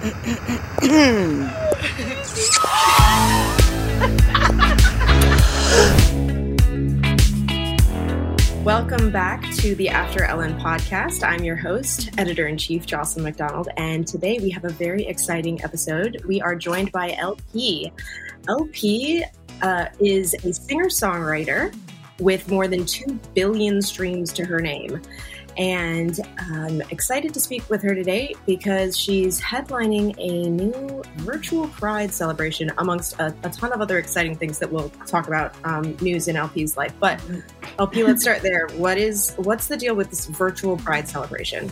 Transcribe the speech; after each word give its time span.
Welcome 0.00 0.14
back 9.12 9.44
to 9.56 9.74
the 9.74 9.90
After 9.90 10.24
Ellen 10.24 10.58
podcast. 10.58 11.22
I'm 11.22 11.44
your 11.44 11.56
host, 11.56 12.08
editor 12.16 12.46
in 12.46 12.56
chief 12.56 12.86
Jocelyn 12.86 13.24
McDonald, 13.24 13.68
and 13.76 14.06
today 14.06 14.38
we 14.40 14.48
have 14.48 14.64
a 14.64 14.70
very 14.70 15.06
exciting 15.06 15.62
episode. 15.62 16.22
We 16.26 16.40
are 16.40 16.56
joined 16.56 16.92
by 16.92 17.12
LP. 17.18 17.92
LP 18.48 19.22
uh, 19.60 19.84
is 20.00 20.32
a 20.32 20.54
singer 20.54 20.86
songwriter 20.86 21.76
with 22.20 22.50
more 22.50 22.68
than 22.68 22.86
2 22.86 23.20
billion 23.34 23.82
streams 23.82 24.32
to 24.32 24.46
her 24.46 24.60
name. 24.60 25.02
And 25.56 26.18
I'm 26.38 26.80
excited 26.90 27.34
to 27.34 27.40
speak 27.40 27.68
with 27.68 27.82
her 27.82 27.94
today 27.94 28.34
because 28.46 28.96
she's 28.96 29.40
headlining 29.40 30.14
a 30.18 30.48
new 30.48 31.02
virtual 31.16 31.68
pride 31.68 32.12
celebration 32.12 32.72
amongst 32.78 33.18
a, 33.20 33.34
a 33.42 33.50
ton 33.50 33.72
of 33.72 33.80
other 33.80 33.98
exciting 33.98 34.36
things 34.36 34.58
that 34.58 34.70
we'll 34.70 34.90
talk 35.06 35.26
about 35.28 35.54
um, 35.64 35.96
news 36.00 36.28
in 36.28 36.36
LP's 36.36 36.76
life. 36.76 36.94
But 37.00 37.20
LP, 37.78 38.02
let's 38.04 38.22
start 38.22 38.42
there. 38.42 38.68
What 38.76 38.98
is 38.98 39.34
what's 39.36 39.66
the 39.66 39.76
deal 39.76 39.94
with 39.94 40.10
this 40.10 40.26
virtual 40.26 40.76
pride 40.76 41.08
celebration? 41.08 41.70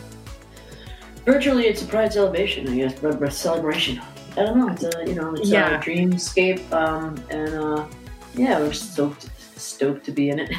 Virtually, 1.25 1.67
it's 1.67 1.83
a 1.83 1.87
pride 1.87 2.13
celebration, 2.13 2.69
I 2.69 2.77
guess, 2.77 2.99
but 2.99 3.23
a 3.23 3.31
celebration. 3.31 4.01
I 4.33 4.45
don't 4.45 4.59
know. 4.59 4.69
It's 4.69 4.85
a 4.85 5.05
you 5.07 5.15
know, 5.15 5.35
it's 5.35 5.49
Yeah. 5.49 5.79
a 5.79 5.83
dreamscape, 5.83 6.71
um, 6.73 7.23
and 7.31 7.55
uh, 7.55 7.87
yeah, 8.35 8.59
we're 8.61 8.73
stoked 8.73 9.29
stoked 9.57 10.05
to 10.07 10.13
be 10.13 10.31
in 10.31 10.39
it. 10.39 10.51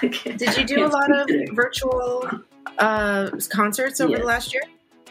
Did 0.38 0.56
you 0.56 0.64
do 0.64 0.86
a 0.86 0.88
lot 0.88 1.14
of 1.14 1.26
today. 1.26 1.46
virtual 1.52 2.28
uh, 2.78 3.30
concerts 3.48 4.00
over 4.00 4.12
Yeah. 4.12 4.18
the 4.18 4.24
last 4.24 4.52
year? 4.52 4.62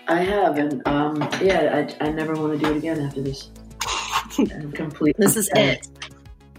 I 0.08 0.22
have, 0.22 0.58
and 0.58 0.82
um, 0.88 1.18
yeah, 1.42 1.86
I, 2.00 2.06
I 2.06 2.12
never 2.12 2.34
want 2.36 2.54
to 2.60 2.66
do 2.66 2.72
it 2.74 2.78
again 2.78 3.00
after 3.02 3.22
this. 3.22 3.50
I'm 4.40 4.72
complete. 4.72 5.16
This 5.18 5.36
is 5.36 5.50
it. 5.56 5.88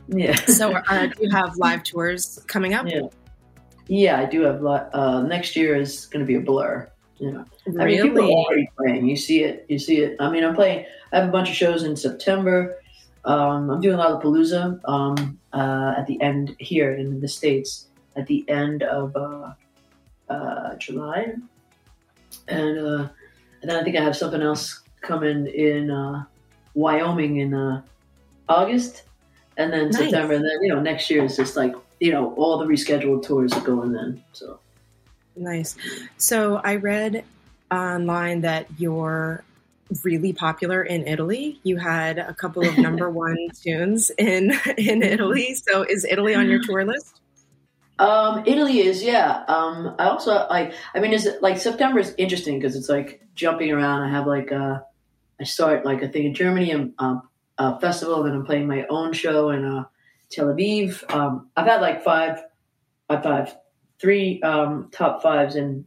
Yeah. 0.08 0.34
So, 0.46 0.72
uh, 0.72 1.06
do 1.06 1.12
you 1.20 1.30
have 1.30 1.56
live 1.56 1.82
tours 1.82 2.42
coming 2.46 2.74
up? 2.74 2.86
yeah. 2.88 3.02
Yeah, 3.90 4.20
I 4.20 4.26
do 4.26 4.42
have. 4.42 4.60
li- 4.62 4.88
Uh, 4.92 5.22
next 5.22 5.56
year 5.56 5.74
is 5.74 6.06
going 6.06 6.20
to 6.20 6.26
be 6.26 6.34
a 6.34 6.40
blur. 6.40 6.90
Yeah. 7.16 7.44
I 7.80 7.84
mean, 7.86 8.02
people 8.02 8.22
are 8.24 8.30
already 8.30 8.68
playing. 8.76 9.08
You 9.08 9.16
see 9.16 9.42
it. 9.44 9.64
You 9.68 9.78
see 9.78 10.00
it. 10.02 10.16
I 10.20 10.30
mean, 10.30 10.44
I'm 10.44 10.54
playing. 10.54 10.84
I 11.12 11.20
have 11.20 11.28
a 11.28 11.32
bunch 11.32 11.48
of 11.48 11.54
shows 11.56 11.84
in 11.84 11.96
September. 11.96 12.76
Um, 13.24 13.70
I'm 13.70 13.80
doing 13.80 13.96
Lollapalooza 13.96 14.80
um, 14.84 15.38
uh, 15.54 15.94
at 15.96 16.06
the 16.06 16.20
end 16.20 16.54
here 16.58 16.92
in 16.94 17.20
the 17.20 17.28
states 17.28 17.88
at 18.14 18.26
the 18.26 18.44
end 18.48 18.82
of 18.82 19.16
uh, 19.16 19.52
uh, 20.30 20.74
July, 20.76 21.34
and 22.48 22.78
uh, 22.78 23.08
and 23.60 23.70
then 23.70 23.76
I 23.76 23.82
think 23.82 23.96
I 23.96 24.02
have 24.02 24.16
something 24.16 24.42
else 24.42 24.82
coming 25.00 25.46
in 25.46 25.90
uh, 25.90 26.24
Wyoming 26.74 27.38
in 27.38 27.54
uh, 27.54 27.82
August, 28.48 29.02
and 29.56 29.72
then 29.72 29.90
Nice. 29.90 29.98
September, 29.98 30.34
and 30.34 30.44
then 30.44 30.62
you 30.62 30.74
know 30.74 30.80
next 30.80 31.10
year 31.10 31.24
is 31.24 31.36
just 31.36 31.56
like 31.56 31.74
you 32.00 32.12
know 32.12 32.34
all 32.34 32.58
the 32.58 32.66
rescheduled 32.66 33.24
tours 33.24 33.52
are 33.52 33.60
going 33.60 33.92
then. 33.92 34.22
So 34.32 34.60
Nice. 35.38 35.76
So 36.16 36.56
I 36.56 36.76
read 36.76 37.24
online 37.70 38.40
that 38.42 38.66
you're 38.76 39.44
really 40.02 40.32
popular 40.32 40.82
in 40.82 41.06
Italy. 41.06 41.60
You 41.62 41.76
had 41.76 42.18
a 42.18 42.34
couple 42.34 42.66
of 42.66 42.76
number 42.78 43.08
one 43.08 43.36
tunes 43.62 44.10
in 44.18 44.52
in 44.76 45.02
Italy. 45.02 45.54
So 45.54 45.82
is 45.82 46.04
Italy 46.04 46.34
on 46.34 46.48
your 46.48 46.62
tour 46.62 46.84
list? 46.84 47.17
Um, 47.98 48.44
Italy 48.46 48.80
is 48.80 49.02
yeah. 49.02 49.44
Um, 49.48 49.94
I 49.98 50.08
also 50.08 50.46
like. 50.48 50.72
I 50.94 51.00
mean, 51.00 51.12
is 51.12 51.26
it 51.26 51.42
like 51.42 51.58
September 51.58 51.98
is 51.98 52.14
interesting 52.16 52.58
because 52.58 52.76
it's 52.76 52.88
like 52.88 53.22
jumping 53.34 53.72
around. 53.72 54.02
I 54.02 54.10
have 54.10 54.26
like 54.26 54.52
uh, 54.52 54.80
I 55.40 55.44
start 55.44 55.84
like 55.84 56.02
a 56.02 56.08
thing 56.08 56.24
in 56.24 56.34
Germany 56.34 56.70
and 56.70 56.92
um, 56.98 57.22
a 57.58 57.78
festival, 57.80 58.22
and 58.22 58.26
then 58.26 58.34
I'm 58.36 58.46
playing 58.46 58.68
my 58.68 58.86
own 58.88 59.12
show 59.12 59.50
in 59.50 59.64
uh, 59.64 59.84
Tel 60.30 60.46
Aviv. 60.46 61.12
Um, 61.12 61.50
I've 61.56 61.66
had 61.66 61.80
like 61.80 62.04
five, 62.04 62.40
five, 63.08 63.22
five, 63.22 63.56
three 64.00 64.40
um, 64.42 64.90
top 64.92 65.22
fives 65.22 65.56
in 65.56 65.84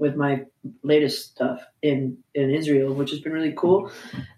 with 0.00 0.16
my 0.16 0.32
latest 0.82 1.16
stuff 1.32 1.60
in 1.82 2.18
in 2.34 2.50
Israel, 2.50 2.94
which 2.94 3.10
has 3.10 3.20
been 3.20 3.32
really 3.32 3.54
cool. 3.56 3.90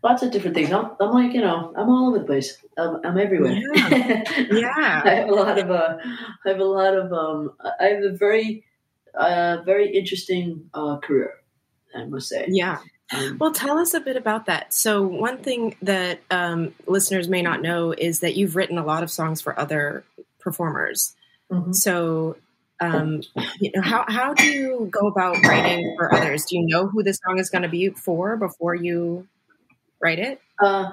Lots 0.03 0.23
of 0.23 0.31
different 0.33 0.57
things. 0.57 0.71
I'm, 0.73 0.91
I'm 1.01 1.13
like 1.21 1.33
you 1.33 1.41
know 1.41 1.73
I'm 1.77 1.89
all 1.89 2.09
over 2.09 2.19
the 2.19 2.25
place. 2.25 2.59
I'm, 2.77 3.01
I'm 3.05 3.19
everywhere. 3.19 3.57
Yeah. 4.51 5.03
I 5.11 5.15
have 5.21 5.29
a 5.29 5.35
lot 5.43 5.59
of 5.59 5.71
uh, 5.71 5.97
I 6.45 6.49
have 6.49 6.61
a 6.61 6.65
lot 6.65 6.95
of 6.95 7.13
um, 7.13 7.53
I 7.81 7.87
have 7.95 8.03
a 8.03 8.13
very 8.27 8.65
uh, 9.15 9.59
very 9.65 9.89
interesting 9.97 10.69
uh, 10.75 10.99
career, 10.99 11.35
I 11.95 12.05
must 12.05 12.29
say. 12.29 12.47
Yeah. 12.49 12.79
Um, 13.15 13.37
Well, 13.39 13.53
tell 13.53 13.79
us 13.79 13.95
a 13.95 14.01
bit 14.01 14.17
about 14.17 14.47
that. 14.47 14.73
So, 14.73 15.03
one 15.03 15.39
thing 15.39 15.77
that 15.83 16.21
um, 16.31 16.75
listeners 16.87 17.29
may 17.29 17.43
not 17.43 17.61
know 17.63 17.93
is 17.93 18.21
that 18.21 18.37
you've 18.37 18.57
written 18.57 18.79
a 18.79 18.85
lot 18.85 19.03
of 19.03 19.11
songs 19.11 19.41
for 19.43 19.59
other 19.59 20.05
performers. 20.41 21.15
mhm. 21.51 21.75
So, 21.75 22.37
um, 22.83 23.23
you 23.61 23.71
know, 23.75 23.83
how 23.83 24.05
how 24.09 24.35
do 24.35 24.47
you 24.47 24.89
go 24.91 25.07
about 25.07 25.37
writing 25.45 25.95
for 25.97 26.13
others? 26.15 26.45
Do 26.47 26.57
you 26.57 26.67
know 26.67 26.89
who 26.89 27.03
the 27.03 27.15
song 27.15 27.39
is 27.39 27.51
going 27.51 27.63
to 27.63 27.69
be 27.69 27.91
for 27.91 28.37
before 28.37 28.75
you 28.75 29.27
write 30.01 30.19
it? 30.19 30.41
uh, 30.61 30.91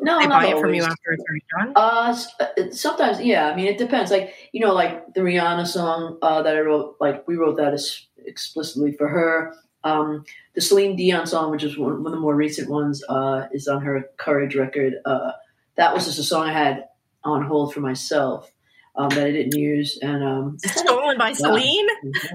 no, 0.00 0.18
they 0.18 0.26
not 0.26 0.42
buy 0.42 0.48
it 0.48 0.60
from 0.60 0.74
you 0.74 0.82
after 0.82 1.12
it's 1.12 1.24
already 1.28 1.44
done. 1.58 1.72
Uh, 1.76 2.16
uh, 2.40 2.70
sometimes, 2.72 3.20
yeah. 3.20 3.48
I 3.48 3.56
mean, 3.56 3.66
it 3.66 3.78
depends. 3.78 4.10
Like 4.10 4.34
you 4.52 4.60
know, 4.60 4.72
like 4.72 5.14
the 5.14 5.20
Rihanna 5.20 5.66
song 5.66 6.18
uh, 6.22 6.42
that 6.42 6.56
I 6.56 6.60
wrote. 6.60 6.96
Like 7.00 7.26
we 7.26 7.36
wrote 7.36 7.56
that 7.56 7.74
as 7.74 8.06
explicitly 8.24 8.92
for 8.92 9.08
her. 9.08 9.54
Um, 9.84 10.24
the 10.54 10.62
Celine 10.62 10.96
Dion 10.96 11.26
song, 11.26 11.50
which 11.50 11.62
is 11.62 11.76
one, 11.76 12.02
one 12.02 12.06
of 12.06 12.12
the 12.12 12.20
more 12.20 12.34
recent 12.34 12.70
ones, 12.70 13.04
uh, 13.08 13.48
is 13.52 13.68
on 13.68 13.82
her 13.82 14.08
Courage 14.16 14.56
record. 14.56 14.94
Uh, 15.04 15.32
that 15.76 15.92
was 15.92 16.06
just 16.06 16.18
a 16.18 16.22
song 16.22 16.48
I 16.48 16.52
had 16.52 16.88
on 17.22 17.44
hold 17.44 17.74
for 17.74 17.80
myself 17.80 18.50
um, 18.96 19.08
that 19.10 19.26
I 19.26 19.30
didn't 19.32 19.56
use, 19.58 19.98
and 20.02 20.22
um, 20.24 20.58
Stolen 20.64 21.18
by 21.18 21.32
Celine. 21.32 21.86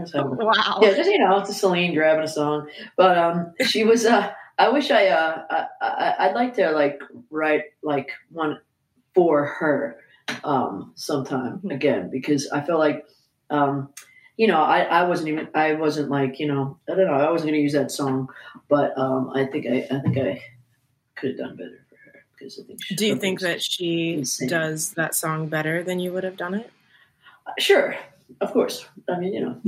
so- 0.06 0.24
Wow. 0.40 0.80
yeah, 0.82 0.94
just 0.94 1.10
you 1.10 1.20
know, 1.20 1.38
it's 1.40 1.50
a 1.50 1.54
Celine 1.54 1.94
grabbing 1.94 2.24
a 2.24 2.28
song. 2.28 2.68
But 2.98 3.18
um, 3.18 3.54
she 3.64 3.84
was. 3.84 4.06
Uh, 4.06 4.32
I 4.58 4.70
wish 4.70 4.92
I. 4.92 5.08
Uh, 5.08 5.44
I, 5.50 5.66
I. 5.82 6.16
I'd 6.28 6.36
like 6.36 6.56
to 6.56 6.72
like 6.72 7.00
write 7.30 7.64
like 7.84 8.10
one 8.32 8.60
for 9.16 9.46
her 9.46 9.98
um, 10.44 10.92
sometime 10.96 11.60
Mhm. 11.64 11.74
again 11.74 12.10
because 12.12 12.50
I 12.52 12.62
feel 12.62 12.78
like. 12.80 13.06
Um, 13.50 13.90
you 14.38 14.48
know, 14.48 14.62
I, 14.62 14.84
I 14.84 15.04
wasn't 15.04 15.28
even 15.30 15.50
I 15.54 15.74
wasn't 15.74 16.10
like 16.10 16.40
you 16.40 16.48
know 16.48 16.78
I 16.90 16.96
don't 16.96 17.08
know 17.08 17.14
I 17.14 17.30
wasn't 17.30 17.50
gonna 17.50 17.62
use 17.62 17.74
that 17.74 17.92
song, 17.92 18.30
but 18.70 18.98
um, 18.98 19.32
I 19.36 19.44
think 19.46 19.66
I 19.68 19.86
I 19.92 20.00
think 20.00 20.18
I 20.18 20.42
could 21.16 21.32
have 21.32 21.38
done 21.40 21.58
better 21.58 21.86
because 22.40 22.60
I 22.60 22.64
think. 22.64 22.80
Do 22.98 23.06
you 23.06 23.16
think 23.16 23.42
that 23.42 23.62
she 23.62 24.14
Insane. 24.14 24.50
does 24.50 24.94
that 24.94 25.14
song 25.16 25.48
better 25.50 25.84
than 25.84 26.00
you 26.00 26.14
would 26.14 26.24
have 26.24 26.38
done 26.38 26.54
it? 26.54 26.72
Sure, 27.58 27.96
of 28.42 28.52
course. 28.54 28.86
I 29.10 29.20
mean, 29.20 29.34
you 29.34 29.42
know. 29.42 29.62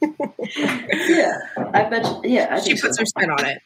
yeah, 0.56 1.32
I 1.56 1.84
bet. 1.84 2.06
Yeah, 2.24 2.48
I 2.50 2.60
She 2.60 2.66
think 2.66 2.78
so. 2.78 2.88
puts 2.88 2.98
her 2.98 3.06
spin 3.06 3.30
on 3.30 3.44
it. 3.44 3.58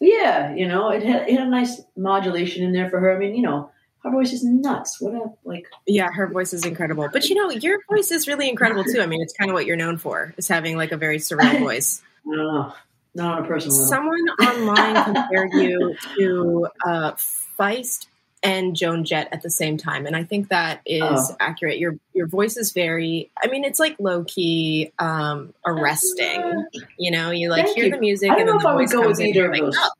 Yeah, 0.00 0.54
you 0.54 0.66
know, 0.68 0.90
it 0.90 1.02
had, 1.02 1.28
it 1.28 1.38
had 1.38 1.46
a 1.46 1.50
nice 1.50 1.80
modulation 1.96 2.62
in 2.64 2.72
there 2.72 2.88
for 2.90 3.00
her. 3.00 3.14
I 3.14 3.18
mean, 3.18 3.34
you 3.34 3.42
know, 3.42 3.70
her 4.02 4.10
voice 4.10 4.32
is 4.32 4.44
nuts. 4.44 5.00
What 5.00 5.14
a 5.14 5.32
like. 5.44 5.66
Yeah, 5.86 6.08
her 6.12 6.26
voice 6.28 6.52
is 6.52 6.64
incredible. 6.64 7.08
But 7.12 7.28
you 7.28 7.34
know, 7.36 7.50
your 7.50 7.78
voice 7.88 8.10
is 8.10 8.26
really 8.26 8.48
incredible 8.48 8.84
too. 8.84 9.00
I 9.00 9.06
mean, 9.06 9.22
it's 9.22 9.32
kind 9.34 9.50
of 9.50 9.54
what 9.54 9.66
you're 9.66 9.76
known 9.76 9.96
for, 9.98 10.34
is 10.36 10.48
having 10.48 10.76
like 10.76 10.92
a 10.92 10.96
very 10.96 11.18
surreal 11.18 11.58
voice. 11.60 12.02
I 12.26 12.36
don't 12.36 12.46
know, 12.54 12.72
not 13.14 13.38
on 13.38 13.44
a 13.44 13.48
personal 13.48 13.76
level. 13.76 13.88
Someone 13.88 14.28
online 14.40 15.04
compared 15.04 15.52
you 15.54 15.96
to 16.18 16.68
uh, 16.86 17.12
Feist 17.58 18.06
and 18.44 18.74
Joan 18.74 19.04
Jett 19.04 19.28
at 19.30 19.42
the 19.42 19.50
same 19.50 19.76
time, 19.76 20.04
and 20.04 20.16
I 20.16 20.24
think 20.24 20.48
that 20.48 20.80
is 20.84 21.02
Oh. 21.04 21.36
accurate. 21.38 21.78
Your 21.78 21.96
your 22.12 22.26
voice 22.26 22.56
is 22.56 22.72
very. 22.72 23.30
I 23.42 23.46
mean, 23.46 23.62
it's 23.64 23.78
like 23.78 23.94
low 24.00 24.24
key 24.24 24.92
um, 24.98 25.54
arresting. 25.64 26.66
You 26.98 27.10
know, 27.12 27.30
you 27.30 27.48
like 27.50 27.66
Thank 27.66 27.76
hear 27.76 27.84
you. 27.86 27.90
the 27.92 28.00
music, 28.00 28.30
I 28.30 28.34
don't 28.34 28.40
and 28.40 28.46
know 28.48 28.52
then 28.54 28.56
if 28.58 28.62
the 28.62 28.68
I 28.68 28.74
would 28.74 28.82
voice 28.82 28.92
go 28.92 29.02
comes 29.02 29.18
with 29.18 29.20
in. 29.20 29.26
either 29.28 29.50
of 29.50 29.54
you're 29.56 29.64
like, 29.66 29.74
those. 29.74 29.76
oh, 29.78 29.90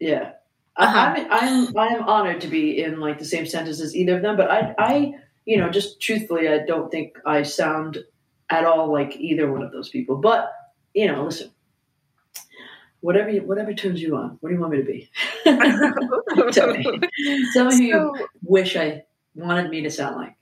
Yeah, 0.00 0.32
Uh-huh. 0.76 1.14
I, 1.16 1.26
I'm, 1.30 1.66
I'm 1.68 1.76
I'm 1.78 2.02
honored 2.08 2.40
to 2.42 2.48
be 2.48 2.82
in 2.82 2.98
like 3.00 3.18
the 3.18 3.24
same 3.26 3.44
sentence 3.46 3.80
as 3.80 3.94
either 3.94 4.16
of 4.16 4.22
them. 4.22 4.36
But 4.38 4.50
I 4.50 4.74
I 4.78 5.14
you 5.44 5.58
know 5.58 5.68
just 5.68 6.00
truthfully, 6.00 6.48
I 6.48 6.58
don't 6.64 6.90
think 6.90 7.18
I 7.26 7.42
sound 7.42 7.98
at 8.48 8.64
all 8.64 8.90
like 8.90 9.16
either 9.16 9.52
one 9.52 9.62
of 9.62 9.70
those 9.72 9.90
people. 9.90 10.16
But 10.16 10.50
you 10.94 11.06
know, 11.08 11.24
listen. 11.24 11.50
Whatever, 13.00 13.30
you, 13.30 13.42
whatever 13.42 13.72
turns 13.72 14.02
you 14.02 14.16
on. 14.16 14.36
What 14.40 14.50
do 14.50 14.54
you 14.54 14.60
want 14.60 14.72
me 14.72 14.78
to 14.78 14.84
be? 14.84 15.10
Tell 16.52 16.72
me. 16.72 17.00
Tell 17.54 17.64
me 17.66 17.76
who 17.76 17.82
you 17.86 18.26
wish 18.42 18.76
I 18.76 19.04
wanted 19.34 19.70
me 19.70 19.80
to 19.82 19.90
sound 19.90 20.16
like. 20.16 20.36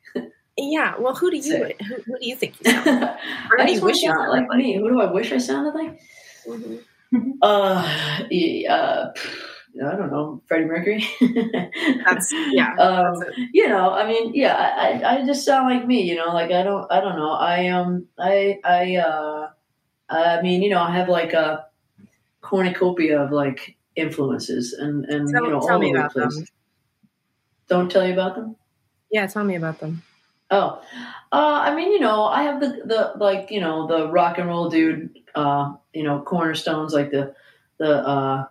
yeah. 0.57 0.95
Well, 0.99 1.15
who 1.15 1.31
do 1.31 1.37
you 1.37 1.43
Say. 1.43 1.75
who, 1.87 1.95
who 2.07 2.19
do 2.19 2.27
you 2.27 2.35
think 2.37 2.57
you 2.65 2.71
sound? 2.73 2.87
like? 3.01 3.17
I 3.61 3.67
do 3.67 3.73
you 3.73 3.81
wish 3.83 4.03
you 4.03 4.11
sounded 4.11 4.31
like 4.31 4.49
like? 4.49 4.59
me. 4.59 4.77
Who 4.77 4.89
do 4.89 5.01
I 5.01 5.11
wish 5.13 5.33
I 5.33 5.39
sounded 5.39 5.75
like? 5.75 6.01
Mhm. 6.47 6.81
Uh, 7.41 8.27
yeah, 8.31 8.71
uh, 8.75 9.13
I 9.87 9.97
don't 9.97 10.11
know, 10.11 10.43
Freddie 10.47 10.67
Mercury. 10.67 11.07
That's 12.05 12.31
yeah. 12.53 12.75
um, 12.79 13.15
that's 13.21 13.39
you 13.55 13.67
know, 13.67 13.93
I 13.93 14.07
mean, 14.07 14.33
yeah, 14.35 14.55
I, 14.55 15.01
I, 15.01 15.15
I 15.23 15.27
just 15.27 15.45
sound 15.45 15.71
like 15.75 15.87
me. 15.87 16.03
You 16.03 16.17
know, 16.17 16.35
like 16.35 16.51
I 16.51 16.63
don't, 16.63 16.87
I 16.93 17.01
don't 17.01 17.17
know. 17.17 17.31
I 17.31 17.69
um, 17.69 18.07
I, 18.19 18.59
I, 18.63 18.97
uh, 18.97 19.49
I 20.11 20.43
mean, 20.43 20.63
you 20.63 20.69
know, 20.69 20.81
I 20.83 20.91
have 20.97 21.09
like 21.09 21.33
a 21.33 21.65
cornucopia 22.41 23.21
of 23.23 23.33
like 23.33 23.77
influences, 23.97 24.73
and 24.73 25.05
and 25.07 25.29
Tell- 25.29 25.45
you 25.45 25.51
know 25.51 25.61
tell 25.61 25.73
all 25.73 25.79
me 25.79 25.89
over 25.91 25.99
the 25.99 26.05
about 26.05 26.15
them. 26.15 26.31
place. 26.31 26.51
Don't 27.69 27.91
tell 27.91 28.07
you 28.07 28.13
about 28.15 28.35
them. 28.37 28.57
Yeah, 29.11 29.27
tell 29.27 29.45
me 29.45 29.57
about 29.57 29.79
them. 29.81 30.03
Oh, 30.51 30.81
uh, 31.33 31.61
I 31.63 31.75
mean, 31.75 31.93
you 31.93 32.01
know, 32.01 32.25
I 32.25 32.43
have 32.45 32.61
the 32.61 32.81
the 32.85 33.13
like, 33.17 33.51
you 33.51 33.61
know, 33.61 33.87
the 33.87 34.09
rock 34.11 34.39
and 34.39 34.49
roll 34.49 34.71
dude, 34.71 35.11
uh, 35.35 35.75
you 35.93 36.03
know, 36.03 36.23
cornerstones 36.23 36.95
like 36.95 37.11
the 37.11 37.35
the 37.79 37.97
uh, 38.07 38.47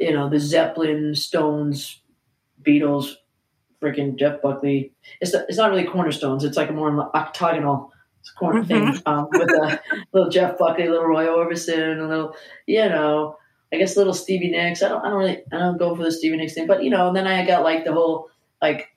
you 0.00 0.12
know, 0.12 0.28
the 0.30 0.38
Zeppelin, 0.40 1.14
Stones, 1.14 2.00
Beatles, 2.62 3.14
freaking 3.82 4.18
Jeff 4.18 4.40
Buckley. 4.40 4.92
It's 5.20 5.34
it's 5.34 5.58
not 5.58 5.70
really 5.70 5.84
cornerstones. 5.84 6.42
It's 6.42 6.56
like 6.56 6.70
a 6.70 6.72
more 6.72 7.14
octagonal 7.14 7.92
corner 8.30 8.64
thing 8.64 9.00
um, 9.06 9.28
with 9.30 9.48
a 9.50 9.80
little 10.12 10.30
Jeff 10.30 10.58
Buckley, 10.58 10.88
little 10.88 11.06
Roy 11.06 11.26
Orbison, 11.26 12.00
a 12.00 12.08
little, 12.08 12.36
you 12.66 12.88
know, 12.88 13.36
I 13.72 13.76
guess 13.76 13.96
little 13.96 14.14
Stevie 14.14 14.50
Nicks. 14.50 14.82
I 14.82 14.88
don't 14.88 15.04
I 15.04 15.10
don't 15.10 15.18
really 15.18 15.42
I 15.52 15.58
don't 15.58 15.78
go 15.78 15.94
for 15.94 16.04
the 16.04 16.12
Stevie 16.12 16.36
Nicks 16.36 16.54
thing, 16.54 16.66
but 16.66 16.84
you 16.84 16.90
know, 16.90 17.08
and 17.08 17.16
then 17.16 17.26
I 17.26 17.46
got 17.46 17.62
like 17.62 17.84
the 17.84 17.92
whole 17.92 18.28
like 18.62 18.90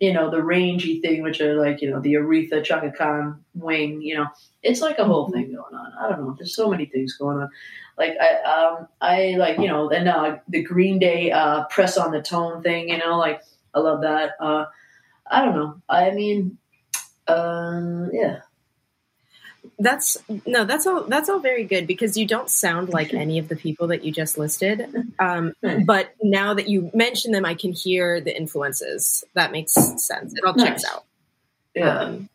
you 0.00 0.12
know, 0.12 0.30
the 0.30 0.42
rangy 0.42 1.00
thing, 1.00 1.22
which 1.22 1.40
are 1.40 1.54
like, 1.54 1.82
you 1.82 1.90
know, 1.90 2.00
the 2.00 2.14
Aretha 2.14 2.62
Chaka 2.62 2.92
Khan 2.92 3.44
wing, 3.54 4.02
you 4.02 4.16
know, 4.16 4.26
it's 4.62 4.80
like 4.80 4.98
a 4.98 5.04
whole 5.04 5.30
thing 5.30 5.54
going 5.54 5.74
on. 5.74 5.92
I 6.00 6.08
don't 6.08 6.24
know. 6.24 6.34
There's 6.38 6.54
so 6.54 6.70
many 6.70 6.86
things 6.86 7.16
going 7.16 7.38
on. 7.38 7.48
Like 7.98 8.12
I, 8.20 8.42
um, 8.42 8.88
I 9.00 9.34
like, 9.36 9.58
you 9.58 9.68
know, 9.68 9.90
and 9.90 10.08
uh, 10.08 10.36
the 10.48 10.62
Green 10.62 10.98
Day 10.98 11.30
uh, 11.30 11.64
press 11.64 11.96
on 11.96 12.12
the 12.12 12.22
tone 12.22 12.62
thing, 12.62 12.90
you 12.90 12.98
know, 12.98 13.18
like 13.18 13.40
I 13.74 13.80
love 13.80 14.02
that. 14.02 14.32
Uh, 14.40 14.66
I 15.30 15.44
don't 15.44 15.56
know. 15.56 15.82
I 15.88 16.10
mean, 16.10 16.58
uh, 17.26 18.06
yeah. 18.12 18.40
That's 19.78 20.16
no, 20.46 20.64
that's 20.64 20.86
all. 20.86 21.02
That's 21.04 21.28
all 21.28 21.40
very 21.40 21.64
good 21.64 21.86
because 21.86 22.16
you 22.16 22.26
don't 22.26 22.48
sound 22.48 22.90
like 22.90 23.12
any 23.14 23.38
of 23.38 23.48
the 23.48 23.56
people 23.56 23.88
that 23.88 24.04
you 24.04 24.12
just 24.12 24.38
listed. 24.38 24.86
Um, 25.18 25.54
but 25.84 26.14
now 26.22 26.54
that 26.54 26.68
you 26.68 26.90
mention 26.94 27.32
them, 27.32 27.44
I 27.44 27.54
can 27.54 27.72
hear 27.72 28.20
the 28.20 28.36
influences. 28.36 29.24
That 29.34 29.52
makes 29.52 29.72
sense. 29.72 30.34
It 30.34 30.44
all 30.44 30.54
checks 30.54 30.82
Nice. 30.84 30.92
out. 30.92 31.04
Yeah. 31.74 31.98
Um, 31.98 32.28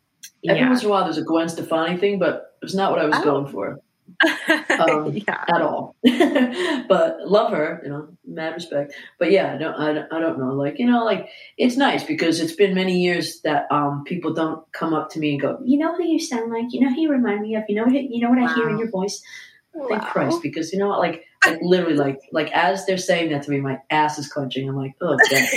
Every 0.47 0.61
yeah. 0.61 0.69
once 0.69 0.81
in 0.83 0.87
a 0.87 0.91
while, 0.91 1.03
there's 1.03 1.17
a 1.17 1.21
Gwen 1.23 1.49
Stefani 1.49 1.97
thing, 1.97 2.17
but 2.19 2.57
it's 2.61 2.73
not 2.73 2.91
what 2.91 2.99
I 3.01 3.05
was 3.05 3.15
Oh. 3.17 3.23
going 3.23 3.51
for. 3.51 3.79
Um, 4.79 5.11
yeah. 5.11 5.43
at 5.53 5.61
all. 5.61 5.95
but 6.03 7.17
love 7.25 7.51
her, 7.51 7.81
you 7.83 7.89
know, 7.89 8.07
mad 8.25 8.53
respect. 8.53 8.93
But 9.17 9.31
yeah, 9.31 9.53
I 9.53 9.57
don't, 9.57 9.75
I 9.75 9.93
don't, 9.93 10.13
I 10.13 10.19
don't 10.19 10.39
know. 10.39 10.53
Like, 10.53 10.79
you 10.79 10.89
know, 10.89 11.03
like 11.03 11.27
it's 11.57 11.75
nice 11.75 12.03
because 12.03 12.39
it's 12.39 12.53
been 12.53 12.73
many 12.73 12.99
years 12.99 13.41
that 13.43 13.67
um 13.71 14.03
people 14.05 14.33
don't 14.33 14.63
come 14.71 14.93
up 14.93 15.09
to 15.11 15.19
me 15.19 15.31
and 15.31 15.41
go, 15.41 15.59
you 15.65 15.77
know 15.77 15.95
who 15.95 16.05
you 16.05 16.19
sound 16.19 16.51
like, 16.51 16.71
you 16.71 16.79
know 16.79 16.93
who 16.93 17.01
you 17.01 17.11
remind 17.11 17.41
me 17.41 17.55
of, 17.55 17.63
you 17.67 17.75
know, 17.75 17.85
who, 17.85 17.91
you 17.91 18.21
know 18.21 18.29
what 18.29 18.39
I 18.39 18.53
hear 18.53 18.69
in 18.69 18.77
your 18.79 18.89
voice. 18.89 19.21
Thank 19.73 20.01
Wow. 20.01 20.09
Christ, 20.11 20.41
because 20.41 20.71
you 20.71 20.79
know 20.79 20.89
like, 20.89 21.25
like 21.45 21.59
literally, 21.61 21.95
like, 21.95 22.19
like 22.31 22.51
as 22.51 22.85
they're 22.85 22.97
saying 22.97 23.29
that 23.31 23.43
to 23.43 23.51
me, 23.51 23.59
my 23.61 23.79
ass 23.89 24.17
is 24.19 24.27
clenching. 24.31 24.67
I'm 24.67 24.75
like, 24.75 24.93
oh, 25.01 25.15
God. 25.17 25.29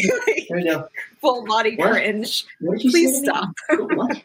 There 0.49 0.57
we 0.59 0.65
go. 0.65 0.87
Full 1.21 1.45
body 1.47 1.77
What? 1.77 1.93
cringe. 1.93 2.45
What 2.61 2.79
Please 2.81 2.93
say 2.93 3.07
to 3.07 3.21
me? 3.21 3.27
stop. 3.27 3.49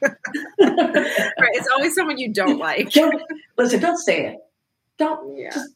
Right. 0.59 1.51
It's 1.53 1.67
always 1.73 1.95
someone 1.95 2.17
you 2.17 2.33
don't 2.33 2.57
like. 2.59 2.91
don't 2.91 3.21
listen. 3.57 3.79
Don't 3.79 3.97
say 3.97 4.25
it. 4.27 4.37
Don't 4.97 5.37
Yeah. 5.37 5.51
just 5.51 5.69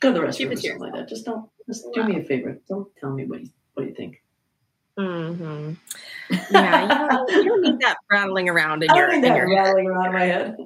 go 0.00 0.12
to 0.12 0.18
the 0.20 0.24
restroom 0.26 0.52
or 0.52 0.56
something 0.56 0.78
like 0.80 0.92
that. 0.94 1.08
Just 1.08 1.24
don't. 1.24 1.48
Just 1.66 1.86
do 1.94 2.04
me 2.04 2.20
a 2.20 2.24
favor. 2.24 2.58
Don't 2.68 2.88
tell 3.00 3.10
me 3.12 3.24
what 3.26 3.40
you 3.42 3.48
what 3.74 3.86
you 3.86 3.94
think. 3.94 4.22
hmm 4.98 5.72
Yeah. 6.50 6.82
You 6.82 7.08
don't, 7.08 7.44
you 7.44 7.44
don't 7.50 7.62
need 7.62 7.80
that 7.80 7.96
rattling 8.10 8.48
around 8.48 8.82
in 8.84 8.94
your 8.94 9.10
in 9.12 9.22
your 9.24 9.48
rattling 9.54 9.86
around 9.86 10.12
my 10.12 10.24
head. 10.24 10.56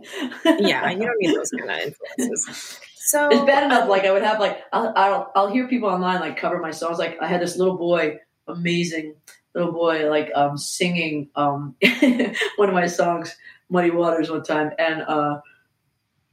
yeah. 0.59 0.91
You 0.91 1.07
don't 1.07 1.17
need 1.21 1.35
those 1.37 1.51
kind 1.51 1.71
of 1.71 1.95
influences. 2.19 2.81
So 3.03 3.29
it's 3.31 3.45
bad 3.45 3.65
enough. 3.65 3.89
Like 3.89 4.05
I 4.05 4.13
would 4.13 4.23
have 4.23 4.39
like 4.39 4.63
I'll, 4.73 4.93
I'll 4.95 5.33
I'll 5.35 5.51
hear 5.51 5.67
people 5.67 5.89
online 5.89 6.21
like 6.21 6.37
cover 6.37 6.59
my 6.59 6.71
songs. 6.71 6.99
Like 6.99 7.17
I 7.21 7.27
had 7.27 7.41
this 7.41 7.57
little 7.57 7.79
boy, 7.79 8.19
amazing 8.47 9.15
little 9.55 9.73
boy, 9.73 10.09
like 10.11 10.31
um 10.35 10.59
singing 10.59 11.31
um 11.35 11.75
one 12.57 12.69
of 12.69 12.75
my 12.75 12.87
songs, 12.87 13.35
Muddy 13.71 13.91
Waters, 13.91 14.31
one 14.31 14.45
time, 14.45 14.73
and 14.79 15.03
uh. 15.03 15.41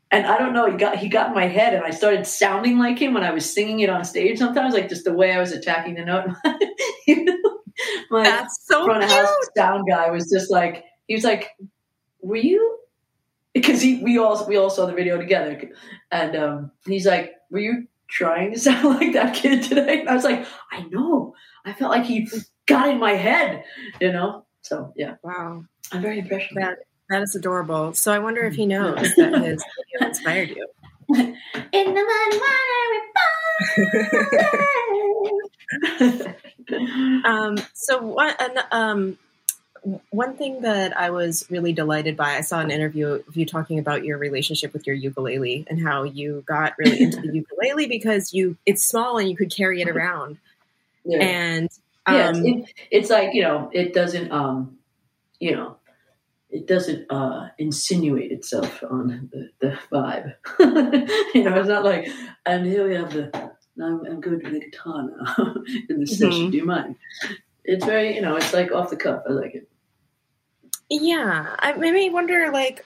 And 0.09 0.25
I 0.25 0.37
don't 0.37 0.53
know, 0.53 0.71
he 0.71 0.77
got 0.77 0.97
he 0.97 1.09
got 1.09 1.29
in 1.29 1.33
my 1.33 1.47
head, 1.47 1.73
and 1.73 1.83
I 1.83 1.89
started 1.89 2.25
sounding 2.25 2.77
like 2.77 2.97
him 2.97 3.13
when 3.13 3.23
I 3.23 3.31
was 3.31 3.51
singing 3.51 3.81
it 3.81 3.89
on 3.89 4.05
stage. 4.05 4.37
Sometimes, 4.37 4.73
like 4.73 4.87
just 4.87 5.03
the 5.03 5.13
way 5.13 5.33
I 5.33 5.39
was 5.39 5.51
attacking 5.51 5.95
the 5.95 6.05
note. 6.05 6.29
my 8.09 8.23
that's 8.23 8.65
so 8.65 8.85
front 8.85 9.03
of 9.03 9.09
cute. 9.09 9.21
house 9.21 9.35
sound 9.57 9.85
guy 9.89 10.09
was 10.09 10.29
just 10.31 10.49
like 10.49 10.85
he 11.07 11.15
was 11.15 11.25
like, 11.25 11.49
"Were 12.21 12.37
you?" 12.37 12.77
Because 13.59 13.81
he 13.81 14.03
we 14.03 14.17
all 14.19 14.45
we 14.47 14.55
all 14.57 14.69
saw 14.69 14.85
the 14.85 14.93
video 14.93 15.17
together, 15.17 15.59
and 16.11 16.35
um, 16.35 16.71
he's 16.85 17.05
like, 17.07 17.33
"Were 17.49 17.59
you 17.59 17.87
trying 18.07 18.53
to 18.53 18.59
sound 18.67 18.99
like 18.99 19.13
that 19.13 19.33
kid 19.35 19.63
today?" 19.63 20.01
And 20.01 20.09
I 20.09 20.13
was 20.15 20.23
like, 20.23 20.45
"I 20.71 20.81
know. 20.91 21.33
I 21.65 21.73
felt 21.73 21.89
like 21.91 22.05
he 22.05 22.27
got 22.67 22.89
in 22.89 22.99
my 22.99 23.13
head, 23.13 23.63
you 23.99 24.11
know." 24.11 24.45
So 24.61 24.93
yeah, 24.95 25.15
Wow. 25.23 25.63
I'm 25.91 26.01
very 26.01 26.19
impressionable. 26.19 26.67
That 26.67 26.77
that 27.09 27.21
is 27.23 27.35
adorable. 27.35 27.93
So 27.93 28.11
I 28.11 28.19
wonder 28.19 28.43
if 28.45 28.55
he 28.55 28.65
knows 28.65 28.99
that 29.15 29.33
his 29.41 29.63
video 29.91 30.07
inspired 30.07 30.49
you. 30.49 30.67
in 31.09 31.93
the 31.93 32.03
muddy 32.03 32.39
water. 32.43 32.57
Um, 37.25 37.57
so 37.73 38.01
what? 38.01 38.39
an- 38.41 38.63
um, 38.71 39.17
one 40.09 40.35
thing 40.35 40.61
that 40.61 40.97
I 40.97 41.11
was 41.11 41.45
really 41.49 41.73
delighted 41.73 42.17
by, 42.17 42.35
I 42.35 42.41
saw 42.41 42.59
an 42.59 42.71
interview 42.71 43.07
of 43.27 43.35
you 43.37 43.45
talking 43.45 43.79
about 43.79 44.03
your 44.03 44.17
relationship 44.17 44.73
with 44.73 44.85
your 44.85 44.95
ukulele 44.95 45.65
and 45.69 45.81
how 45.81 46.03
you 46.03 46.43
got 46.45 46.73
really 46.77 47.01
into 47.03 47.21
the 47.21 47.33
ukulele 47.33 47.87
because 47.87 48.33
you 48.33 48.57
it's 48.65 48.85
small 48.85 49.17
and 49.17 49.29
you 49.29 49.35
could 49.37 49.53
carry 49.55 49.81
it 49.81 49.89
around. 49.89 50.37
yeah. 51.05 51.19
And 51.19 51.69
yeah, 52.09 52.27
um, 52.29 52.45
it, 52.45 52.73
it's 52.91 53.09
like 53.09 53.33
you 53.33 53.41
know, 53.41 53.69
it 53.73 53.93
doesn't, 53.93 54.31
um, 54.31 54.77
you 55.39 55.51
know, 55.51 55.77
it 56.49 56.65
doesn't 56.67 57.05
uh, 57.11 57.49
insinuate 57.57 58.31
itself 58.31 58.81
on 58.89 59.29
the, 59.31 59.49
the 59.59 59.77
vibe. 59.91 60.33
you 61.35 61.43
know, 61.43 61.55
it's 61.55 61.67
not 61.67 61.83
like, 61.83 62.07
and 62.45 62.65
here 62.65 62.87
we 62.87 62.95
have 62.95 63.11
the. 63.13 63.29
I'm, 63.79 64.05
I'm 64.05 64.21
going 64.21 64.39
to 64.39 64.49
the 64.49 64.59
guitar 64.59 65.03
now 65.07 65.55
in 65.89 65.99
this 65.99 66.17
session. 66.17 66.47
Mhm. 66.47 66.51
Do 66.51 66.57
you 66.57 66.65
mind? 66.65 66.95
It's 67.63 67.85
very, 67.85 68.15
you 68.15 68.21
know, 68.21 68.35
it's 68.37 68.53
like 68.53 68.71
off 68.71 68.89
the 68.89 68.95
cuff. 68.95 69.21
I 69.29 69.33
like 69.33 69.53
it. 69.53 69.69
Yeah, 70.89 71.55
I 71.59 71.73
made 71.73 71.93
me 71.93 72.09
wonder 72.09 72.51
like 72.51 72.85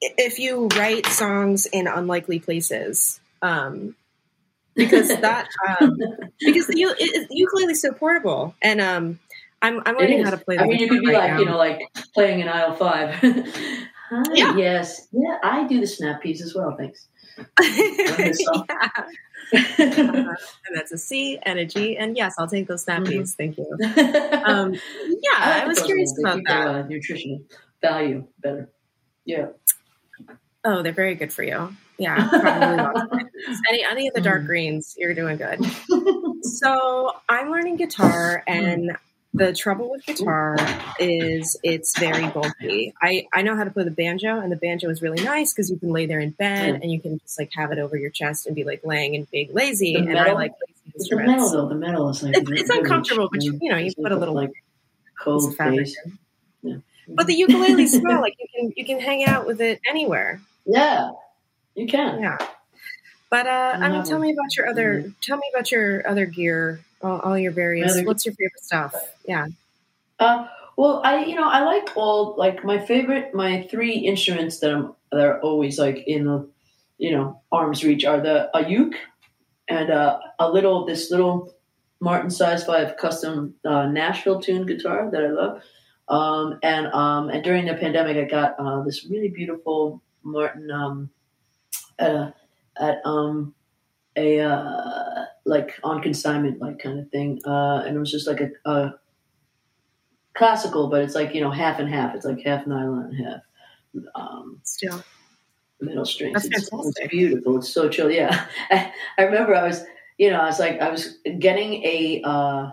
if 0.00 0.38
you 0.38 0.68
write 0.76 1.06
songs 1.06 1.66
in 1.66 1.86
unlikely 1.86 2.40
places. 2.40 3.20
Um, 3.42 3.94
because 4.74 5.08
that 5.20 5.48
um, 5.68 5.98
because 6.40 6.66
the, 6.66 6.82
it, 6.98 7.28
the 7.28 7.36
ukulele 7.36 7.72
is 7.72 7.82
so 7.82 7.92
portable, 7.92 8.54
and 8.62 8.80
um, 8.80 9.18
I'm 9.62 9.80
I'm 9.86 9.96
learning 9.96 10.24
how 10.24 10.30
to 10.30 10.38
play. 10.38 10.58
I 10.58 10.64
mean, 10.64 10.78
you 10.80 10.88
could 10.88 11.00
be 11.00 11.06
guitar 11.06 11.22
like, 11.22 11.30
right 11.32 11.40
you 11.40 11.46
know, 11.46 11.56
like 11.56 11.80
playing 12.14 12.40
in 12.40 12.48
aisle 12.48 12.74
five. 12.74 13.14
Hi, 14.10 14.22
Yeah. 14.34 14.56
yes, 14.56 15.06
yeah, 15.12 15.38
I 15.44 15.68
do 15.68 15.80
the 15.80 15.86
snap 15.86 16.20
piece 16.20 16.42
as 16.42 16.54
well. 16.54 16.74
Thanks. 16.76 17.06
This 17.58 18.44
song. 18.44 18.66
yeah. 18.68 18.88
Uh, 19.52 20.34
and 20.68 20.76
that's 20.76 20.92
a 20.92 20.98
C 20.98 21.38
and 21.42 21.58
a 21.58 21.64
G, 21.64 21.96
and 21.96 22.16
yes, 22.16 22.34
I'll 22.38 22.46
take 22.48 22.68
those 22.68 22.84
Mm-hmm. 22.84 23.04
snappies. 23.04 23.34
Thank 23.34 23.58
you. 23.58 23.66
Um, 24.44 24.72
yeah, 24.74 24.80
I, 25.38 25.58
like 25.58 25.66
was 25.68 25.82
curious 25.82 26.16
about 26.18 26.36
keep 26.36 26.46
their, 26.46 26.64
that. 26.64 26.74
uh, 26.84 26.86
nutritional 26.86 27.40
value 27.82 28.26
better. 28.38 28.70
Yeah. 29.24 29.46
Oh, 30.64 30.82
they're 30.82 30.92
very 30.92 31.14
good 31.14 31.32
for 31.32 31.42
you. 31.42 31.74
Yeah, 31.98 32.26
probably 32.40 32.76
lots 32.76 33.00
of 33.02 33.10
vitamins. 33.10 33.60
any 33.68 33.84
any 33.84 34.08
of 34.08 34.14
the 34.14 34.20
dark 34.20 34.42
Mm. 34.42 34.46
greens, 34.46 34.94
you're 34.96 35.14
doing 35.14 35.36
good. 35.36 35.60
So 36.42 37.12
I'm 37.28 37.50
learning 37.50 37.76
guitar, 37.76 38.42
and 38.46 38.96
the 39.32 39.52
trouble 39.52 39.90
with 39.90 40.04
guitar 40.04 40.56
is 40.98 41.58
it's 41.62 41.98
very 41.98 42.26
bulky. 42.28 42.92
I 43.00 43.26
I 43.32 43.42
know 43.42 43.54
how 43.56 43.64
to 43.64 43.70
play 43.70 43.84
the 43.84 43.90
banjo, 43.90 44.38
and 44.40 44.50
the 44.50 44.56
banjo 44.56 44.88
is 44.88 45.00
really 45.02 45.22
nice 45.22 45.52
because 45.52 45.70
you 45.70 45.78
can 45.78 45.90
lay 45.90 46.06
there 46.06 46.18
in 46.20 46.30
bed 46.30 46.80
and 46.82 46.90
you 46.90 47.00
can 47.00 47.18
just 47.20 47.38
like 47.38 47.50
have 47.54 47.70
it 47.72 47.78
over 47.78 47.96
your 47.96 48.10
chest 48.10 48.46
and 48.46 48.56
be 48.56 48.64
like 48.64 48.80
laying 48.84 49.14
and 49.14 49.30
big 49.30 49.54
lazy. 49.54 49.92
The 49.94 50.00
and 50.08 50.18
I 50.18 50.32
like 50.32 50.52
lazy 50.52 50.92
It's 50.94 51.08
the 51.08 51.16
metal 51.16 51.48
though. 51.50 51.68
The 51.68 51.74
metal 51.76 52.08
is 52.10 52.22
like 52.22 52.36
It's- 52.36 52.60
it's 52.60 52.70
uncomfortable, 52.70 53.28
but 53.32 53.42
you- 53.42 53.58
you 53.62 53.70
know, 53.70 53.76
you 53.76 53.92
put 53.94 54.10
a 54.12 54.16
little 54.16 54.34
like 54.34 54.50
cold 55.18 55.56
fabric 55.56 55.88
in. 56.04 56.18
Yeah. 56.62 56.76
But 57.08 57.26
the 57.26 57.34
ukulele's 57.34 57.92
small; 57.92 58.20
like 58.20 58.34
you 58.40 58.46
can 58.54 58.72
you 58.76 58.84
can 58.84 59.00
hang 59.00 59.24
out 59.24 59.46
with 59.46 59.60
it 59.60 59.80
anywhere. 59.88 60.40
Yeah, 60.66 61.10
you 61.74 61.86
can. 61.86 62.20
Yeah. 62.20 62.36
But 63.30 63.46
uh, 63.46 63.72
I 63.76 63.88
mean, 63.90 64.02
tell 64.04 64.18
me 64.18 64.32
about 64.32 64.56
your 64.56 64.68
other. 64.68 65.12
Tell 65.22 65.36
me 65.36 65.44
about 65.54 65.70
your 65.70 66.06
other 66.08 66.26
gear. 66.26 66.80
All, 67.02 67.18
all 67.20 67.38
your 67.38 67.52
various. 67.52 68.00
What's 68.04 68.26
your 68.26 68.34
favorite 68.34 68.62
stuff? 68.62 68.94
Yeah. 69.26 69.46
Uh, 70.18 70.46
well, 70.76 71.00
I 71.04 71.24
you 71.24 71.34
know 71.34 71.48
I 71.48 71.62
like 71.64 71.96
all 71.96 72.34
like 72.36 72.64
my 72.64 72.78
favorite 72.78 73.34
my 73.34 73.66
three 73.70 73.94
instruments 73.94 74.60
that 74.60 74.72
I'm 74.72 74.94
that 75.12 75.20
are 75.20 75.40
always 75.40 75.78
like 75.78 76.04
in 76.06 76.24
the 76.24 76.48
you 76.98 77.12
know 77.12 77.40
arm's 77.50 77.84
reach 77.84 78.04
are 78.04 78.20
the 78.20 78.54
a 78.56 78.68
uke 78.68 78.96
and 79.68 79.90
uh, 79.90 80.18
a 80.38 80.50
little 80.50 80.84
this 80.84 81.10
little 81.10 81.54
Martin 82.00 82.30
Size 82.30 82.64
Five 82.64 82.96
custom 82.96 83.54
uh, 83.64 83.86
Nashville 83.86 84.40
tuned 84.40 84.68
guitar 84.68 85.10
that 85.10 85.22
I 85.22 85.28
love. 85.28 85.62
Um, 86.08 86.58
and 86.62 86.86
um, 86.88 87.28
and 87.28 87.44
during 87.44 87.66
the 87.66 87.74
pandemic, 87.74 88.16
I 88.16 88.24
got 88.24 88.56
uh, 88.58 88.82
this 88.82 89.06
really 89.08 89.28
beautiful 89.28 90.02
Martin 90.22 90.70
um, 90.70 91.10
uh, 91.98 92.30
at 92.78 93.00
um, 93.04 93.54
a 94.16 94.40
uh, 94.40 95.19
like 95.44 95.78
on 95.82 96.02
consignment, 96.02 96.60
like 96.60 96.78
kind 96.78 96.98
of 96.98 97.08
thing. 97.10 97.40
Uh, 97.46 97.82
and 97.86 97.96
it 97.96 97.98
was 97.98 98.10
just 98.10 98.26
like 98.26 98.40
a, 98.40 98.50
a 98.70 98.94
classical, 100.34 100.88
but 100.88 101.02
it's 101.02 101.14
like 101.14 101.34
you 101.34 101.40
know 101.40 101.50
half 101.50 101.78
and 101.78 101.88
half. 101.88 102.14
It's 102.14 102.24
like 102.24 102.40
half 102.44 102.66
nylon 102.66 103.06
and 103.06 103.26
half 103.26 103.40
um, 104.14 104.60
Still, 104.62 105.02
middle 105.80 106.04
strings. 106.04 106.48
That's 106.48 106.68
It's, 106.72 106.98
it's 106.98 107.08
beautiful. 107.08 107.58
It's 107.58 107.72
so 107.72 107.88
chill. 107.88 108.10
Yeah, 108.10 108.46
I, 108.70 108.92
I 109.18 109.22
remember 109.22 109.54
I 109.54 109.66
was, 109.66 109.84
you 110.18 110.30
know, 110.30 110.40
I 110.40 110.46
was 110.46 110.58
like, 110.58 110.80
I 110.80 110.90
was 110.90 111.18
getting 111.38 111.82
a, 111.84 112.22
uh, 112.24 112.70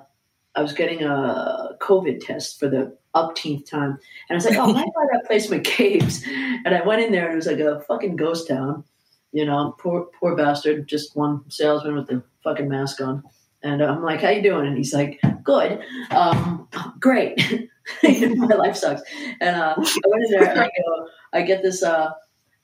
I 0.56 0.62
was 0.62 0.74
getting 0.74 1.04
a 1.04 1.78
COVID 1.80 2.26
test 2.26 2.60
for 2.60 2.70
the 2.70 2.96
upteenth 3.16 3.70
time, 3.70 3.98
and 4.30 4.32
I 4.32 4.36
was 4.36 4.46
like, 4.46 4.58
oh, 4.58 4.74
I 4.74 4.84
buy 4.84 5.06
that 5.14 5.26
place 5.26 5.48
McCabe's, 5.48 6.24
and 6.66 6.76
I 6.76 6.86
went 6.86 7.02
in 7.02 7.12
there 7.12 7.26
and 7.26 7.34
it 7.34 7.36
was 7.36 7.48
like 7.48 7.60
a 7.60 7.82
fucking 7.82 8.16
ghost 8.16 8.48
town. 8.48 8.84
You 9.32 9.46
know, 9.46 9.76
poor 9.80 10.08
poor 10.20 10.36
bastard, 10.36 10.88
just 10.88 11.16
one 11.16 11.50
salesman 11.50 11.96
with 11.96 12.08
the 12.08 12.24
fucking 12.44 12.70
mask 12.70 13.02
on. 13.02 13.24
And 13.64 13.82
I'm 13.84 14.04
like, 14.04 14.22
"How 14.22 14.30
you 14.30 14.42
doing?" 14.42 14.68
And 14.68 14.78
he's 14.78 14.94
like, 14.94 15.20
"Good, 15.44 15.80
um, 16.12 16.68
great. 17.00 17.38
My 18.04 18.56
life 18.56 18.76
sucks." 18.76 19.02
And 19.42 19.56
uh, 19.56 19.76
I 19.78 20.08
went 20.08 20.24
in 20.26 20.32
there 20.32 20.50
and 20.50 20.60
I 20.60 20.66
go, 20.66 21.08
I 21.34 21.42
get 21.42 21.62
this. 21.62 21.84
Uh, 21.84 22.12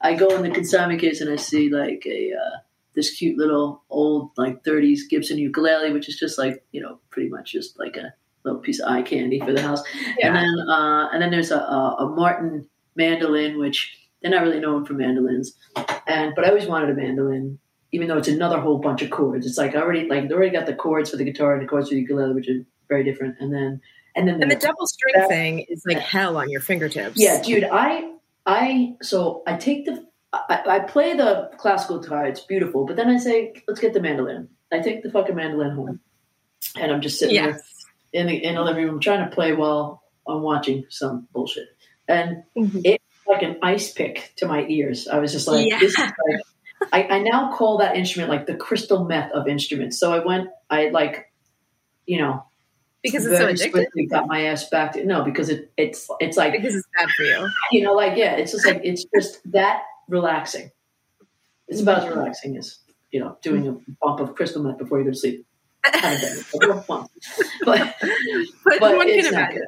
I 0.01 0.15
go 0.15 0.35
in 0.35 0.43
the 0.43 0.49
consignment 0.51 1.01
case 1.01 1.21
and 1.21 1.31
I 1.31 1.37
see 1.37 1.69
like 1.69 2.05
a 2.05 2.33
uh, 2.33 2.57
this 2.93 3.15
cute 3.15 3.37
little 3.37 3.83
old 3.89 4.31
like 4.37 4.63
30s 4.63 5.01
Gibson 5.09 5.37
ukulele, 5.37 5.91
which 5.91 6.09
is 6.09 6.17
just 6.17 6.37
like 6.37 6.63
you 6.71 6.81
know 6.81 6.99
pretty 7.09 7.29
much 7.29 7.51
just 7.51 7.79
like 7.79 7.97
a 7.97 8.13
little 8.43 8.59
piece 8.59 8.79
of 8.79 8.89
eye 8.89 9.01
candy 9.01 9.39
for 9.39 9.53
the 9.53 9.61
house. 9.61 9.81
Yeah. 10.17 10.27
And 10.27 10.35
then 10.35 10.69
uh, 10.69 11.09
and 11.11 11.21
then 11.21 11.31
there's 11.31 11.51
a, 11.51 11.59
a, 11.59 11.95
a 11.99 12.15
Martin 12.15 12.67
mandolin, 12.95 13.57
which 13.57 13.97
they're 14.23 14.31
not 14.31 14.41
really 14.41 14.59
known 14.59 14.85
for 14.85 14.93
mandolins. 14.93 15.53
And 16.07 16.33
but 16.35 16.45
I 16.45 16.49
always 16.49 16.65
wanted 16.65 16.89
a 16.89 16.93
mandolin, 16.93 17.59
even 17.91 18.07
though 18.07 18.17
it's 18.17 18.27
another 18.27 18.59
whole 18.59 18.77
bunch 18.79 19.01
of 19.01 19.09
chords. 19.11 19.45
It's 19.45 19.57
like 19.57 19.75
I 19.75 19.81
already 19.81 20.07
like 20.07 20.27
they 20.29 20.33
already 20.33 20.51
got 20.51 20.65
the 20.65 20.73
chords 20.73 21.11
for 21.11 21.17
the 21.17 21.23
guitar 21.25 21.53
and 21.53 21.61
the 21.61 21.67
chords 21.67 21.89
for 21.89 21.95
the 21.95 22.01
ukulele, 22.01 22.33
which 22.33 22.47
are 22.49 22.65
very 22.89 23.03
different. 23.03 23.35
And 23.39 23.53
then 23.53 23.81
and 24.15 24.27
then 24.27 24.41
And 24.41 24.49
the 24.51 24.55
the- 24.55 24.61
double 24.67 24.87
string 24.87 25.13
that- 25.17 25.29
thing 25.29 25.59
is 25.69 25.83
like 25.85 25.97
hell 25.99 26.37
on 26.37 26.49
your 26.49 26.61
fingertips. 26.61 27.19
yeah, 27.19 27.41
dude, 27.43 27.65
I 27.65 28.11
I 28.45 28.95
so 29.01 29.43
I 29.45 29.57
take 29.57 29.85
the 29.85 30.05
I, 30.33 30.63
I 30.65 30.79
play 30.79 31.13
the 31.15 31.51
classical 31.57 31.99
guitar, 31.99 32.25
it's 32.25 32.39
beautiful, 32.39 32.85
but 32.85 32.95
then 32.95 33.07
I 33.07 33.17
say, 33.17 33.53
let's 33.67 33.79
get 33.79 33.93
the 33.93 34.01
mandolin. 34.01 34.49
I 34.71 34.79
take 34.79 35.03
the 35.03 35.11
fucking 35.11 35.35
mandolin 35.35 35.75
home. 35.75 35.99
And 36.75 36.91
I'm 36.91 37.01
just 37.01 37.19
sitting 37.19 37.35
there 37.35 37.61
in 38.13 38.25
the 38.27 38.35
in 38.43 38.55
the 38.55 38.61
living 38.63 38.85
room 38.85 38.99
trying 38.99 39.27
to 39.29 39.35
play 39.35 39.53
while 39.53 40.01
I'm 40.27 40.41
watching 40.41 40.85
some 40.89 41.27
bullshit. 41.33 41.67
And 42.07 42.43
Mhm. 42.57 42.97
Like 43.27 43.41
an 43.43 43.57
ice 43.61 43.91
pick 43.91 44.33
to 44.37 44.47
my 44.47 44.65
ears. 44.67 45.07
I 45.07 45.19
was 45.19 45.31
just 45.31 45.47
like, 45.47 45.67
Yeah. 45.69 45.79
this 45.79 45.91
is 45.91 45.99
like 45.99 46.41
I, 46.91 47.03
I 47.03 47.19
now 47.19 47.53
call 47.55 47.77
that 47.77 47.95
instrument 47.95 48.29
like 48.29 48.45
the 48.45 48.55
crystal 48.55 49.05
meth 49.05 49.31
of 49.31 49.47
instruments. 49.47 49.97
So 49.99 50.11
I 50.13 50.19
went 50.19 50.49
I 50.69 50.89
like 50.89 51.31
you 52.05 52.19
know 52.19 52.43
Because 53.01 53.25
it's 53.25 53.37
so 53.37 53.47
addictive. 53.69 54.09
got 54.09 54.27
my 54.27 54.45
ass 54.47 54.69
back 54.69 54.93
to 54.93 55.05
no, 55.05 55.23
because 55.23 55.49
it 55.49 55.71
it's 55.77 56.07
it's 56.19 56.35
like 56.37 56.51
Because 56.53 56.75
it's 56.75 56.87
bad 56.97 57.09
for 57.15 57.23
you. 57.23 57.49
you 57.71 57.81
know, 57.83 57.93
like 57.93 58.17
yeah, 58.17 58.33
it's 58.35 58.51
just 58.51 58.65
like 58.65 58.81
it's 58.83 59.05
just 59.15 59.39
that 59.51 59.83
relaxing. 60.09 60.71
It's 61.69 61.81
about 61.81 62.03
as 62.03 62.09
relaxing 62.15 62.57
as 62.57 62.79
you 63.11 63.19
know 63.21 63.37
doing 63.41 63.67
a 63.67 63.77
bump 64.05 64.19
of 64.19 64.35
crystal 64.35 64.61
meth 64.63 64.77
before 64.77 64.99
you 64.99 65.05
go 65.05 65.11
to 65.11 65.17
sleep. 65.17 65.45
Kind 65.83 66.15
of 66.15 66.19
thing. 66.21 66.43
A 66.53 66.57
little 66.67 66.81
fun. 66.89 67.07
But 67.65 67.95
But, 68.65 68.79
But 68.79 68.97
one 68.97 69.07
can 69.07 69.25
imagine. 69.25 69.61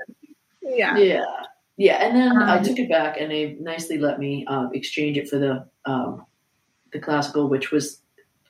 Yeah. 0.61 0.97
yeah, 0.97 1.23
yeah, 1.77 2.03
and 2.05 2.15
then 2.15 2.37
I 2.37 2.57
Um, 2.57 2.63
took 2.63 2.79
it 2.79 2.89
back, 2.89 3.17
and 3.19 3.31
they 3.31 3.57
nicely 3.59 3.97
let 3.97 4.19
me 4.19 4.45
uh, 4.47 4.67
exchange 4.73 5.17
it 5.17 5.29
for 5.29 5.37
the 5.37 5.67
um, 5.85 6.25
the 6.93 6.99
classical, 6.99 7.47
which 7.49 7.71
was 7.71 8.01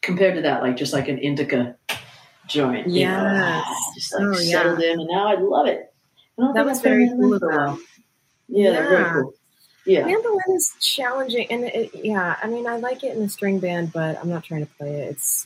compared 0.01 0.35
to 0.35 0.41
that 0.41 0.61
like 0.61 0.77
just 0.77 0.93
like 0.93 1.07
an 1.07 1.17
indica 1.17 1.75
joint. 2.47 2.87
know, 2.87 3.63
just 3.95 4.13
like 4.13 4.23
Oh, 4.23 4.37
yeah. 4.39 4.51
settled 4.51 4.81
in, 4.81 4.99
and 4.99 5.09
now 5.09 5.27
I 5.27 5.35
love 5.35 5.67
it. 5.67 5.93
I 6.37 6.41
don't 6.41 6.53
That 6.53 6.61
think 6.61 6.69
was 6.69 6.81
very 6.81 7.09
cool 7.09 7.39
though. 7.39 7.77
Yeah, 8.47 8.71
they're 8.71 8.89
very 8.89 9.01
Yeah. 9.03 9.13
cool. 9.13 9.33
Yeah. 9.87 10.05
Mandolin 10.05 10.39
is 10.55 10.73
challenging, 10.81 11.47
and 11.51 11.65
it, 11.65 11.91
yeah, 11.93 12.37
I 12.41 12.47
mean, 12.47 12.65
I 12.67 12.77
like 12.77 13.03
it 13.03 13.15
in 13.15 13.21
the 13.21 13.29
string 13.29 13.59
band, 13.59 13.93
but 13.93 14.17
I'm 14.19 14.29
not 14.29 14.43
trying 14.43 14.65
to 14.65 14.71
play 14.79 14.95
it. 15.01 15.11
It's 15.11 15.45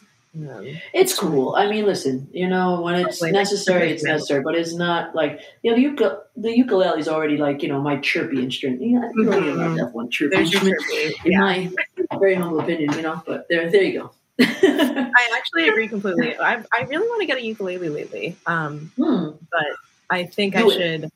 It's 0.94 1.18
cool. 1.18 1.56
I 1.56 1.70
mean, 1.70 1.86
listen, 1.86 2.28
you 2.32 2.48
know, 2.48 2.82
when 2.82 2.96
it's 2.96 3.22
Like, 3.22 3.34
necessary, 3.34 3.92
it's 3.92 4.04
necessary, 4.04 4.42
but 4.44 4.56
it's 4.56 4.74
not 4.74 5.16
like, 5.16 5.42
you 5.64 5.72
know, 5.72 5.78
the, 5.78 5.84
ukule- 6.04 6.20
the 6.38 6.56
ukulele 6.56 7.00
is 7.00 7.08
already 7.08 7.38
like, 7.38 7.64
you 7.64 7.70
know, 7.70 7.82
my 7.82 7.98
chirpy 7.98 8.42
instrument. 8.44 8.82
You 8.82 9.00
know, 9.00 9.08
I 9.08 9.12
really 9.12 9.48
Mhm. 9.52 9.58
love 9.58 9.76
that 9.78 9.94
one 9.94 10.10
chirpy 10.10 10.36
there's 10.36 10.52
your 10.54 10.62
instrument, 10.62 10.84
tribute. 10.92 11.26
in 11.26 11.32
Yeah, 11.32 11.40
my 11.40 12.18
very 12.20 12.36
humble 12.36 12.60
opinion, 12.60 12.94
you 12.94 13.02
know, 13.02 13.22
but 13.26 13.48
there, 13.50 13.70
there 13.72 13.84
you 13.84 14.00
go. 14.02 14.12
I 14.40 15.30
actually 15.36 15.68
agree 15.68 15.88
completely. 15.90 16.38
I 16.38 16.64
I 16.72 16.84
really 16.84 17.08
want 17.10 17.20
to 17.22 17.26
get 17.26 17.38
a 17.38 17.44
ukulele 17.44 17.90
lately. 17.90 18.38
Um, 18.46 18.92
hmm. 18.96 19.32
but 19.52 19.66
I 20.10 20.24
think 20.26 20.56
Do 20.56 20.72
I 20.72 20.74
it. 20.76 20.78
should. 21.02 21.12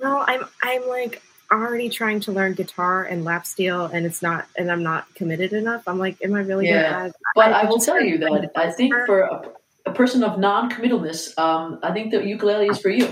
No, 0.00 0.24
I'm 0.26 0.44
I'm 0.62 0.88
like 0.88 1.20
already 1.50 1.88
trying 1.88 2.20
to 2.20 2.32
learn 2.32 2.54
guitar 2.54 3.04
and 3.04 3.24
lap 3.24 3.46
steel, 3.46 3.86
and 3.86 4.04
it's 4.06 4.22
not, 4.22 4.46
and 4.56 4.70
I'm 4.70 4.82
not 4.82 5.12
committed 5.14 5.52
enough. 5.52 5.84
I'm 5.86 5.98
like, 5.98 6.16
am 6.22 6.34
I 6.34 6.40
really 6.40 6.68
Yeah. 6.68 7.10
But 7.34 7.52
I 7.52 7.62
I 7.62 7.64
will 7.64 7.78
tell 7.78 8.00
you 8.00 8.18
that 8.18 8.50
I 8.56 8.70
think 8.70 8.94
for- 9.06 9.20
a, 9.20 9.52
a 9.86 9.92
person 9.92 10.22
of 10.24 10.38
non-committalness, 10.38 11.38
um, 11.38 11.78
I 11.82 11.92
think 11.92 12.10
the 12.10 12.24
ukulele 12.24 12.68
is 12.68 12.80
for 12.80 12.90
you. 12.90 13.06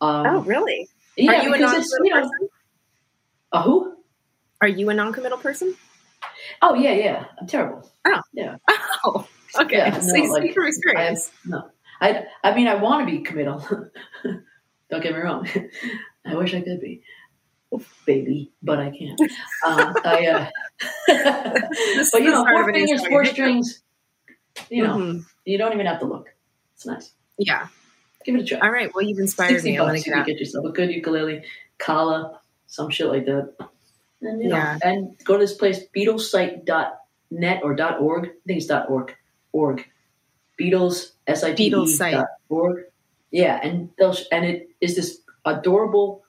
Um, 0.00 0.26
Oh, 0.26 0.40
really? 0.42 0.88
yeah, 1.16 1.32
Are 1.32 1.44
you 1.44 1.54
a 1.54 1.58
non-committal 1.58 2.04
you 2.06 2.14
know, 2.14 2.20
person? 2.22 2.48
a 3.52 3.62
who? 3.62 3.96
Are 4.62 4.68
you 4.68 4.88
a 4.90 4.94
non-committal 4.94 5.38
person? 5.38 5.74
Oh, 6.62 6.74
yeah, 6.74 6.92
yeah. 6.92 7.24
I'm 7.40 7.46
terrible. 7.46 7.90
Oh, 8.06 8.20
yeah. 8.32 8.56
Oh 9.04 9.26
okay. 9.58 9.78
Yeah, 9.78 9.98
so 9.98 10.12
no, 10.12 10.22
you 10.22 10.32
like, 10.32 10.42
speak 10.42 10.54
from 10.54 10.64
I 10.64 10.68
experience. 10.68 11.32
no, 11.44 11.70
I, 12.00 12.24
I 12.44 12.54
mean, 12.54 12.68
I 12.68 12.74
want 12.76 13.06
to 13.08 13.12
be 13.12 13.22
committal. 13.22 13.58
Don't 14.90 15.02
get 15.02 15.12
me 15.14 15.20
wrong. 15.20 15.48
I 16.26 16.34
wish 16.34 16.54
I 16.54 16.60
could 16.60 16.80
be, 16.80 17.02
baby, 18.06 18.50
but 18.62 18.78
I 18.80 18.90
can't. 18.90 19.20
Um, 19.66 19.94
I, 20.04 20.26
uh, 20.26 20.46
but 22.12 22.22
you 22.22 22.30
know, 22.30 22.44
four 22.44 22.72
fingers, 22.72 23.06
four 23.06 23.24
strings. 23.24 23.82
You 24.68 24.84
know, 24.86 24.96
Mhm. 24.96 25.24
you 25.44 25.58
don't 25.58 25.72
even 25.72 25.86
have 25.86 26.00
to 26.00 26.06
look. 26.06 26.28
It's 26.74 26.86
nice. 26.86 27.12
Yeah. 27.38 27.68
Give 28.24 28.34
it 28.34 28.42
a 28.42 28.44
try. 28.44 28.58
All 28.58 28.70
right. 28.70 28.90
Well, 28.94 29.04
you've 29.04 29.18
inspired 29.18 29.62
me. 29.64 29.78
I 29.78 29.82
want 29.82 29.98
to 29.98 30.10
get 30.10 30.26
get 30.26 30.38
yourself 30.38 30.66
a 30.66 30.70
good 30.70 30.90
ukulele, 30.90 31.42
kala, 31.78 32.40
some 32.66 32.90
shit 32.90 33.06
like 33.06 33.24
that. 33.26 33.54
And 34.20 34.42
you 34.42 34.48
know, 34.48 34.56
Yeah. 34.56 34.78
and 34.82 35.16
go 35.24 35.34
to 35.34 35.38
this 35.44 35.54
place, 35.54 35.80
Beatlesite.net 35.96 37.60
or 37.62 37.70
.org. 38.00 38.24
I 38.26 38.30
think 38.46 38.62
it's 38.62 38.70
.org. 38.70 39.14
Org. 39.52 39.84
Beatles 40.60 41.12
S 41.26 41.42
I 41.44 41.54
T 41.54 41.66
E 41.66 41.70
Beatles 41.70 41.88
site. 41.88 42.24
org. 42.48 42.84
Yeah, 43.30 43.58
and 43.62 43.90
they'll 43.98 44.12
sh- 44.12 44.26
and 44.32 44.44
it 44.44 44.68
is 44.80 44.96
this 44.96 45.20
adorable. 45.44 46.24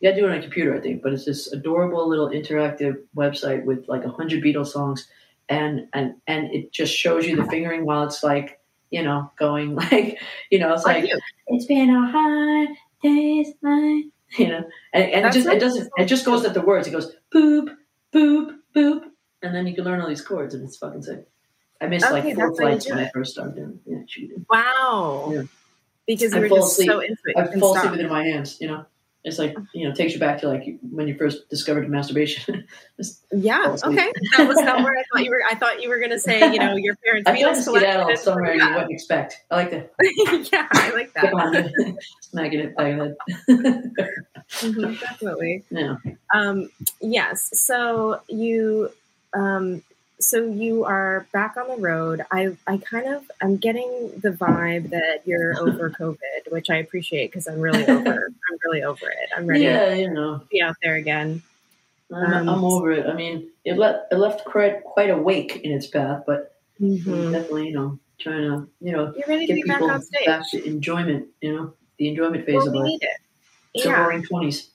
You 0.00 0.08
got 0.08 0.14
to 0.14 0.20
do 0.20 0.26
it 0.26 0.32
on 0.32 0.38
a 0.38 0.42
computer, 0.42 0.74
I 0.74 0.80
think, 0.80 1.02
but 1.02 1.12
it's 1.12 1.26
this 1.26 1.52
adorable 1.52 2.08
little 2.08 2.30
interactive 2.30 3.02
website 3.14 3.64
with 3.64 3.86
like 3.86 4.04
a 4.04 4.08
hundred 4.08 4.42
Beatles 4.42 4.68
songs, 4.68 5.06
and 5.48 5.88
and 5.92 6.14
and 6.26 6.52
it 6.54 6.72
just 6.72 6.94
shows 6.94 7.26
you 7.26 7.36
the 7.36 7.42
uh-huh. 7.42 7.50
fingering 7.50 7.84
while 7.84 8.04
it's 8.04 8.22
like 8.22 8.60
you 8.90 9.02
know 9.02 9.30
going 9.38 9.74
like 9.92 10.18
you 10.50 10.58
know 10.58 10.72
it's 10.72 10.84
like 10.84 11.08
it's 11.48 11.66
been 11.66 11.90
a 11.90 12.10
hard 12.10 12.68
day's 13.02 13.54
night. 13.62 14.04
You 14.38 14.46
know, 14.46 14.62
and, 14.92 15.10
and 15.10 15.26
it 15.26 15.32
just 15.32 15.48
it 15.48 15.58
doesn't 15.58 15.90
it 15.98 16.04
just 16.04 16.24
goes 16.24 16.44
at 16.44 16.54
the 16.54 16.60
words. 16.60 16.86
It 16.86 16.92
goes 16.92 17.16
boop 17.34 17.74
boop 18.14 18.56
boop, 18.72 19.02
and 19.42 19.52
then 19.52 19.66
you 19.66 19.74
can 19.74 19.84
learn 19.84 20.00
all 20.00 20.08
these 20.08 20.20
chords, 20.20 20.54
and 20.54 20.62
it's 20.62 20.76
fucking 20.76 21.02
sick. 21.02 21.26
I 21.80 21.86
missed 21.86 22.06
Okay, 22.06 22.22
like 22.22 22.34
four 22.34 22.54
flights 22.54 22.88
when 22.88 22.98
I 22.98 23.10
first 23.12 23.32
started 23.32 23.56
doing 23.56 23.80
it. 23.84 23.90
Yeah, 23.90 24.02
she 24.06 24.28
did. 24.28 24.44
Wow. 24.48 25.30
Yeah. 25.32 25.42
Because 26.06 26.34
I 26.34 26.36
you 26.36 26.42
were 26.42 26.48
just 26.48 26.72
asleep. 26.72 26.90
so 26.90 27.00
into 27.00 27.22
it. 27.24 27.36
I 27.36 27.58
fall 27.58 27.74
asleep 27.74 27.80
stop. 27.80 27.90
with 27.90 28.00
it 28.00 28.04
in 28.04 28.10
my 28.10 28.24
hands. 28.24 28.60
You 28.60 28.68
know, 28.68 28.86
it's 29.22 29.38
like 29.38 29.54
you 29.74 29.86
know 29.88 29.94
takes 29.94 30.14
you 30.14 30.18
back 30.20 30.40
to 30.40 30.48
like 30.48 30.78
when 30.90 31.06
you 31.06 31.14
first 31.14 31.48
discovered 31.50 31.88
masturbation. 31.88 32.66
Yeah. 33.32 33.76
Okay. 33.82 34.12
That 34.36 34.46
was 34.46 34.58
not 34.58 34.82
where 34.84 34.92
I 34.92 35.02
thought 35.10 35.24
you 35.24 35.30
were. 35.30 35.42
I 35.48 35.54
thought 35.54 35.80
you 35.80 35.88
were 35.88 35.98
going 35.98 36.10
to 36.10 36.18
say, 36.18 36.52
you 36.52 36.58
know, 36.58 36.76
your 36.76 36.96
parents' 36.96 37.26
I 37.26 37.36
feel 37.36 37.48
like 37.48 37.56
skedaddle 37.56 38.14
somewhere 38.18 38.54
you 38.54 38.68
wouldn't 38.74 38.90
expect. 38.90 39.42
I 39.50 39.56
like 39.56 39.70
that. 39.70 39.90
yeah, 40.52 40.68
I 40.70 40.90
like 40.90 41.14
that. 41.14 41.32
on 41.32 41.96
smacking 42.20 42.60
it 42.60 42.76
by 42.76 42.92
the 42.92 43.16
head. 43.48 43.92
Mhm, 44.50 45.00
definitely. 45.00 45.64
yeah. 45.70 45.96
Um, 46.34 46.68
yes. 47.00 47.58
So 47.58 48.20
you, 48.28 48.90
um, 49.32 49.82
so 50.20 50.44
you 50.44 50.84
are 50.84 51.26
back 51.32 51.56
on 51.56 51.66
the 51.68 51.76
road. 51.82 52.24
I, 52.30 52.56
I 52.66 52.76
kind 52.78 53.06
of, 53.08 53.30
I'm 53.42 53.56
getting 53.56 54.12
the 54.20 54.30
vibe 54.30 54.90
that 54.90 55.22
you're 55.24 55.58
over 55.60 55.90
COVID, 55.90 56.50
which 56.50 56.70
I 56.70 56.76
appreciate 56.76 57.28
because 57.30 57.46
I'm 57.46 57.60
really 57.60 57.86
over. 57.86 58.26
I'm 58.26 58.58
really 58.64 58.82
over 58.82 59.08
it. 59.08 59.30
I'm 59.36 59.46
ready 59.46 59.64
Yeah, 59.64 59.88
to 59.94 59.98
you 59.98 60.10
know. 60.10 60.42
be 60.50 60.60
out 60.60 60.76
there 60.82 60.96
again. 60.96 61.42
I'm, 62.12 62.34
Um, 62.34 62.48
I'm 62.48 62.64
over 62.64 62.92
it. 62.92 63.06
I 63.06 63.14
mean, 63.14 63.48
it, 63.64 63.78
le- 63.78 64.04
it 64.10 64.16
left 64.16 64.44
quite 64.44 64.82
quite 64.84 65.10
a 65.10 65.16
wake 65.16 65.56
in 65.56 65.72
its 65.72 65.86
path, 65.86 66.22
but 66.26 66.54
Mhm. 66.80 67.32
definitely, 67.32 67.68
you 67.68 67.74
know, 67.74 67.98
trying 68.18 68.42
to, 68.42 68.68
you 68.80 68.92
know, 68.92 69.12
You're 69.16 69.28
ready 69.28 69.46
to 69.46 69.54
get 69.54 69.62
be 69.64 69.68
back 69.68 69.78
people 69.78 69.90
on 69.90 70.02
stage. 70.02 70.26
back 70.26 70.50
to 70.50 70.64
enjoyment. 70.66 71.28
You 71.40 71.54
know, 71.56 71.74
the 71.98 72.08
enjoyment 72.08 72.44
phase 72.46 72.56
Well, 72.56 72.68
of 72.68 72.74
life. 72.74 72.84
need 72.86 73.02
it. 73.02 73.16
It's 73.74 73.84
Yeah. 73.86 74.00
roaring 74.00 74.22
twenties. 74.24 74.70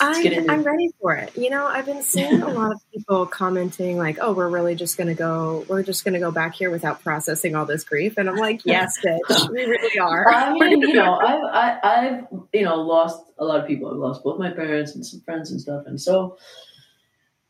I'm, 0.00 0.50
I'm 0.50 0.62
ready 0.62 0.90
for 1.00 1.14
it. 1.14 1.36
You 1.36 1.50
know, 1.50 1.66
I've 1.66 1.86
been 1.86 2.02
seeing 2.02 2.42
a 2.42 2.48
lot 2.48 2.72
of 2.72 2.80
people 2.92 3.26
commenting 3.26 3.96
like, 3.96 4.18
"Oh, 4.20 4.32
we're 4.32 4.48
really 4.48 4.74
just 4.74 4.96
going 4.96 5.08
to 5.08 5.14
go. 5.14 5.64
We're 5.68 5.82
just 5.82 6.04
going 6.04 6.14
to 6.14 6.20
go 6.20 6.30
back 6.30 6.54
here 6.54 6.70
without 6.70 7.02
processing 7.02 7.56
all 7.56 7.66
this 7.66 7.84
grief." 7.84 8.16
And 8.16 8.28
I'm 8.28 8.36
like, 8.36 8.64
"Yes, 8.64 8.98
bitch, 9.04 9.50
we 9.50 9.64
really 9.64 9.98
are." 9.98 10.30
I 10.30 10.52
mean, 10.52 10.80
you 10.80 10.94
know, 10.94 11.14
I've 11.20 11.44
I, 11.44 11.78
I've 11.82 12.26
you 12.52 12.64
know 12.64 12.76
lost 12.76 13.24
a 13.38 13.44
lot 13.44 13.60
of 13.60 13.66
people. 13.66 13.90
I've 13.90 13.96
lost 13.96 14.22
both 14.22 14.38
my 14.38 14.50
parents 14.50 14.94
and 14.94 15.04
some 15.04 15.20
friends 15.20 15.50
and 15.50 15.60
stuff. 15.60 15.84
And 15.86 16.00
so, 16.00 16.38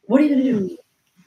what 0.02 0.20
are 0.20 0.24
you 0.24 0.34
going 0.34 0.44
to 0.44 0.68
do? 0.68 0.78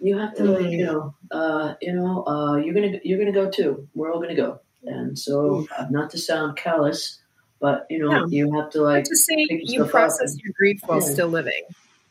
You 0.03 0.17
have 0.17 0.33
to, 0.35 0.45
like, 0.45 0.71
you 0.71 0.83
know, 0.83 1.13
uh, 1.29 1.75
you 1.79 1.93
know, 1.93 2.25
uh, 2.25 2.55
you're 2.55 2.73
gonna 2.73 2.99
you're 3.03 3.19
gonna 3.19 3.31
go 3.31 3.51
too. 3.51 3.87
We're 3.93 4.11
all 4.11 4.19
gonna 4.19 4.35
go. 4.35 4.59
And 4.83 5.17
so, 5.17 5.67
uh, 5.77 5.85
not 5.91 6.09
to 6.11 6.17
sound 6.17 6.57
callous, 6.57 7.20
but 7.61 7.85
you 7.89 7.99
know, 7.99 8.25
you 8.27 8.51
have 8.53 8.71
to 8.71 8.81
like 8.81 9.05
to 9.05 9.15
say 9.15 9.35
you 9.49 9.85
process 9.85 10.35
your 10.43 10.51
grief 10.57 10.81
while 10.85 10.99
yeah. 10.99 11.13
still 11.13 11.29
living. 11.29 11.63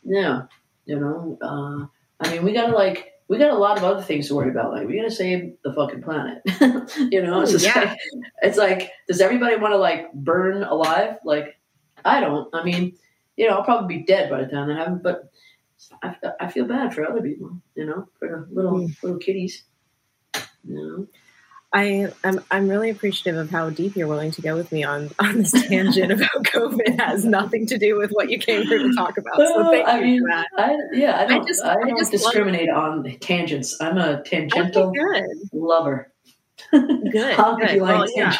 Yeah, 0.04 0.42
you 0.86 0.98
know, 0.98 1.38
uh, 1.42 1.86
I 2.24 2.32
mean, 2.32 2.44
we 2.44 2.52
gotta 2.52 2.72
like 2.72 3.12
we 3.28 3.36
got 3.36 3.50
a 3.50 3.58
lot 3.58 3.76
of 3.76 3.84
other 3.84 4.02
things 4.02 4.28
to 4.28 4.36
worry 4.36 4.50
about. 4.50 4.72
Like 4.72 4.86
we 4.86 4.96
gotta 4.96 5.10
save 5.10 5.54
the 5.62 5.72
fucking 5.72 6.02
planet. 6.02 6.42
you 7.10 7.20
know, 7.22 7.42
it's, 7.42 7.62
yeah. 7.62 7.78
like, 7.78 7.98
it's 8.42 8.56
like, 8.56 8.90
does 9.08 9.20
everybody 9.20 9.56
want 9.56 9.72
to 9.72 9.78
like 9.78 10.12
burn 10.12 10.62
alive? 10.62 11.16
Like, 11.24 11.58
I 12.04 12.20
don't. 12.20 12.48
I 12.54 12.62
mean, 12.62 12.96
you 13.36 13.48
know, 13.48 13.56
I'll 13.56 13.64
probably 13.64 13.98
be 13.98 14.04
dead 14.04 14.30
by 14.30 14.42
the 14.42 14.48
time 14.48 14.68
that 14.68 14.76
happens, 14.76 15.00
but 15.02 15.30
I, 16.02 16.14
I 16.40 16.46
feel 16.48 16.66
bad 16.66 16.94
for 16.94 17.04
other 17.04 17.22
people. 17.22 17.60
You 17.74 17.86
know, 17.86 18.08
for 18.18 18.28
the 18.28 18.54
little 18.54 18.80
mm. 18.80 19.02
little 19.02 19.18
kitties. 19.18 19.64
You 20.64 20.74
know. 20.74 21.06
I 21.72 22.12
am 22.24 22.40
I'm 22.50 22.68
really 22.68 22.90
appreciative 22.90 23.40
of 23.40 23.50
how 23.50 23.70
deep 23.70 23.94
you're 23.94 24.08
willing 24.08 24.32
to 24.32 24.42
go 24.42 24.56
with 24.56 24.72
me 24.72 24.82
on 24.82 25.10
on 25.20 25.38
this 25.38 25.52
tangent 25.52 26.10
about 26.10 26.30
COVID 26.42 26.98
has 26.98 27.24
nothing 27.24 27.66
to 27.66 27.78
do 27.78 27.96
with 27.96 28.10
what 28.10 28.28
you 28.28 28.38
came 28.38 28.66
here 28.66 28.78
to 28.78 28.92
talk 28.94 29.16
about. 29.16 29.36
So 29.36 29.70
thank 29.70 29.86
I 29.86 29.98
you 29.98 30.04
mean, 30.04 30.20
for 30.22 30.28
that. 30.28 30.48
I, 30.58 30.76
yeah, 30.92 31.20
I 31.20 31.26
don't, 31.26 31.42
I 31.42 31.46
just, 31.46 31.64
I 31.64 31.74
don't 31.74 31.98
just 31.98 32.10
discriminate 32.10 32.70
on 32.70 33.04
tangents. 33.20 33.80
I'm 33.80 33.98
a 33.98 34.22
tangential 34.22 34.92
lover. 35.52 36.12
Good. 36.72 37.34
How 37.36 37.56
good. 37.56 37.70
you 37.70 37.82
like 37.82 37.98
well, 37.98 38.08
yeah. 38.14 38.36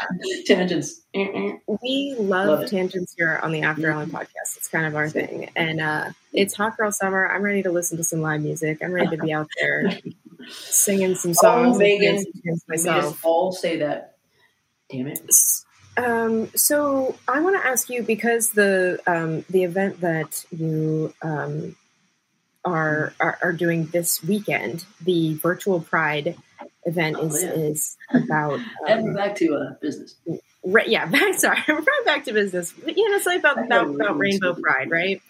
tangents? 0.46 1.02
We 1.14 2.16
love, 2.18 2.60
love 2.60 2.70
tangents 2.70 3.14
here 3.16 3.40
on 3.42 3.52
the 3.52 3.62
After 3.62 3.90
Ellen 3.90 4.10
podcast. 4.10 4.56
It's 4.56 4.68
kind 4.68 4.86
of 4.86 4.94
our 4.94 5.08
thing, 5.08 5.50
and 5.56 5.80
uh, 5.80 6.10
it's 6.32 6.54
hot 6.54 6.76
girl 6.76 6.92
summer. 6.92 7.28
I'm 7.28 7.42
ready 7.42 7.62
to 7.62 7.70
listen 7.70 7.96
to 7.96 8.04
some 8.04 8.20
live 8.20 8.42
music. 8.42 8.78
I'm 8.82 8.92
ready 8.92 9.16
to 9.16 9.22
be 9.22 9.32
out 9.32 9.48
there 9.58 9.98
singing 10.48 11.14
some 11.14 11.34
songs. 11.34 11.76
Oh, 11.76 11.78
Megan, 11.78 12.24
myself. 12.68 13.24
all 13.24 13.52
say 13.52 13.78
that. 13.78 14.16
Damn 14.90 15.08
it. 15.08 15.20
Um, 15.96 16.50
so 16.54 17.16
I 17.28 17.40
want 17.40 17.60
to 17.60 17.66
ask 17.66 17.90
you 17.90 18.02
because 18.02 18.50
the 18.50 18.98
um, 19.06 19.44
the 19.50 19.64
event 19.64 20.00
that 20.00 20.44
you 20.50 21.12
um, 21.22 21.76
are, 22.64 23.12
are, 23.20 23.38
are 23.42 23.52
doing 23.52 23.86
this 23.86 24.22
weekend, 24.22 24.84
the 25.02 25.34
virtual 25.34 25.80
Pride 25.80 26.36
event 26.84 27.16
oh, 27.18 27.26
is 27.26 27.42
yeah. 27.42 27.50
is 27.50 27.96
about. 28.14 28.60
and 28.86 29.14
back 29.14 29.36
to 29.36 29.54
uh, 29.54 29.74
business. 29.80 30.16
Right, 30.64 30.88
yeah, 30.88 31.06
back, 31.06 31.34
sorry, 31.38 31.58
we're 31.68 31.84
back 32.04 32.24
to 32.24 32.32
business. 32.32 32.72
You 32.86 33.10
know, 33.10 33.16
it's 33.16 33.26
like 33.26 33.40
about 33.40 33.64
about, 33.64 33.94
about 33.94 34.18
Rainbow 34.18 34.54
Pride, 34.54 34.90
right? 34.90 35.20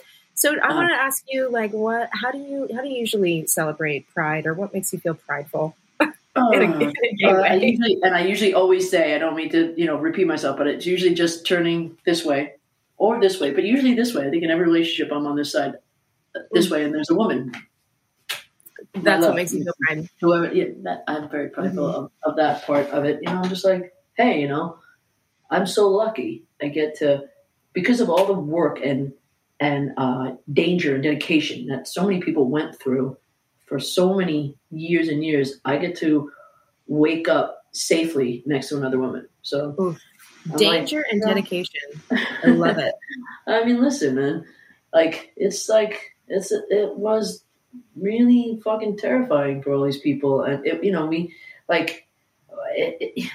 So 0.41 0.55
I 0.59 0.71
uh, 0.71 0.75
want 0.75 0.89
to 0.89 0.95
ask 0.95 1.23
you, 1.29 1.51
like, 1.51 1.73
what? 1.73 2.09
How 2.15 2.31
do 2.31 2.39
you 2.39 2.67
how 2.75 2.81
do 2.81 2.89
you 2.89 2.99
usually 2.99 3.47
celebrate 3.47 4.09
Pride, 4.09 4.47
or 4.47 4.55
what 4.55 4.73
makes 4.73 4.91
you 4.91 4.99
feel 4.99 5.13
prideful? 5.13 5.77
Uh, 6.01 6.11
in 6.55 6.63
a, 6.63 6.79
in 6.79 6.93
a 7.23 7.29
uh, 7.29 7.43
I 7.43 7.55
usually, 7.57 7.99
and 8.03 8.15
I 8.15 8.25
usually 8.25 8.55
always 8.55 8.91
say, 8.91 9.15
I 9.15 9.19
don't 9.19 9.37
mean 9.37 9.51
to, 9.51 9.75
you 9.77 9.85
know, 9.85 9.99
repeat 9.99 10.27
myself, 10.27 10.57
but 10.57 10.67
it's 10.67 10.87
usually 10.87 11.13
just 11.13 11.47
turning 11.47 11.99
this 12.07 12.25
way 12.25 12.55
or 12.97 13.21
this 13.21 13.39
way, 13.39 13.51
but 13.51 13.65
usually 13.65 13.93
this 13.93 14.15
way. 14.15 14.27
I 14.27 14.31
think 14.31 14.43
in 14.43 14.51
every 14.51 14.65
relationship, 14.65 15.13
I'm 15.13 15.27
on 15.27 15.37
this 15.37 15.53
side, 15.53 15.75
this 16.53 16.69
mm. 16.69 16.71
way, 16.71 16.85
and 16.85 16.95
there's 16.95 17.11
a 17.11 17.15
woman. 17.15 17.53
That's 18.95 19.27
what 19.27 19.35
makes 19.35 19.53
me 19.53 19.63
feel 19.63 19.75
proud. 19.87 20.09
Whoever, 20.23 20.55
yeah, 20.55 20.69
that, 20.85 21.05
I'm 21.07 21.29
very 21.29 21.51
prideful 21.51 21.85
mm-hmm. 21.85 22.05
of, 22.05 22.13
of 22.23 22.37
that 22.37 22.65
part 22.65 22.89
of 22.89 23.05
it. 23.05 23.19
You 23.21 23.31
know, 23.31 23.43
I'm 23.43 23.51
just 23.51 23.67
like, 23.67 23.93
hey, 24.15 24.41
you 24.41 24.49
know, 24.49 24.79
I'm 25.51 25.67
so 25.67 25.91
lucky. 25.91 26.45
I 26.63 26.69
get 26.69 26.97
to 27.01 27.25
because 27.75 28.01
of 28.01 28.09
all 28.09 28.25
the 28.25 28.33
work 28.33 28.81
and 28.83 29.13
and 29.61 29.93
uh, 29.99 30.33
danger 30.53 30.95
and 30.95 31.05
dedication 31.05 31.67
that 31.67 31.87
so 31.87 32.05
many 32.05 32.21
people 32.21 32.49
went 32.49 32.81
through 32.81 33.17
for 33.67 33.79
so 33.79 34.15
many 34.15 34.57
years 34.71 35.09
and 35.09 35.25
years, 35.25 35.61
I 35.65 35.77
get 35.77 35.97
to 35.99 36.31
wake 36.89 37.29
up 37.29 37.63
safely 37.71 38.43
next 38.47 38.71
to 38.71 38.79
another 38.79 38.99
woman. 38.99 39.29
So 39.43 39.97
danger 40.57 40.99
like, 40.99 41.13
and 41.13 41.23
dedication. 41.23 41.81
I 42.11 42.49
love 42.49 42.79
it. 42.79 42.95
I 43.47 43.65
mean, 43.65 43.81
listen, 43.81 44.17
man. 44.17 44.45
Like 44.93 45.33
it's 45.37 45.69
like 45.69 46.17
it's 46.27 46.51
it 46.51 46.97
was 46.97 47.45
really 47.95 48.61
fucking 48.65 48.97
terrifying 48.99 49.63
for 49.63 49.73
all 49.73 49.85
these 49.85 50.01
people, 50.01 50.43
and 50.43 50.67
it, 50.67 50.83
you 50.83 50.91
know 50.91 51.07
we 51.07 51.33
like 51.69 52.09
it, 52.75 52.97
it, 53.01 53.31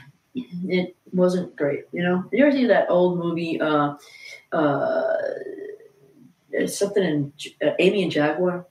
it 0.68 0.96
wasn't 1.14 1.56
great. 1.56 1.86
You 1.94 2.04
know, 2.04 2.26
you 2.34 2.46
ever 2.46 2.56
see 2.56 2.66
that 2.66 2.90
old 2.90 3.20
movie? 3.20 3.62
Uh, 3.62 3.96
uh, 4.52 5.14
something 6.68 7.04
in 7.04 7.34
uh, 7.62 7.72
Aimée 7.80 8.04
and 8.04 8.12
Jaguar. 8.12 8.66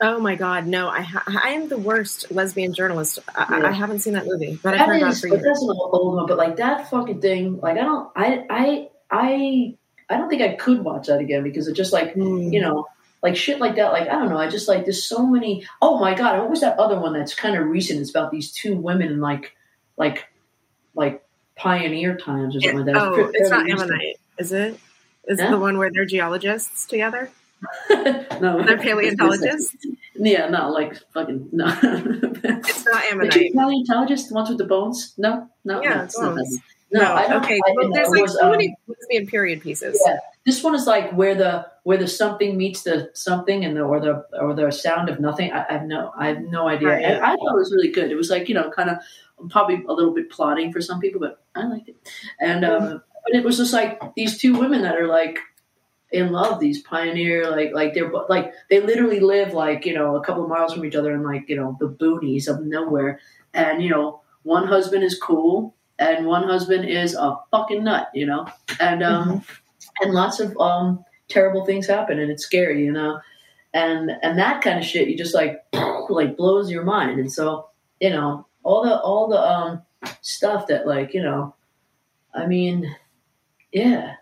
Oh 0.00 0.20
my 0.20 0.36
God, 0.36 0.68
no! 0.68 0.88
I 0.88 1.00
ha- 1.00 1.24
I 1.26 1.54
am 1.54 1.68
the 1.68 1.76
worst 1.76 2.30
lesbian 2.30 2.72
journalist. 2.72 3.18
I, 3.34 3.58
yeah. 3.58 3.66
I 3.66 3.72
haven't 3.72 3.98
seen 3.98 4.12
that 4.12 4.26
movie, 4.26 4.56
but 4.62 4.74
I've 4.74 4.86
heard 4.86 5.02
is, 5.02 5.20
for 5.20 5.26
years. 5.26 5.42
That's 5.42 5.60
an 5.60 5.70
old 5.76 6.14
one, 6.14 6.26
but 6.26 6.38
like 6.38 6.56
that 6.58 6.88
fucking 6.88 7.20
thing, 7.20 7.58
like 7.58 7.76
I 7.76 7.80
don't, 7.80 8.08
I, 8.14 8.44
I, 8.48 8.88
I, 9.10 9.74
I 10.08 10.16
don't 10.16 10.28
think 10.28 10.42
I 10.42 10.54
could 10.54 10.84
watch 10.84 11.08
that 11.08 11.18
again 11.18 11.42
because 11.42 11.66
it 11.66 11.74
just 11.74 11.92
like 11.92 12.14
mm. 12.14 12.52
you 12.52 12.60
know, 12.60 12.86
like 13.24 13.34
shit 13.34 13.58
like 13.58 13.74
that. 13.74 13.90
Like 13.90 14.08
I 14.08 14.12
don't 14.12 14.28
know, 14.28 14.38
I 14.38 14.48
just 14.48 14.68
like 14.68 14.84
there's 14.84 15.04
so 15.04 15.26
many. 15.26 15.66
Oh 15.82 15.98
my 15.98 16.14
God, 16.14 16.38
what 16.38 16.48
was 16.48 16.60
that 16.60 16.78
other 16.78 17.00
one 17.00 17.12
that's 17.12 17.34
kind 17.34 17.56
of 17.56 17.66
recent? 17.66 18.00
It's 18.00 18.10
about 18.10 18.30
these 18.30 18.52
two 18.52 18.76
women 18.76 19.08
in 19.08 19.20
like, 19.20 19.56
like, 19.96 20.28
like 20.94 21.26
pioneer 21.56 22.16
times 22.16 22.54
or 22.54 22.60
something 22.60 22.86
like 22.86 22.94
that. 22.94 22.96
Oh, 22.96 23.14
it's, 23.14 23.30
it's 23.34 23.50
not 23.50 23.68
Ammonite, 23.68 24.20
is 24.38 24.52
it? 24.52 24.78
Is 25.28 25.38
yeah. 25.38 25.48
it 25.48 25.50
the 25.50 25.58
one 25.58 25.78
where 25.78 25.90
they're 25.92 26.06
geologists 26.06 26.86
together? 26.86 27.30
no, 27.90 28.62
they're 28.64 28.78
paleontologists. 28.78 29.76
Yeah, 30.20 30.48
not 30.48 30.72
like 30.72 30.96
fucking 31.12 31.48
no. 31.52 31.66
it's 31.82 32.84
not 32.84 33.04
ammonite. 33.04 33.54
Paleontologists, 33.54 34.28
the 34.28 34.34
ones 34.34 34.48
with 34.48 34.58
the 34.58 34.64
bones? 34.64 35.14
No, 35.16 35.48
no, 35.64 35.80
yeah, 35.80 36.08
no, 36.18 36.36
it's. 36.36 36.58
No, 36.90 37.02
no, 37.02 37.14
I 37.14 37.28
don't, 37.28 37.44
okay. 37.44 37.54
I 37.54 37.72
well, 37.76 37.92
there's 37.92 38.08
like 38.08 38.22
was, 38.22 38.32
so 38.32 38.46
um, 38.46 38.50
many 38.50 38.76
lesbian 38.88 39.28
period 39.28 39.62
pieces. 39.62 40.02
Yeah, 40.04 40.16
this 40.44 40.64
one 40.64 40.74
is 40.74 40.88
like 40.88 41.12
where 41.12 41.36
the 41.36 41.68
where 41.84 41.98
the 41.98 42.08
something 42.08 42.56
meets 42.56 42.82
the 42.82 43.10
something, 43.14 43.64
and 43.64 43.76
the 43.76 43.82
or 43.82 44.00
the 44.00 44.26
or 44.40 44.54
the 44.54 44.72
sound 44.72 45.08
of 45.08 45.20
nothing. 45.20 45.52
I, 45.52 45.64
I 45.68 45.72
have 45.74 45.84
no, 45.84 46.12
I 46.18 46.26
have 46.28 46.40
no 46.40 46.66
idea. 46.66 46.88
Right. 46.88 47.04
I 47.04 47.36
thought 47.36 47.54
it 47.54 47.58
was 47.58 47.72
really 47.72 47.92
good. 47.92 48.10
It 48.10 48.16
was 48.16 48.28
like 48.28 48.48
you 48.48 48.56
know, 48.56 48.70
kind 48.70 48.90
of 48.90 48.98
probably 49.50 49.84
a 49.88 49.92
little 49.92 50.12
bit 50.12 50.30
plotting 50.30 50.72
for 50.72 50.80
some 50.80 50.98
people, 50.98 51.20
but 51.20 51.44
I 51.54 51.64
liked 51.68 51.88
it. 51.88 51.96
And 52.40 52.64
um, 52.64 53.02
but 53.28 53.38
it 53.38 53.44
was 53.44 53.58
just 53.58 53.72
like 53.72 54.00
these 54.14 54.38
two 54.38 54.58
women 54.58 54.82
that 54.82 54.96
are 54.96 55.06
like 55.06 55.38
in 56.10 56.32
love 56.32 56.58
these 56.58 56.80
pioneer 56.82 57.50
like 57.50 57.72
like 57.72 57.92
they're 57.92 58.10
like 58.28 58.52
they 58.70 58.80
literally 58.80 59.20
live 59.20 59.52
like 59.52 59.84
you 59.84 59.92
know 59.92 60.16
a 60.16 60.24
couple 60.24 60.42
of 60.42 60.48
miles 60.48 60.72
from 60.72 60.84
each 60.86 60.94
other 60.94 61.12
in 61.12 61.22
like 61.22 61.48
you 61.48 61.56
know 61.56 61.76
the 61.80 61.88
boonies 61.88 62.48
of 62.48 62.64
nowhere. 62.64 63.20
And 63.52 63.82
you 63.82 63.90
know 63.90 64.22
one 64.42 64.66
husband 64.66 65.04
is 65.04 65.18
cool 65.18 65.74
and 65.98 66.26
one 66.26 66.44
husband 66.44 66.88
is 66.88 67.14
a 67.14 67.36
fucking 67.50 67.84
nut 67.84 68.08
you 68.14 68.24
know? 68.24 68.46
And 68.80 69.02
um 69.02 69.28
mm-hmm. 69.28 70.02
and 70.02 70.14
lots 70.14 70.40
of 70.40 70.56
um 70.58 71.04
terrible 71.28 71.66
things 71.66 71.86
happen 71.86 72.18
and 72.18 72.30
it's 72.30 72.44
scary 72.44 72.84
you 72.84 72.92
know? 72.92 73.20
And 73.74 74.10
and 74.22 74.38
that 74.38 74.62
kind 74.62 74.78
of 74.78 74.84
shit 74.84 75.08
you 75.08 75.18
just 75.18 75.34
like 75.34 75.62
like 76.08 76.38
blows 76.38 76.70
your 76.70 76.84
mind. 76.84 77.20
And 77.20 77.30
so 77.30 77.68
you 78.00 78.10
know 78.10 78.46
all 78.62 78.82
the 78.82 78.98
all 78.98 79.28
the 79.28 79.40
um 79.40 79.82
stuff 80.22 80.68
that 80.68 80.86
like 80.86 81.12
you 81.14 81.22
know 81.22 81.54
i 82.34 82.46
mean 82.46 82.94
yeah, 83.72 84.14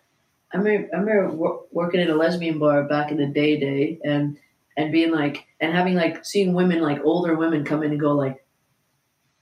I 0.52 0.58
remember, 0.58 0.88
I 0.94 0.98
remember 0.98 1.62
working 1.70 2.00
at 2.00 2.10
a 2.10 2.14
lesbian 2.14 2.58
bar 2.58 2.84
back 2.84 3.10
in 3.10 3.18
the 3.18 3.26
day, 3.26 3.58
day, 3.58 3.98
and 4.04 4.38
and 4.76 4.92
being 4.92 5.10
like, 5.10 5.46
and 5.60 5.74
having 5.74 5.94
like 5.94 6.24
seeing 6.24 6.54
women 6.54 6.80
like 6.80 7.00
older 7.04 7.34
women 7.34 7.64
come 7.64 7.82
in 7.82 7.92
and 7.92 8.00
go 8.00 8.12
like, 8.12 8.44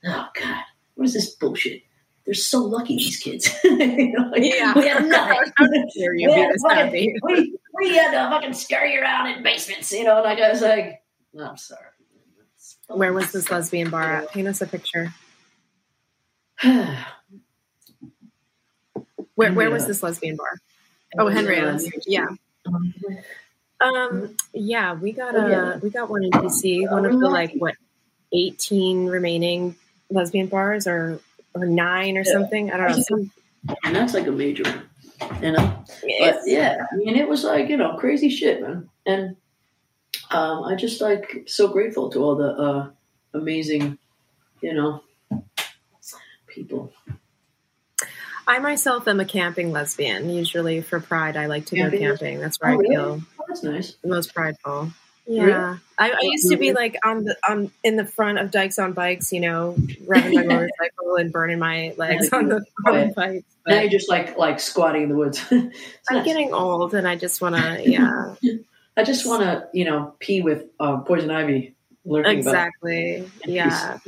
oh 0.05 0.29
god, 0.41 0.63
what 0.95 1.05
is 1.05 1.15
this 1.15 1.35
bullshit? 1.35 1.83
They're 2.25 2.35
so 2.35 2.61
lucky, 2.61 2.97
these 2.97 3.19
kids. 3.19 3.55
you 3.65 4.13
know, 4.13 4.31
like, 4.31 4.43
yeah, 4.43 4.73
we 4.75 4.89
had 4.89 5.07
nothing. 5.07 5.53
we, 6.17 6.23
had 6.23 6.55
fucking, 6.63 7.21
we, 7.23 7.59
we 7.75 7.95
had 7.95 8.13
to 8.13 8.31
fucking 8.31 8.55
scurry 8.55 8.99
around 8.99 9.27
in 9.27 9.43
basements, 9.43 9.93
you 9.93 10.05
know. 10.05 10.25
And 10.25 10.41
I 10.41 10.51
was 10.51 10.63
like, 10.63 11.03
oh, 11.37 11.45
I'm 11.45 11.57
sorry. 11.59 11.81
Where 12.89 13.13
was 13.13 13.31
this 13.31 13.51
lesbian 13.51 13.91
bar 13.91 14.11
at? 14.11 14.31
Paint 14.31 14.49
us 14.49 14.63
a 14.63 14.67
picture. 14.67 15.13
Where 19.35 19.53
where 19.53 19.71
was 19.71 19.87
this 19.87 20.03
lesbian 20.03 20.37
bar? 20.37 20.59
Oh, 21.19 21.27
Henrietta's. 21.27 21.91
Yeah. 22.07 22.27
Um. 23.81 24.37
Yeah, 24.53 24.95
we 24.95 25.13
got 25.13 25.35
a 25.35 25.79
we 25.83 25.91
got 25.91 26.09
one 26.09 26.25
in 26.25 26.31
DC. 26.31 26.91
One 26.91 27.05
of 27.07 27.19
the 27.19 27.29
like 27.29 27.53
what 27.59 27.75
eighteen 28.33 29.07
remaining 29.07 29.77
lesbian 30.11 30.47
bars, 30.47 30.87
or 30.87 31.21
or 31.55 31.67
nine 31.67 32.17
or 32.17 32.25
something. 32.25 32.71
I 32.71 32.77
don't 32.77 33.11
know. 33.11 33.77
And 33.85 33.95
that's 33.95 34.15
like 34.15 34.27
a 34.27 34.33
major 34.33 34.65
one. 34.65 34.83
You 35.43 35.53
know, 35.53 35.85
but 36.21 36.41
yeah, 36.45 36.85
I 36.93 36.97
mean, 36.97 37.17
it 37.17 37.29
was 37.29 37.45
like 37.45 37.69
you 37.69 37.77
know 37.77 37.97
crazy 37.97 38.29
shit, 38.29 38.61
man, 38.61 38.89
and 39.07 39.37
um, 40.31 40.65
I 40.65 40.75
just 40.75 41.01
like 41.01 41.45
so 41.47 41.69
grateful 41.69 42.11
to 42.11 42.19
all 42.19 42.35
the 42.37 42.49
uh, 42.49 42.91
amazing, 43.33 43.99
you 44.61 44.75
know, 44.75 45.03
people. 46.47 46.93
I 48.47 48.59
myself 48.59 49.09
am 49.09 49.21
a 49.21 49.25
camping 49.25 49.73
lesbian. 49.73 50.31
Usually 50.31 50.81
for 50.83 51.01
Pride, 51.01 51.37
I 51.37 51.47
like 51.47 51.67
to 51.67 51.77
Camping? 51.77 52.01
go 52.01 52.07
camping. 52.09 52.41
That's 52.41 52.61
where 52.61 52.71
Oh, 52.73 52.75
I 52.75 52.77
really? 52.79 52.95
feel 52.95 53.21
Oh, 53.41 53.71
nice. 53.71 53.95
the 54.03 54.09
most 54.09 54.35
prideful. 54.35 54.91
Yeah, 55.27 55.43
Really? 55.45 55.79
I, 55.99 56.11
I 56.11 56.19
used 56.23 56.51
to 56.51 56.57
be 56.59 56.73
like 56.75 56.97
on 57.05 57.25
the 57.25 57.35
on 57.49 57.71
in 57.83 57.97
the 57.97 58.05
front 58.05 58.39
of 58.39 58.51
Dykes 58.51 58.79
on 58.79 58.93
bikes, 58.93 59.33
you 59.33 59.41
know, 59.41 59.75
riding 60.07 60.35
my 60.35 60.43
motorcycle 60.55 61.17
and 61.17 61.33
burning 61.33 61.59
my 61.59 61.95
legs 61.97 62.31
on 62.33 62.49
the, 62.49 62.57
on 62.87 62.93
the 63.09 63.13
bikes. 63.17 63.45
Now 63.67 63.81
you're 63.81 63.89
just 63.91 64.11
like 64.11 64.37
like 64.37 64.61
squatting 64.61 65.05
in 65.05 65.09
the 65.09 65.15
woods. 65.15 65.43
I'm 65.51 65.71
nice. 66.11 66.25
getting 66.27 66.53
old, 66.53 66.95
and 66.95 67.09
I 67.09 67.17
just 67.17 67.41
want 67.41 67.57
to, 67.57 67.83
yeah, 67.91 68.35
I 68.99 69.03
just 69.05 69.27
want 69.27 69.43
to, 69.43 69.67
you 69.73 69.87
know, 69.87 70.15
pee 70.19 70.43
with 70.43 70.65
uh, 70.79 70.99
poison 70.99 71.31
ivy 71.31 71.75
exactly, 72.07 73.27
yeah. 73.47 73.99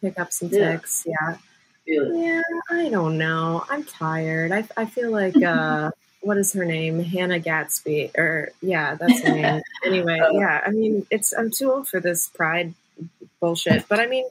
Pick 0.00 0.18
up 0.18 0.32
some 0.32 0.50
ticks, 0.50 1.06
yeah. 1.06 1.34
Feel 1.36 1.38
Yeah, 1.86 2.40
I 2.70 2.88
don't 2.88 3.18
know. 3.18 3.64
I'm 3.68 3.84
tired. 3.84 4.52
I, 4.52 4.66
I 4.76 4.86
feel 4.86 5.10
like 5.10 5.40
uh 5.42 5.90
what 6.20 6.38
is 6.38 6.52
her 6.54 6.64
name? 6.64 6.98
Hannah 7.00 7.38
Gadsby 7.38 8.12
or 8.16 8.50
yeah, 8.62 8.94
that's 8.94 9.20
her 9.20 9.34
name. 9.34 9.62
Anyway, 9.84 10.18
Oh. 10.22 10.38
yeah. 10.38 10.62
I 10.66 10.70
mean, 10.70 11.06
it's 11.10 11.32
I'm 11.36 11.50
too 11.50 11.70
old 11.70 11.88
for 11.88 12.00
this 12.00 12.28
pride 12.30 12.72
bullshit. 13.40 13.86
But 13.88 14.00
I 14.00 14.06
mean, 14.06 14.24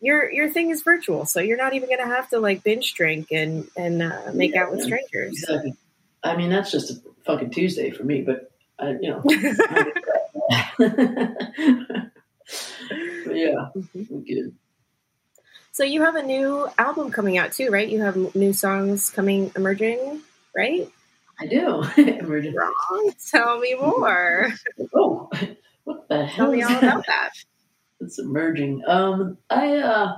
your 0.00 0.30
your 0.30 0.48
thing 0.48 0.70
is 0.70 0.82
virtual, 0.82 1.26
so 1.26 1.40
you're 1.40 1.56
not 1.56 1.74
even 1.74 1.88
going 1.88 1.98
to 1.98 2.06
have 2.14 2.28
to 2.30 2.38
like 2.38 2.62
binge 2.62 2.94
drink 2.94 3.32
and 3.32 3.66
and 3.76 4.02
uh, 4.02 4.30
make 4.32 4.54
out 4.54 4.70
with 4.70 4.80
Yeah. 4.80 4.86
strangers. 4.86 5.42
Exactly. 5.42 5.74
I 6.22 6.36
mean, 6.36 6.50
that's 6.50 6.70
just 6.70 6.90
a 6.90 7.02
fucking 7.26 7.50
Tuesday 7.50 7.90
for 7.90 8.04
me, 8.04 8.22
but 8.22 8.50
I, 8.78 8.90
you 9.00 9.10
know. 9.10 9.22
but 13.24 13.36
yeah, 13.36 13.68
we're 14.08 14.20
good. 14.20 14.54
So 15.74 15.82
you 15.82 16.02
have 16.02 16.14
a 16.14 16.22
new 16.22 16.68
album 16.78 17.10
coming 17.10 17.36
out 17.36 17.50
too, 17.50 17.68
right? 17.68 17.88
You 17.88 18.00
have 18.02 18.36
new 18.36 18.52
songs 18.52 19.10
coming 19.10 19.50
emerging, 19.56 20.20
right? 20.56 20.88
I 21.40 21.46
do. 21.46 21.82
emerging. 21.96 22.54
Wrong. 22.54 23.12
Tell 23.28 23.58
me 23.58 23.74
more. 23.74 24.52
Oh, 24.94 25.28
what 25.82 26.08
the 26.08 26.24
hell 26.24 26.46
Tell 26.46 26.52
me 26.52 26.62
is 26.62 26.68
all 26.68 26.80
that? 26.80 26.82
about 26.84 27.06
that. 27.08 27.30
It's 27.98 28.20
emerging. 28.20 28.82
Um, 28.86 29.36
I 29.50 29.76
uh, 29.78 30.16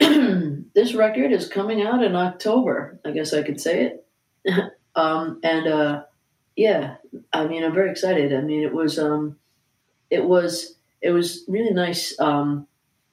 this 0.00 0.94
record 0.94 1.30
is 1.30 1.46
coming 1.46 1.82
out 1.82 2.02
in 2.02 2.16
October. 2.16 2.98
I 3.04 3.10
guess 3.10 3.34
I 3.34 3.42
could 3.42 3.60
say 3.60 3.92
it. 4.46 4.72
um, 4.94 5.40
and 5.42 5.66
uh, 5.66 6.02
yeah, 6.56 6.96
I 7.34 7.46
mean, 7.46 7.64
I'm 7.64 7.74
very 7.74 7.90
excited. 7.90 8.32
I 8.32 8.40
mean, 8.40 8.62
it 8.62 8.72
was 8.72 8.98
um, 8.98 9.36
it 10.08 10.24
was 10.24 10.74
it 11.02 11.10
was 11.10 11.44
really 11.48 11.74
nice. 11.74 12.18
Um, 12.18 12.66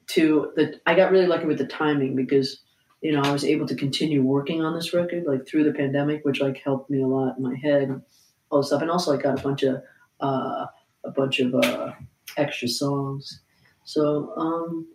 to 0.10 0.52
the 0.56 0.80
I 0.86 0.96
got 0.96 1.12
really 1.12 1.28
lucky 1.28 1.46
with 1.46 1.58
the 1.58 1.68
timing 1.68 2.16
because 2.16 2.62
you 3.02 3.12
know 3.12 3.22
I 3.22 3.32
was 3.32 3.46
able 3.46 3.68
to 3.68 3.76
continue 3.76 4.24
working 4.24 4.62
on 4.62 4.76
this 4.76 4.94
record 4.94 5.26
like 5.26 5.48
through 5.48 5.64
the 5.64 5.74
pandemic, 5.74 6.26
which 6.26 6.42
like 6.42 6.62
helped 6.64 6.90
me 6.90 7.02
a 7.02 7.08
lot 7.08 7.38
in 7.38 7.44
my 7.44 7.56
head, 7.56 8.02
all 8.50 8.60
this 8.60 8.68
stuff, 8.68 8.82
and 8.82 8.92
also 8.92 9.18
I 9.18 9.22
got 9.22 9.40
a 9.40 9.44
bunch 9.44 9.64
of 9.64 9.82
uh, 10.20 10.66
a 11.04 11.12
bunch 11.12 11.40
of 11.40 11.54
uh, 11.56 11.92
extra 12.38 12.68
songs. 12.68 13.42
So, 13.84 14.34
um, 14.36 14.88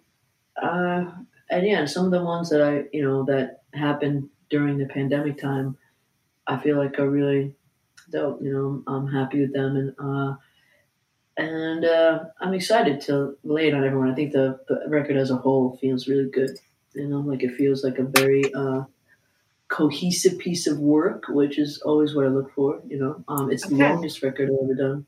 uh, 0.61 1.05
and 1.50 1.66
yeah, 1.66 1.85
some 1.87 2.07
of 2.07 2.11
the 2.11 2.22
ones 2.22 2.50
that 2.50 2.62
I, 2.62 2.85
you 2.92 3.03
know, 3.03 3.24
that 3.24 3.62
happened 3.72 4.29
during 4.50 4.79
the 4.79 4.87
pandemic 4.87 5.38
time, 5.38 5.77
I 6.46 6.59
feel 6.59 6.77
like 6.77 6.98
are 6.98 7.09
really 7.09 7.55
dope. 8.11 8.40
You 8.42 8.53
know, 8.53 8.92
I'm 8.92 9.09
happy 9.09 9.40
with 9.40 9.53
them, 9.53 9.77
and 9.77 9.94
uh, 9.98 10.37
and 11.36 11.84
uh, 11.84 12.24
I'm 12.40 12.54
excited 12.54 13.00
to 13.02 13.36
lay 13.44 13.68
it 13.68 13.74
on 13.74 13.84
everyone. 13.84 14.10
I 14.10 14.14
think 14.14 14.32
the, 14.32 14.60
the 14.68 14.84
record 14.88 15.16
as 15.16 15.30
a 15.30 15.36
whole 15.36 15.76
feels 15.80 16.08
really 16.08 16.30
good. 16.30 16.58
You 16.94 17.08
know, 17.08 17.20
like 17.20 17.42
it 17.42 17.54
feels 17.56 17.82
like 17.82 17.98
a 17.98 18.04
very 18.04 18.52
uh, 18.54 18.84
cohesive 19.68 20.38
piece 20.38 20.66
of 20.66 20.78
work, 20.78 21.24
which 21.28 21.58
is 21.58 21.80
always 21.84 22.14
what 22.14 22.24
I 22.24 22.28
look 22.28 22.54
for. 22.54 22.80
You 22.86 22.98
know, 22.98 23.24
um, 23.26 23.50
it's 23.50 23.66
the 23.66 23.74
longest 23.74 24.22
record 24.22 24.50
I've 24.50 24.64
ever 24.64 24.74
done 24.74 25.06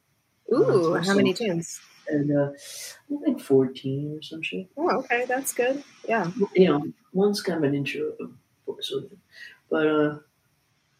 Ooh, 0.52 0.92
That's 0.94 1.08
how 1.08 1.14
many 1.14 1.32
tunes? 1.32 1.80
and 2.08 2.36
uh, 2.36 2.50
I 2.52 3.24
think 3.24 3.40
14 3.40 4.16
or 4.16 4.22
some 4.22 4.42
shit. 4.42 4.68
Oh, 4.76 4.98
okay, 4.98 5.24
that's 5.26 5.52
good. 5.52 5.82
Yeah. 6.08 6.30
You 6.54 6.68
know, 6.68 6.86
one's 7.12 7.42
kind 7.42 7.58
of 7.58 7.64
an 7.64 7.74
intro 7.74 8.12
of. 8.20 8.32
But 9.68 9.86
uh, 9.86 10.18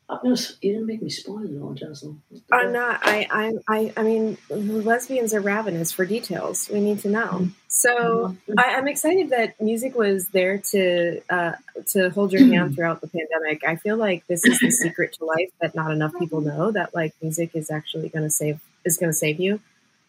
I'm 0.08 0.18
gonna, 0.22 0.36
you 0.62 0.72
didn't 0.72 0.86
make 0.86 1.02
me 1.02 1.10
spoil 1.10 1.42
it 1.44 1.60
all, 1.60 1.74
Jocelyn. 1.74 2.22
I'm 2.52 2.72
not. 2.72 3.00
I. 3.02 3.26
I. 3.28 3.52
I. 3.68 3.92
I 3.96 4.02
mean, 4.04 4.38
lesbians 4.48 5.34
are 5.34 5.40
ravenous 5.40 5.90
for 5.90 6.06
details. 6.06 6.68
We 6.72 6.80
need 6.80 7.00
to 7.00 7.08
know. 7.08 7.48
So 7.66 8.36
I, 8.56 8.76
I'm 8.76 8.86
excited 8.86 9.30
that 9.30 9.60
music 9.60 9.96
was 9.96 10.28
there 10.28 10.58
to 10.70 11.20
uh, 11.28 11.52
to 11.88 12.10
hold 12.10 12.32
your 12.32 12.46
hand 12.46 12.74
throughout 12.76 13.00
the 13.00 13.08
pandemic. 13.08 13.64
I 13.66 13.76
feel 13.76 13.96
like 13.96 14.24
this 14.28 14.44
is 14.44 14.60
the 14.60 14.70
secret 14.70 15.14
to 15.14 15.24
life 15.24 15.50
that 15.60 15.74
not 15.74 15.90
enough 15.90 16.12
people 16.18 16.40
know. 16.40 16.70
That 16.70 16.94
like 16.94 17.12
music 17.20 17.50
is 17.54 17.68
actually 17.68 18.08
going 18.08 18.24
to 18.24 18.30
save 18.30 18.60
is 18.84 18.98
going 18.98 19.10
to 19.10 19.16
save 19.16 19.40
you 19.40 19.60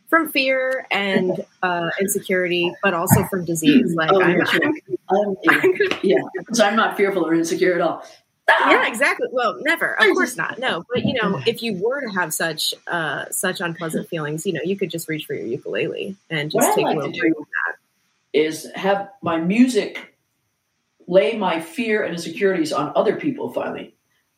from 0.09 0.29
fear 0.29 0.85
and 0.91 1.43
uh, 1.63 1.89
insecurity, 1.99 2.71
but 2.83 2.93
also 2.93 3.23
from 3.25 3.45
disease. 3.45 3.95
Like 3.95 4.11
Oh, 4.13 4.21
I'm, 4.21 4.37
yeah, 4.37 4.43
sure. 4.45 4.61
I'm, 5.09 5.35
yeah, 5.43 5.61
yeah, 6.03 6.21
because 6.37 6.59
I'm 6.59 6.75
not 6.75 6.97
fearful 6.97 7.25
or 7.25 7.33
insecure 7.33 7.73
at 7.73 7.81
all. 7.81 8.05
Yeah, 8.49 8.87
exactly. 8.87 9.27
Well, 9.31 9.57
never. 9.61 9.93
Of 9.99 10.07
course 10.13 10.37
not. 10.37 10.59
No, 10.59 10.83
but 10.93 11.05
you 11.05 11.13
know, 11.13 11.41
if 11.45 11.61
you 11.61 11.73
were 11.73 12.01
to 12.01 12.09
have 12.13 12.33
such 12.33 12.73
uh 12.87 13.25
such 13.29 13.59
unpleasant 13.61 14.07
feelings, 14.09 14.45
you 14.45 14.53
know, 14.53 14.61
you 14.63 14.77
could 14.77 14.89
just 14.89 15.07
reach 15.07 15.25
for 15.25 15.33
your 15.33 15.45
ukulele 15.45 16.15
and 16.29 16.51
What 16.53 16.63
just 16.63 16.73
I 16.73 16.75
take 16.75 16.85
a 16.85 16.87
like 16.87 16.95
little 16.97 17.11
to 17.11 17.19
break. 17.19 17.33
is 18.33 18.69
have 18.75 19.09
my 19.21 19.37
music 19.37 20.15
lay 21.07 21.37
my 21.37 21.59
fear 21.59 22.03
and 22.03 22.13
insecurities 22.13 22.71
on 22.71 22.91
other 22.95 23.15
people. 23.15 23.51
Finally, 23.51 23.95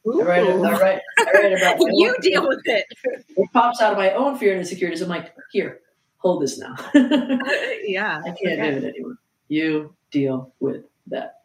I 0.08 0.24
write, 0.24 0.44
Ooh. 0.44 0.64
I 0.64 0.72
write, 0.80 1.02
I 1.20 1.32
write 1.34 1.54
about 1.54 1.78
you 1.80 2.16
deal 2.22 2.48
with 2.48 2.62
it. 2.66 2.86
It 3.04 3.50
pops 3.54 3.82
out 3.82 3.92
of 3.92 3.98
my 3.98 4.12
own 4.14 4.38
fear 4.38 4.52
and 4.52 4.60
insecurities. 4.60 5.02
I'm 5.02 5.10
like, 5.10 5.34
here, 5.52 5.80
hold 6.18 6.42
this 6.42 6.58
now. 6.58 6.76
yeah. 6.94 8.22
I 8.24 8.30
can't 8.30 8.38
do 8.42 8.50
it 8.50 8.84
anymore. 8.84 9.18
You 9.48 9.94
deal 10.12 10.54
with 10.60 10.86
that. 11.08 11.42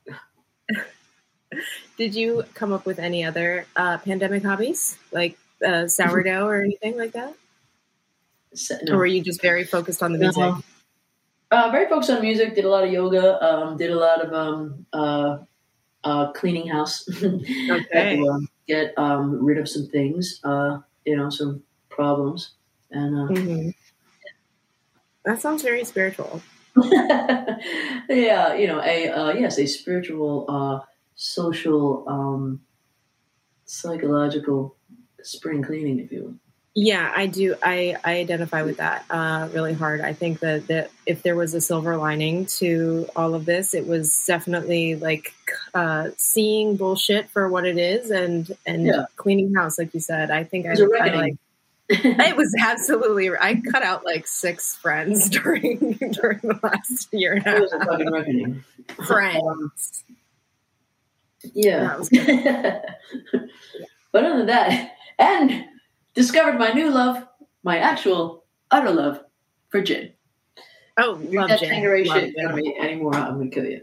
Did 1.96 2.14
you 2.14 2.44
come 2.54 2.72
up 2.72 2.86
with 2.86 2.98
any 2.98 3.24
other 3.24 3.66
uh 3.76 3.98
pandemic 3.98 4.42
hobbies 4.42 4.98
like 5.12 5.38
uh, 5.64 5.86
sourdough 5.88 6.46
or 6.46 6.62
anything 6.62 6.96
like 6.98 7.12
that, 7.12 7.34
So- 8.54 8.76
or 8.90 8.98
were 8.98 9.06
you 9.06 9.22
just 9.22 9.40
very 9.40 9.64
focused 9.64 10.02
on 10.02 10.12
the 10.12 10.18
music? 10.18 10.40
No. 10.40 10.60
Uh, 11.50 11.70
very 11.70 11.88
focused 11.88 12.10
on 12.10 12.20
music. 12.20 12.54
Did 12.56 12.64
a 12.64 12.68
lot 12.68 12.84
of 12.84 12.90
yoga. 12.92 13.42
Um, 13.42 13.76
did 13.76 13.90
a 13.90 13.96
lot 13.96 14.20
of 14.24 14.32
um, 14.32 14.86
uh, 14.92 15.38
uh, 16.02 16.32
cleaning 16.32 16.66
house. 16.68 17.08
Okay. 17.22 18.16
to, 18.16 18.28
um, 18.28 18.48
get 18.66 18.92
um, 18.98 19.44
rid 19.44 19.58
of 19.58 19.68
some 19.68 19.86
things. 19.86 20.40
Uh, 20.42 20.80
you 21.04 21.16
know, 21.16 21.30
some 21.30 21.62
problems. 21.90 22.50
And 22.90 23.16
uh, 23.16 23.26
hmm 23.34 23.68
That 25.24 25.40
sounds 25.40 25.62
very 25.62 25.84
spiritual. 25.84 26.42
yeah, 28.08 28.54
you 28.54 28.66
know, 28.66 28.80
a 28.82 29.08
uh, 29.08 29.32
yes, 29.34 29.58
a 29.58 29.66
spiritual, 29.66 30.44
uh, 30.48 30.80
social, 31.14 32.04
um, 32.08 32.60
psychological 33.64 34.76
spring 35.22 35.62
cleaning, 35.62 35.98
if 36.00 36.12
you 36.12 36.22
will. 36.24 36.34
Yeah, 36.76 37.12
I 37.14 37.26
do. 37.26 37.54
I, 37.62 37.94
I 38.02 38.16
identify 38.18 38.62
with 38.62 38.78
that 38.78 39.04
uh, 39.08 39.48
really 39.52 39.74
hard. 39.74 40.00
I 40.00 40.12
think 40.12 40.40
that, 40.40 40.66
that 40.66 40.90
if 41.06 41.22
there 41.22 41.36
was 41.36 41.54
a 41.54 41.60
silver 41.60 41.96
lining 41.96 42.46
to 42.58 43.06
all 43.14 43.36
of 43.36 43.44
this, 43.44 43.74
it 43.74 43.86
was 43.86 44.24
definitely 44.26 44.96
like 44.96 45.32
uh, 45.72 46.08
seeing 46.16 46.76
bullshit 46.76 47.30
for 47.30 47.48
what 47.48 47.64
it 47.64 47.78
is 47.78 48.10
and 48.10 48.50
and 48.66 48.86
Yeah. 48.86 49.04
cleaning 49.14 49.54
house, 49.54 49.78
like 49.78 49.94
you 49.94 50.00
said. 50.00 50.32
I 50.32 50.42
think 50.42 50.66
I, 50.66 50.70
It 50.70 50.80
was 50.80 50.80
a 50.98 51.02
I 51.02 51.14
like. 51.14 51.36
It 51.90 52.36
was 52.36 52.52
absolutely. 52.60 53.30
I 53.30 53.60
cut 53.70 53.84
out 53.84 54.04
like 54.04 54.26
six 54.26 54.74
friends 54.74 55.30
during 55.30 55.78
during 55.78 56.40
the 56.42 56.58
last 56.60 57.08
year 57.12 57.34
and 57.34 57.46
it 57.46 57.60
was 57.60 57.72
a 57.72 57.78
fucking 57.84 58.10
reckoning. 58.10 58.64
half. 58.98 59.06
Friends. 59.06 60.02
Yeah. 61.52 61.96
Was 61.96 62.08
but 64.12 64.24
other 64.24 64.38
than 64.38 64.46
that, 64.46 64.96
and 65.18 65.64
discovered 66.14 66.58
my 66.58 66.72
new 66.72 66.90
love, 66.90 67.26
my 67.62 67.78
actual 67.78 68.44
utter 68.70 68.90
love 68.90 69.20
for 69.68 69.82
gin. 69.82 70.12
Oh, 70.96 71.18
love 71.22 71.48
that 71.48 71.60
gin. 71.60 71.68
Tanqueray 71.70 72.04
Love 72.04 72.20
shit 72.20 72.34
gin. 72.36 72.46
out 72.46 72.50
of 72.52 72.56
me 72.56 72.76
anymore, 72.80 73.14
I'm 73.14 73.38
gonna 73.38 73.50
kill 73.50 73.64
you. 73.64 73.82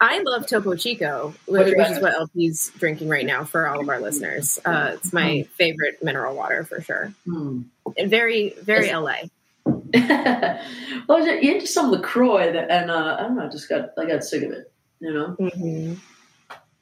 I 0.00 0.20
love 0.20 0.46
Topo 0.46 0.76
Chico, 0.76 1.34
which, 1.46 1.74
which 1.74 1.88
is 1.90 2.00
what 2.00 2.14
LP's 2.14 2.70
drinking 2.78 3.08
right 3.08 3.26
now 3.26 3.42
for 3.44 3.66
all 3.66 3.80
of 3.80 3.88
our 3.88 4.00
listeners. 4.00 4.60
Uh, 4.64 4.92
it's 4.94 5.12
my 5.12 5.42
favorite 5.54 6.02
mineral 6.02 6.36
water 6.36 6.62
for 6.64 6.80
sure. 6.80 7.12
Hmm. 7.24 7.62
And 7.98 8.08
very, 8.08 8.54
very 8.62 8.88
Is- 8.88 8.92
LA. 8.92 9.14
well, 11.08 11.26
you 11.26 11.54
into 11.54 11.66
some 11.66 11.90
LaCroix, 11.90 12.52
that, 12.52 12.70
and 12.70 12.90
uh, 12.90 13.16
I 13.18 13.22
don't 13.22 13.36
know, 13.36 13.46
I 13.46 13.48
just 13.48 13.68
got 13.68 13.90
I 13.98 14.06
got 14.06 14.22
sick 14.22 14.42
of 14.42 14.50
it. 14.52 14.72
You 15.00 15.12
know, 15.12 15.26
hmm 15.38 15.94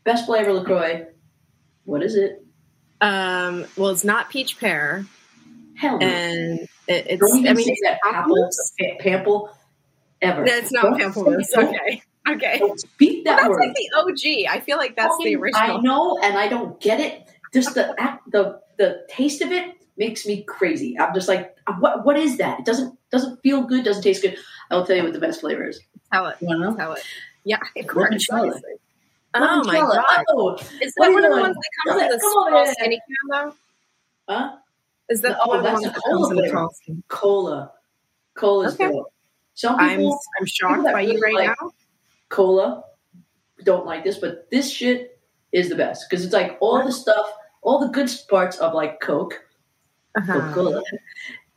best 0.05 0.27
flavor 0.27 0.53
LaCroix. 0.53 1.07
What 1.85 2.03
is 2.03 2.15
it? 2.15 2.45
Um, 3.01 3.67
well, 3.77 3.91
it's 3.91 4.05
not 4.05 4.31
peach 4.31 4.59
pear, 4.61 5.05
Hell 5.75 5.99
no. 5.99 6.07
and 6.07 6.61
it, 6.87 7.07
it's. 7.09 7.21
Don't 7.21 7.39
even 7.39 7.51
I 7.51 7.55
mean, 7.55 7.67
say 7.67 7.77
that 7.83 7.99
apple, 8.05 8.49
pa- 8.79 8.97
pample, 9.01 9.51
ever. 10.21 10.45
No, 10.45 10.53
it's 10.53 10.71
not 10.73 10.99
pamplemousse. 10.99 11.53
Okay, 11.57 12.03
okay. 12.29 12.59
Don't 12.61 12.79
speak 12.79 13.25
that 13.25 13.37
That's 13.39 13.49
word. 13.49 13.59
like 13.61 13.75
the 13.75 13.91
OG. 13.97 14.55
I 14.57 14.61
feel 14.61 14.77
like 14.77 14.95
that's 14.95 15.17
the 15.25 15.35
original. 15.35 15.79
I 15.79 15.81
know, 15.81 16.19
and 16.23 16.39
I 16.39 16.47
don't 16.47 16.81
get 16.81 17.01
it. 17.01 17.29
Just 17.53 17.75
the 17.75 17.97
the 18.29 18.61
the 18.79 19.05
taste 19.09 19.43
of 19.43 19.51
it 19.51 19.75
makes 19.97 20.25
me 20.25 20.45
crazy. 20.45 20.97
I'm 20.99 21.13
just 21.13 21.27
like, 21.27 21.57
what 21.81 22.05
what 22.05 22.17
is 22.17 22.39
that? 22.39 22.61
It 22.61 22.65
doesn't 22.65 22.97
doesn't 23.11 23.43
feel 23.43 23.63
good. 23.63 23.85
Doesn't 23.85 24.03
taste 24.03 24.23
good. 24.23 24.37
I 24.71 24.77
will 24.77 24.87
tell 24.87 24.97
you 24.97 25.03
what 25.03 25.13
the 25.13 25.19
best 25.19 25.41
flavor 25.41 25.67
is. 25.67 25.81
Tell 26.13 26.27
it. 26.29 26.37
You 26.41 26.57
know? 26.57 26.75
Tell 26.77 26.93
it. 26.93 27.03
Yeah, 27.45 27.59
of 27.77 27.87
course. 27.89 28.29
Oh 29.35 29.65
my 29.65 29.75
god! 29.79 30.25
Oh, 30.29 30.55
Is 30.81 30.93
What 30.97 31.07
that 31.09 31.13
one 31.15 31.25
of 31.25 31.35
the 31.35 31.41
ones 31.41 31.57
that 31.57 31.71
comes 31.91 32.03
in 32.03 32.09
the 32.09 32.19
small 32.21 32.67
skinny 32.73 33.01
can 33.07 33.47
though? 33.49 33.55
huh? 34.29 34.57
Is 35.09 35.21
that 35.23 35.39
Oh, 35.43 35.49
one 35.49 35.59
the 35.59 35.63
that's 35.65 35.83
ones 35.83 35.85
the 35.85 35.91
that 35.91 36.03
cola 36.05 36.19
comes 36.19 36.31
in 36.31 36.37
the 36.37 36.43
flavor. 36.43 36.57
tall 36.57 36.71
skin? 36.75 37.03
Cola. 37.09 37.73
Cola's 38.35 38.75
Okay. 38.75 38.91
dope. 38.93 39.13
Some 39.55 39.77
I'm 39.79 39.99
people 39.99 40.21
I'm 40.41 40.47
shocked 40.47 40.85
by 40.85 41.01
you 41.03 41.21
right 41.21 41.35
like- 41.35 41.57
now. 41.61 41.71
cola 42.29 42.85
don't 43.65 43.87
like 43.87 44.03
this, 44.05 44.19
but 44.19 44.51
this 44.51 44.71
shit 44.71 45.19
is 45.53 45.69
the 45.69 45.77
best 45.77 46.07
because 46.09 46.25
it's 46.25 46.35
like 46.35 46.57
all 46.61 46.83
the 46.85 46.91
stuff, 46.93 47.27
all 47.63 47.79
the 47.79 47.89
good 47.89 48.11
parts 48.29 48.59
of 48.59 48.75
like 48.75 49.01
Coke, 49.01 49.45
Uh-huh. 50.17 50.33
Coca 50.33 50.53
Cola, 50.55 50.83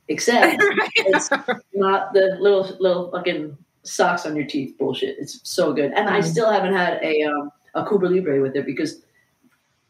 except 0.08 0.58
it's 0.96 1.30
not 1.74 2.14
the 2.14 2.38
little 2.40 2.64
little 2.80 3.10
fucking 3.12 3.58
socks 3.84 4.26
on 4.26 4.36
your 4.36 4.46
teeth 4.46 4.78
bullshit. 4.78 5.18
It's 5.20 5.40
so 5.44 5.74
good, 5.74 5.92
and 5.94 6.10
I 6.10 6.20
Mm. 6.20 6.24
still 6.26 6.52
haven't 6.52 6.74
had 6.74 7.02
a 7.04 7.24
um, 7.24 7.52
a 7.76 7.88
Cuba 7.88 8.08
Libre 8.08 8.42
with 8.42 8.56
it 8.56 8.66
because 8.66 9.02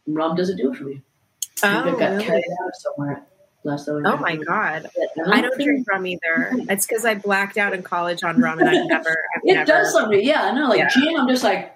rum 0.07 0.35
doesn't 0.35 0.57
do 0.57 0.71
it 0.71 0.77
for 0.77 0.83
me. 0.83 1.01
Oh, 1.63 1.67
I 1.69 1.91
got 1.91 2.11
really? 2.11 2.23
carried 2.23 2.43
out 2.63 2.75
somewhere 2.75 3.25
last 3.65 3.89
oh 3.89 4.17
my 4.17 4.35
god! 4.35 4.87
I 5.27 5.41
don't 5.41 5.59
drink 5.59 5.87
rum 5.89 6.05
either. 6.05 6.51
It's 6.69 6.85
because 6.85 7.03
I 7.03 7.15
blacked 7.15 7.57
out 7.57 7.73
in 7.73 7.81
college 7.83 8.23
on 8.23 8.39
rum, 8.39 8.59
and 8.59 8.69
I've 8.69 8.85
never. 8.87 9.09
I've 9.35 9.41
It 9.43 9.53
never, 9.53 9.65
does 9.65 9.91
something. 9.91 10.23
Yeah, 10.23 10.43
I 10.43 10.51
know. 10.51 10.69
Like 10.69 10.79
Yeah. 10.79 10.89
gin, 10.89 11.17
I'm 11.17 11.27
just 11.27 11.43
like. 11.43 11.71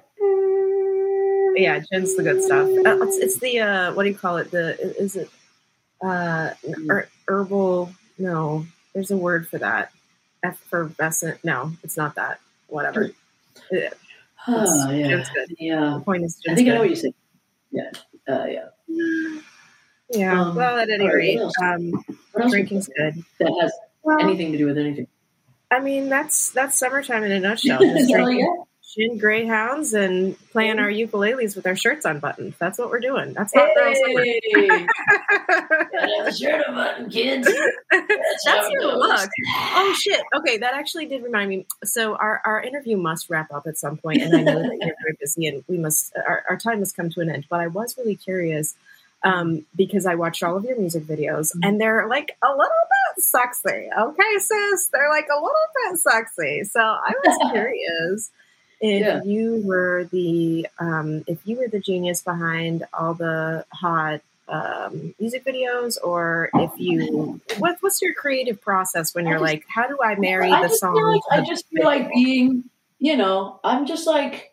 Yeah, 1.55 1.79
gin's 1.91 2.15
the 2.15 2.23
good 2.23 2.43
stuff. 2.43 2.67
Uh, 2.69 3.03
it's, 3.03 3.17
it's 3.17 3.39
the 3.39 3.59
uh, 3.59 3.93
what 3.93 4.03
do 4.03 4.09
you 4.09 4.15
call 4.15 4.37
it? 4.37 4.51
The 4.51 4.79
is 5.01 5.15
it 5.15 5.29
uh, 6.01 6.51
er, 6.89 7.09
herbal? 7.27 7.91
No, 8.17 8.65
there's 8.93 9.11
a 9.11 9.17
word 9.17 9.47
for 9.47 9.57
that. 9.57 9.91
Effervescent? 10.43 11.43
No, 11.43 11.73
it's 11.83 11.97
not 11.97 12.15
that. 12.15 12.39
Whatever. 12.67 13.09
Uh, 14.55 14.65
Oh, 14.67 14.91
yeah. 14.91 15.07
Gin's 15.07 15.29
good. 15.29 15.55
Yeah. 15.59 15.95
The 15.97 16.03
point 16.03 16.23
is, 16.23 16.39
I 16.49 16.55
think 16.55 16.69
I 16.69 16.73
know 16.73 16.79
what 16.81 16.89
you 16.89 16.95
said. 16.95 17.13
Yeah. 17.71 17.91
Uh, 18.27 18.45
yeah. 18.45 18.65
Yeah. 20.11 20.41
Um, 20.41 20.55
well, 20.55 20.77
at 20.77 20.89
any 20.89 21.05
right, 21.05 21.13
rate, 21.13 21.39
um, 21.63 22.03
drinking's 22.49 22.87
good. 22.87 23.23
that 23.39 23.57
has 23.61 23.71
Well, 24.03 24.19
anything 24.19 24.51
to 24.51 24.57
do 24.57 24.65
with 24.65 24.77
anything? 24.77 25.07
I 25.71 25.79
mean, 25.79 26.09
that's 26.09 26.49
that's 26.51 26.77
summertime 26.79 27.23
in 27.23 27.31
a 27.31 27.39
nutshell. 27.39 27.79
Just 27.81 28.11
drinking 28.11 28.63
yeah. 28.99 29.07
gin 29.07 29.17
greyhounds 29.17 29.93
and 29.93 30.35
playing 30.51 30.79
our 30.79 30.89
ukuleles 30.89 31.55
with 31.55 31.65
our 31.65 31.75
shirts 31.75 32.05
unbuttoned. 32.05 32.53
That's 32.59 32.77
what 32.77 32.89
we're 32.89 32.99
doing. 32.99 33.33
That's 33.33 33.53
not 33.55 33.69
girl 33.75 33.93
summer. 33.95 34.23
Hey, 34.23 34.67
gotta 34.67 36.15
have 36.17 36.27
a 36.27 36.33
shirt 36.33 36.65
button, 36.67 37.09
kids. 37.09 37.47
That's, 37.91 38.45
how 38.45 38.55
That's 38.55 38.67
it 38.67 38.73
your 38.73 38.97
look. 38.97 39.29
Oh 39.47 39.95
shit. 39.99 40.21
Okay, 40.35 40.57
that 40.57 40.73
actually 40.73 41.05
did 41.05 41.23
remind 41.23 41.49
me. 41.49 41.65
So 41.83 42.15
our, 42.15 42.41
our 42.45 42.61
interview 42.61 42.97
must 42.97 43.29
wrap 43.29 43.51
up 43.53 43.67
at 43.67 43.77
some 43.77 43.97
point, 43.97 44.21
and 44.21 44.35
I 44.35 44.41
know 44.41 44.61
that 44.61 44.77
you're 44.81 44.95
very 45.03 45.17
busy, 45.19 45.47
and 45.47 45.63
we 45.67 45.77
must 45.77 46.13
our, 46.15 46.43
our 46.49 46.57
time 46.57 46.79
has 46.79 46.91
come 46.91 47.09
to 47.11 47.21
an 47.21 47.29
end. 47.29 47.45
But 47.49 47.61
I 47.61 47.67
was 47.67 47.97
really 47.97 48.15
curious 48.15 48.75
um, 49.23 49.65
because 49.75 50.05
I 50.05 50.15
watched 50.15 50.43
all 50.43 50.57
of 50.57 50.63
your 50.63 50.77
music 50.77 51.03
videos, 51.03 51.51
and 51.63 51.79
they're 51.79 52.07
like 52.07 52.37
a 52.41 52.49
little 52.49 52.65
bit 53.15 53.23
sexy. 53.23 53.89
Okay, 53.97 54.37
sis, 54.37 54.89
they're 54.91 55.09
like 55.09 55.27
a 55.31 55.35
little 55.35 55.51
bit 55.83 55.99
sexy. 55.99 56.63
So 56.63 56.79
I 56.79 57.13
was 57.23 57.51
curious 57.51 58.31
if 58.81 59.01
Yeah. 59.01 59.23
you 59.23 59.61
were 59.65 60.05
the 60.11 60.67
um, 60.79 61.23
if 61.27 61.39
you 61.45 61.57
were 61.57 61.67
the 61.67 61.79
genius 61.79 62.21
behind 62.21 62.85
all 62.93 63.13
the 63.13 63.65
hot 63.73 64.21
um, 64.47 65.13
music 65.19 65.45
videos, 65.45 65.97
or 66.03 66.49
if 66.55 66.71
you 66.77 67.39
what, 67.59 67.77
what's 67.81 68.01
your 68.01 68.13
creative 68.15 68.59
process 68.61 69.13
when 69.13 69.25
you're 69.27 69.35
just- 69.35 69.43
like, 69.43 69.65
how 69.67 69.87
do 69.87 69.97
I 70.03 70.15
marry 70.15 70.51
I 70.51 70.61
the 70.61 70.69
song? 70.69 70.95
like, 71.29 71.39
I 71.39 71.45
just 71.45 71.67
feel 71.67 71.85
like 71.85 72.09
being, 72.09 72.63
you 72.99 73.15
know, 73.15 73.59
I'm 73.63 73.85
just 73.85 74.07
like, 74.07 74.51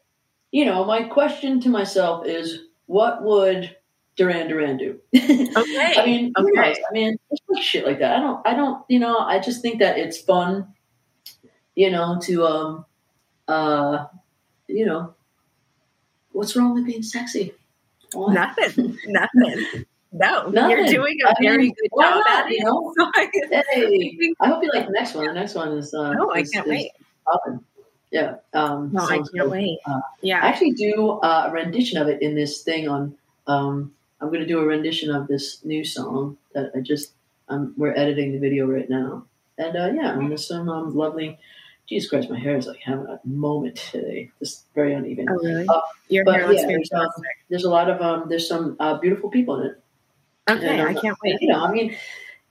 you 0.52 0.64
know, 0.66 0.84
my 0.84 1.04
question 1.04 1.60
to 1.62 1.68
myself 1.70 2.26
is, 2.26 2.60
what 2.86 3.22
would 3.24 3.74
Duran 4.16 4.48
Duran 4.48 4.76
do? 4.76 5.00
Okay. 5.14 5.94
I 5.96 6.04
mean, 6.04 6.32
Okay. 6.36 6.50
knows? 6.52 6.76
I 6.90 6.92
mean, 6.92 7.16
shit 7.60 7.86
like 7.86 7.98
that. 8.00 8.16
I 8.16 8.20
don't, 8.20 8.46
I 8.46 8.54
don't, 8.54 8.84
you 8.88 8.98
know, 8.98 9.18
I 9.18 9.38
just 9.40 9.62
think 9.62 9.78
that 9.80 9.96
it's 9.98 10.18
fun, 10.18 10.74
you 11.74 11.90
know, 11.90 12.18
to, 12.24 12.44
um, 12.46 12.84
uh, 13.48 14.06
you 14.68 14.86
know, 14.86 15.14
what's 16.32 16.56
wrong 16.56 16.74
with 16.74 16.86
being 16.86 17.02
sexy? 17.02 17.52
Nothing, 18.14 18.98
nothing. 19.06 19.84
No, 20.12 20.48
Nothing. 20.48 20.70
you're 20.78 20.86
doing 20.86 21.18
a 21.26 21.30
I 21.30 21.34
very 21.42 21.58
mean, 21.64 21.74
good 21.74 21.90
job 22.00 22.24
not, 22.26 22.46
at 22.46 22.50
you 22.50 22.64
know? 22.64 22.94
I- 23.14 23.28
Hey, 23.72 24.18
I 24.40 24.46
hope 24.48 24.62
you 24.62 24.70
like 24.72 24.86
the 24.86 24.92
next 24.92 25.14
one. 25.14 25.26
The 25.26 25.34
next 25.34 25.54
one 25.54 25.72
is, 25.76 25.92
uh, 25.92 26.14
oh, 26.18 26.30
I 26.32 26.42
can't 26.44 26.66
wait. 26.66 26.92
Yeah. 28.10 28.36
Um, 28.54 28.90
No, 28.92 29.02
I 29.04 29.16
can't 29.16 29.30
good. 29.32 29.50
wait. 29.50 29.78
Uh, 29.86 30.00
I 30.24 30.28
actually 30.30 30.72
do 30.72 31.10
uh, 31.22 31.46
a 31.48 31.52
rendition 31.52 31.98
of 32.00 32.08
it 32.08 32.22
in 32.22 32.34
this 32.34 32.62
thing 32.62 32.88
on. 32.88 33.16
Um, 33.46 33.92
I'm 34.20 34.28
going 34.28 34.40
to 34.40 34.46
do 34.46 34.60
a 34.60 34.64
rendition 34.64 35.14
of 35.14 35.26
this 35.26 35.62
new 35.64 35.84
song 35.84 36.38
that 36.54 36.70
I 36.74 36.80
just. 36.80 37.12
Um, 37.48 37.74
we're 37.76 37.92
editing 37.94 38.32
the 38.32 38.38
video 38.38 38.66
right 38.66 38.88
now, 38.90 39.24
and 39.58 39.76
uh, 39.76 39.90
yeah, 39.94 40.18
and 40.18 40.28
there's 40.30 40.48
some 40.48 40.68
um, 40.68 40.96
lovely. 40.96 41.38
Jesus 41.88 42.10
Christ, 42.10 42.28
my 42.30 42.38
hair 42.38 42.56
is 42.56 42.66
like 42.66 42.80
having 42.80 43.06
a 43.06 43.20
moment 43.24 43.76
today. 43.76 44.30
Just 44.40 44.64
very 44.74 44.92
uneven. 44.94 45.26
Oh, 45.30 45.34
really? 45.36 45.66
Uh, 45.68 45.80
Your 46.08 46.24
but 46.24 46.34
hair 46.34 46.48
looks 46.48 46.62
yeah, 46.62 46.66
there's, 46.68 46.90
um. 46.92 47.08
There's 47.48 47.64
a 47.64 47.70
lot 47.70 47.88
of 47.90 48.00
um. 48.00 48.28
There's 48.28 48.48
some 48.48 48.76
uh, 48.80 48.98
beautiful 48.98 49.30
people 49.30 49.60
in 49.60 49.66
it. 49.70 49.82
Okay, 50.48 50.66
and, 50.68 50.82
I 50.82 50.94
um, 50.94 51.00
can't 51.00 51.16
wait. 51.24 51.40
You 51.40 51.48
know, 51.48 51.64
I 51.64 51.70
mean, 51.72 51.96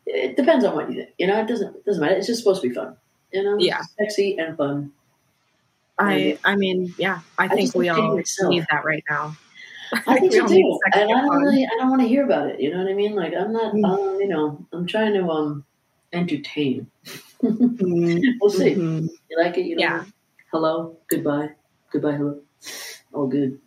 it 0.05 0.35
depends 0.37 0.63
on 0.65 0.75
what 0.75 0.89
you 0.89 0.97
think. 0.97 1.09
You 1.17 1.27
know, 1.27 1.39
it 1.41 1.47
doesn't 1.47 1.75
it 1.75 1.85
doesn't 1.85 2.01
matter. 2.01 2.15
It's 2.15 2.27
just 2.27 2.39
supposed 2.43 2.61
to 2.61 2.69
be 2.69 2.73
fun. 2.75 2.95
You 3.33 3.43
know, 3.43 3.57
Yeah. 3.59 3.81
sexy 3.99 4.37
and 4.37 4.55
fun. 4.55 4.91
I, 5.97 6.37
I 6.43 6.55
mean, 6.57 6.93
yeah, 6.97 7.21
I 7.37 7.47
think 7.47 7.73
we 7.73 7.87
all 7.87 8.17
myself. 8.17 8.49
need 8.49 8.65
that 8.69 8.83
right 8.83 9.03
now. 9.09 9.35
I 10.07 10.19
think 10.19 10.33
we 10.33 10.39
so 10.39 10.47
too, 10.47 10.79
and 10.93 11.03
I 11.03 11.07
don't 11.07 11.27
fun. 11.27 11.41
really, 11.41 11.65
I 11.65 11.69
don't 11.77 11.89
want 11.89 12.01
to 12.01 12.07
hear 12.07 12.25
about 12.25 12.49
it. 12.49 12.59
You 12.59 12.71
know 12.73 12.79
what 12.83 12.91
I 12.91 12.93
mean? 12.93 13.15
Like 13.15 13.33
I'm 13.33 13.53
not, 13.53 13.73
Mm. 13.73 13.85
um, 13.85 14.19
you 14.19 14.27
know, 14.27 14.65
I'm 14.73 14.85
trying 14.87 15.13
to 15.13 15.23
um 15.29 15.63
entertain. 16.15 16.88
Mhm, 17.43 18.21
We'll 18.41 18.49
see. 18.49 18.75
mhm. 18.75 19.10
You 19.30 19.38
like 19.39 19.58
it? 19.58 19.65
You 19.65 19.75
know? 19.75 19.82
Yeah. 19.82 20.06
Hello. 20.51 20.97
Goodbye. 21.10 21.49
Goodbye. 21.91 22.13
Hello. 22.13 22.39
All 23.13 23.28
good. 23.28 23.60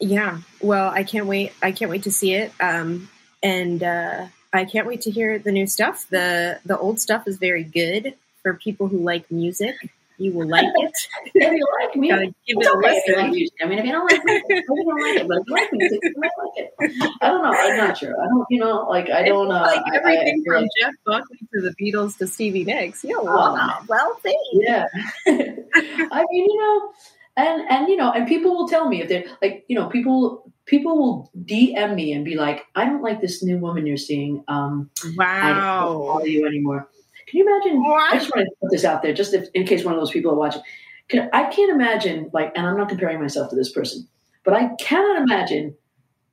Yeah. 0.00 0.38
Well, 0.60 0.90
I 0.90 1.02
can't 1.02 1.26
wait. 1.26 1.52
I 1.62 1.72
can't 1.72 1.90
wait 1.90 2.04
to 2.04 2.12
see 2.12 2.32
it. 2.34 2.52
Um, 2.60 3.08
and 3.42 3.82
uh, 3.82 4.26
I 4.52 4.64
can't 4.64 4.86
wait 4.86 5.02
to 5.02 5.10
hear 5.10 5.38
the 5.38 5.52
new 5.52 5.66
stuff. 5.66 6.06
the 6.08 6.60
The 6.64 6.78
old 6.78 7.00
stuff 7.00 7.26
is 7.26 7.36
very 7.38 7.64
good 7.64 8.14
for 8.42 8.54
people 8.54 8.88
who 8.88 8.98
like 8.98 9.30
music. 9.30 9.74
You 10.18 10.32
will 10.32 10.48
like 10.48 10.66
it. 10.66 10.92
If 11.34 11.52
you 11.52 11.66
like 11.80 11.94
me, 11.96 12.08
Gotta 12.08 12.26
give 12.26 12.34
it 12.58 12.66
a 12.66 12.70
okay 12.70 12.88
like 12.88 13.30
listen. 13.30 13.50
I 13.62 13.66
mean, 13.68 13.78
if 13.78 13.84
you 13.84 13.92
don't 13.92 14.04
like 14.10 14.20
if 14.26 14.48
you 14.48 14.62
don't 14.84 15.00
like 15.02 15.16
it, 15.22 15.28
but 15.28 15.38
if 15.38 15.44
you 15.46 15.54
like 15.54 15.72
music, 15.72 16.00
you 16.02 16.14
might 16.16 16.30
like 16.42 16.56
it. 16.56 17.12
I 17.22 17.28
don't 17.28 17.42
know. 17.42 17.52
I'm 17.52 17.76
not 17.76 17.96
sure. 17.96 18.14
I 18.20 18.26
don't. 18.26 18.46
You 18.50 18.60
know, 18.60 18.86
like 18.88 19.10
I 19.10 19.22
don't. 19.22 19.50
Uh, 19.50 19.60
like 19.62 19.78
I- 19.78 19.90
I- 19.94 19.96
everything 19.98 20.42
I 20.46 20.50
from 20.50 20.62
like- 20.62 20.70
Jeff 20.80 20.94
Buckley 21.06 21.38
to 21.54 21.60
the 21.60 21.74
Beatles 21.80 22.18
to 22.18 22.26
Stevie 22.26 22.64
Nicks. 22.64 23.04
Oh. 23.08 23.54
it. 23.54 23.88
Well, 23.88 24.18
thank 24.22 24.36
you. 24.52 24.64
Yeah. 24.66 24.86
I 25.26 26.24
mean, 26.30 26.44
you 26.50 26.56
know, 26.58 26.92
and 27.36 27.62
and 27.70 27.88
you 27.88 27.96
know, 27.96 28.10
and 28.12 28.26
people 28.26 28.56
will 28.56 28.68
tell 28.68 28.88
me 28.88 29.02
if 29.02 29.08
they're 29.08 29.24
like, 29.40 29.64
you 29.68 29.78
know, 29.78 29.88
people 29.88 30.50
people 30.66 30.98
will 30.98 31.30
DM 31.44 31.94
me 31.94 32.12
and 32.12 32.24
be 32.24 32.34
like, 32.36 32.64
I 32.74 32.84
don't 32.84 33.02
like 33.02 33.20
this 33.20 33.42
new 33.42 33.58
woman 33.58 33.86
you're 33.86 33.96
seeing. 33.96 34.42
Um, 34.48 34.90
I 35.18 35.48
don't 35.54 35.62
follow 35.62 36.24
you 36.24 36.46
anymore. 36.46 36.88
Can 37.30 37.38
you 37.38 37.46
imagine? 37.46 37.82
Oh, 37.86 37.92
I 37.92 38.14
just 38.18 38.30
want 38.34 38.46
to 38.46 38.50
put 38.60 38.70
this 38.70 38.84
out 38.84 39.02
there, 39.02 39.12
just 39.12 39.34
if, 39.34 39.48
in 39.54 39.64
case 39.66 39.84
one 39.84 39.94
of 39.94 40.00
those 40.00 40.10
people 40.10 40.30
are 40.32 40.36
watching. 40.36 40.62
Can, 41.08 41.28
I 41.32 41.44
can't 41.44 41.70
imagine, 41.70 42.30
like, 42.32 42.52
and 42.56 42.66
I'm 42.66 42.76
not 42.76 42.88
comparing 42.88 43.20
myself 43.20 43.50
to 43.50 43.56
this 43.56 43.70
person, 43.72 44.06
but 44.44 44.54
I 44.54 44.68
cannot 44.80 45.22
imagine 45.22 45.74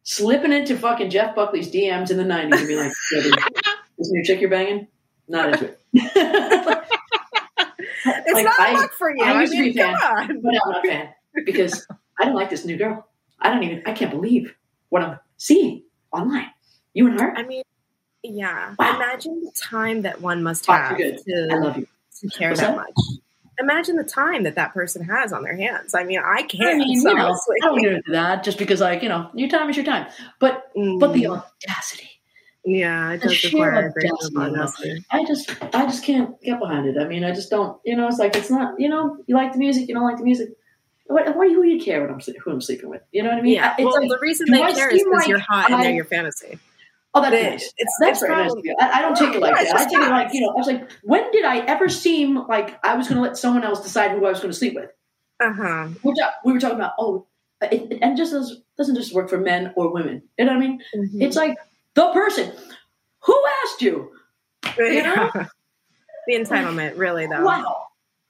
slipping 0.04 0.52
into 0.52 0.78
fucking 0.78 1.10
Jeff 1.10 1.34
Buckley's 1.36 1.72
DMs 1.72 2.12
in 2.12 2.18
the 2.18 2.24
'90s 2.24 2.58
and 2.60 2.68
be 2.68 2.76
like, 2.76 2.92
"Yeah, 3.14 3.22
this- 3.22 3.36
"This 3.98 4.10
new 4.12 4.24
chick 4.24 4.42
you're 4.42 4.50
banging, 4.50 4.88
not 5.28 5.50
into 5.54 5.66
it." 5.66 5.80
It's 8.08 8.34
Like, 8.34 8.44
not 8.46 8.60
I- 8.60 8.74
luck 8.74 8.94
for 8.94 9.10
you. 9.16 9.24
I, 9.24 9.32
I 9.32 9.42
used 9.42 9.54
mean, 9.54 9.64
to 9.70 9.74
be 9.74 9.80
a 9.80 9.84
fan, 9.98 10.40
but 10.42 10.50
I'm 10.54 10.72
not 10.72 10.86
a 10.86 10.88
fan 10.88 11.10
because 11.46 11.88
I 12.20 12.26
don't 12.26 12.36
like 12.36 12.50
this 12.50 12.66
new 12.66 12.78
girl. 12.78 13.08
I 13.40 13.50
don't 13.50 13.64
even. 13.64 13.82
I 13.86 13.94
can't 13.94 14.12
believe 14.12 14.54
what 14.90 15.02
I'm 15.02 15.20
seeing 15.38 15.84
online. 16.12 16.50
You 16.94 17.08
and 17.08 17.20
her. 17.20 17.34
I 17.36 17.44
mean, 17.44 17.64
yeah. 18.32 18.76
Wow. 18.80 18.96
Imagine 18.96 19.42
the 19.44 19.52
time 19.60 20.02
that 20.04 20.22
one 20.22 20.44
must 20.44 20.70
Oh, 20.70 20.74
have. 20.74 20.94
I 20.94 20.98
to, 20.98 21.48
love 21.60 21.78
you. 21.78 21.88
to 22.22 22.30
care 22.30 22.50
What's 22.50 22.62
that 22.62 22.76
that? 22.76 22.78
much. 22.78 23.20
imagine 23.60 23.96
the 23.96 24.04
time 24.04 24.44
that 24.44 24.56
that 24.56 24.74
person 24.74 25.02
has 25.06 25.32
on 25.32 25.42
their 25.44 25.56
hands. 25.56 25.94
I 25.94 26.04
mean, 26.04 26.20
I 26.24 26.44
can't. 26.44 26.76
I 26.76 26.78
mean, 26.78 27.00
so 27.02 27.10
you 27.10 27.16
know, 27.16 27.30
like- 27.30 27.64
I 27.64 27.68
don't 27.68 27.82
get 27.82 27.94
into 27.94 28.12
that 28.12 28.44
just 28.44 28.58
because, 28.58 28.82
like, 28.82 29.02
you 29.02 29.08
know, 29.10 29.30
your 29.34 29.48
time 29.50 29.70
is 29.70 29.78
your 29.78 29.86
time. 29.86 30.08
But 30.40 30.72
but 31.00 31.14
the 31.14 31.24
Mm, 31.24 31.42
audacity. 31.64 32.10
yeah, 32.66 33.12
it 33.14 33.22
the 33.22 33.28
does 33.30 33.38
sheer 33.38 33.66
require 33.66 33.88
a 33.88 33.92
great 33.94 34.04
deal 34.04 34.18
of 34.28 34.36
audacity, 34.54 35.06
I 35.12 35.24
just 35.26 35.52
I 35.74 35.86
just 35.86 36.04
can't 36.04 36.40
get 36.42 36.60
behind 36.60 36.88
it. 36.88 36.98
I 37.00 37.06
mean, 37.08 37.24
I 37.24 37.32
just 37.32 37.50
don't. 37.50 37.80
You 37.86 37.96
know, 37.96 38.08
it's 38.08 38.18
like 38.20 38.36
it's 38.36 38.50
not. 38.50 38.78
You 38.80 38.90
know, 38.90 39.18
you 39.28 39.36
like 39.36 39.54
the 39.54 39.60
music, 39.60 39.88
you 39.88 39.96
don't 39.96 40.04
like 40.04 40.18
the 40.18 40.24
music. 40.26 40.50
What, 41.08 41.36
why 41.38 41.48
who 41.48 41.62
do 41.64 41.70
you 41.70 41.80
care 41.82 42.02
what 42.02 42.10
I'm 42.10 42.20
who 42.44 42.52
I'm 42.52 42.62
sleeping 42.62 42.90
with? 42.90 43.04
You 43.12 43.22
know 43.24 43.30
what 43.30 43.38
I 43.38 43.42
mean? 43.42 43.54
Yeah, 43.54 43.76
It's 43.78 43.86
well, 43.86 44.02
like, 44.02 44.10
the 44.10 44.18
reason 44.20 44.48
they 44.50 44.62
I 44.64 44.72
care 44.74 44.90
is 44.90 45.04
because 45.04 45.20
like 45.20 45.28
you're 45.28 45.38
hot 45.40 45.68
and 45.68 45.76
I- 45.76 45.84
they're 45.84 45.94
your 45.94 46.04
fantasy. 46.06 46.58
Oh, 47.16 47.22
that's 47.22 47.34
nice. 47.34 47.64
it's- 47.78 47.94
that's 48.00 48.12
it's 48.12 48.20
very 48.22 48.36
nice. 48.36 48.52
probably- 48.52 48.76
I, 48.80 48.90
I 49.00 49.02
don't 49.02 49.16
take 49.18 49.34
it 49.34 49.42
like 49.42 49.56
Yeah, 49.56 49.64
that. 49.64 49.76
I 49.76 49.84
take 49.86 49.94
it 49.94 50.10
like 50.10 50.34
you 50.34 50.42
know. 50.42 50.50
I 50.50 50.56
was 50.56 50.68
like, 50.68 50.92
when 51.04 51.32
did 51.32 51.46
I 51.46 51.60
ever 51.60 51.90
seem 51.90 52.46
like 52.48 52.78
I 52.86 52.96
was 52.96 53.08
going 53.08 53.18
to 53.18 53.22
let 53.24 53.38
someone 53.38 53.64
else 53.64 53.82
decide 53.82 54.12
who 54.12 54.26
I 54.26 54.30
was 54.30 54.40
going 54.40 54.52
to 54.52 54.58
sleep 54.58 54.76
with? 54.76 54.92
Uh 55.42 55.52
huh. 55.54 55.88
We 56.44 56.54
were 56.54 56.60
talking 56.60 56.78
about 56.78 56.94
oh, 57.00 57.26
it, 57.62 57.92
it- 57.92 58.00
and 58.02 58.16
just 58.18 58.32
does, 58.32 58.62
doesn't 58.78 58.96
just 58.96 59.14
work 59.14 59.30
for 59.30 59.38
men 59.40 59.74
or 59.76 59.92
women. 59.92 60.22
You 60.38 60.46
know 60.46 60.54
what 60.54 60.58
I 60.64 60.68
mean? 60.68 60.82
Mm-hmm. 60.96 61.22
It's 61.22 61.36
like 61.36 61.58
the 61.96 62.12
person 62.12 62.52
who 63.20 63.44
asked 63.64 63.82
you. 63.82 64.12
you 64.78 65.04
know? 65.04 65.32
the 66.28 66.34
entitlement, 66.36 66.98
really, 66.98 67.28
though. 67.28 67.44
Wow. 67.44 67.88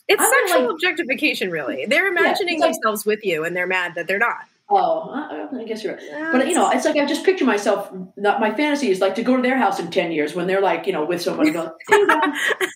It's 0.08 0.22
I 0.22 0.26
would 0.28 0.48
sexual 0.50 0.62
like- 0.68 0.74
objectification, 0.74 1.50
really. 1.50 1.86
They're 1.88 2.08
imagining 2.08 2.56
it's 2.56 2.62
like- 2.62 2.74
themselves 2.74 3.06
with 3.06 3.26
you, 3.26 3.44
and 3.46 3.56
they're 3.56 3.68
mad 3.68 3.96
that 3.96 4.08
they're 4.08 4.20
not. 4.20 4.46
Oh, 4.68 5.12
I, 5.12 5.64
guess 5.66 5.84
you're 5.84 5.94
right. 5.94 6.32
But 6.32 6.48
you 6.48 6.56
know, 6.56 6.72
it's 6.72 6.86
like 6.86 6.98
I 6.98 7.06
just 7.06 7.24
picture 7.24 7.46
myself. 7.46 7.92
Not 8.18 8.40
my 8.40 8.52
fantasy 8.54 8.90
is 8.90 9.00
like 9.00 9.14
to 9.16 9.24
go 9.24 9.36
to 9.36 9.42
their 9.42 9.58
house 9.58 9.80
in 9.80 9.92
ten 9.92 10.12
years 10.12 10.34
when 10.34 10.48
they're 10.48 10.62
like, 10.62 10.88
you 10.88 10.94
know, 10.94 11.06
with 11.06 11.22
somebody. 11.22 11.52
Go, 11.52 11.72
hey, 11.90 11.98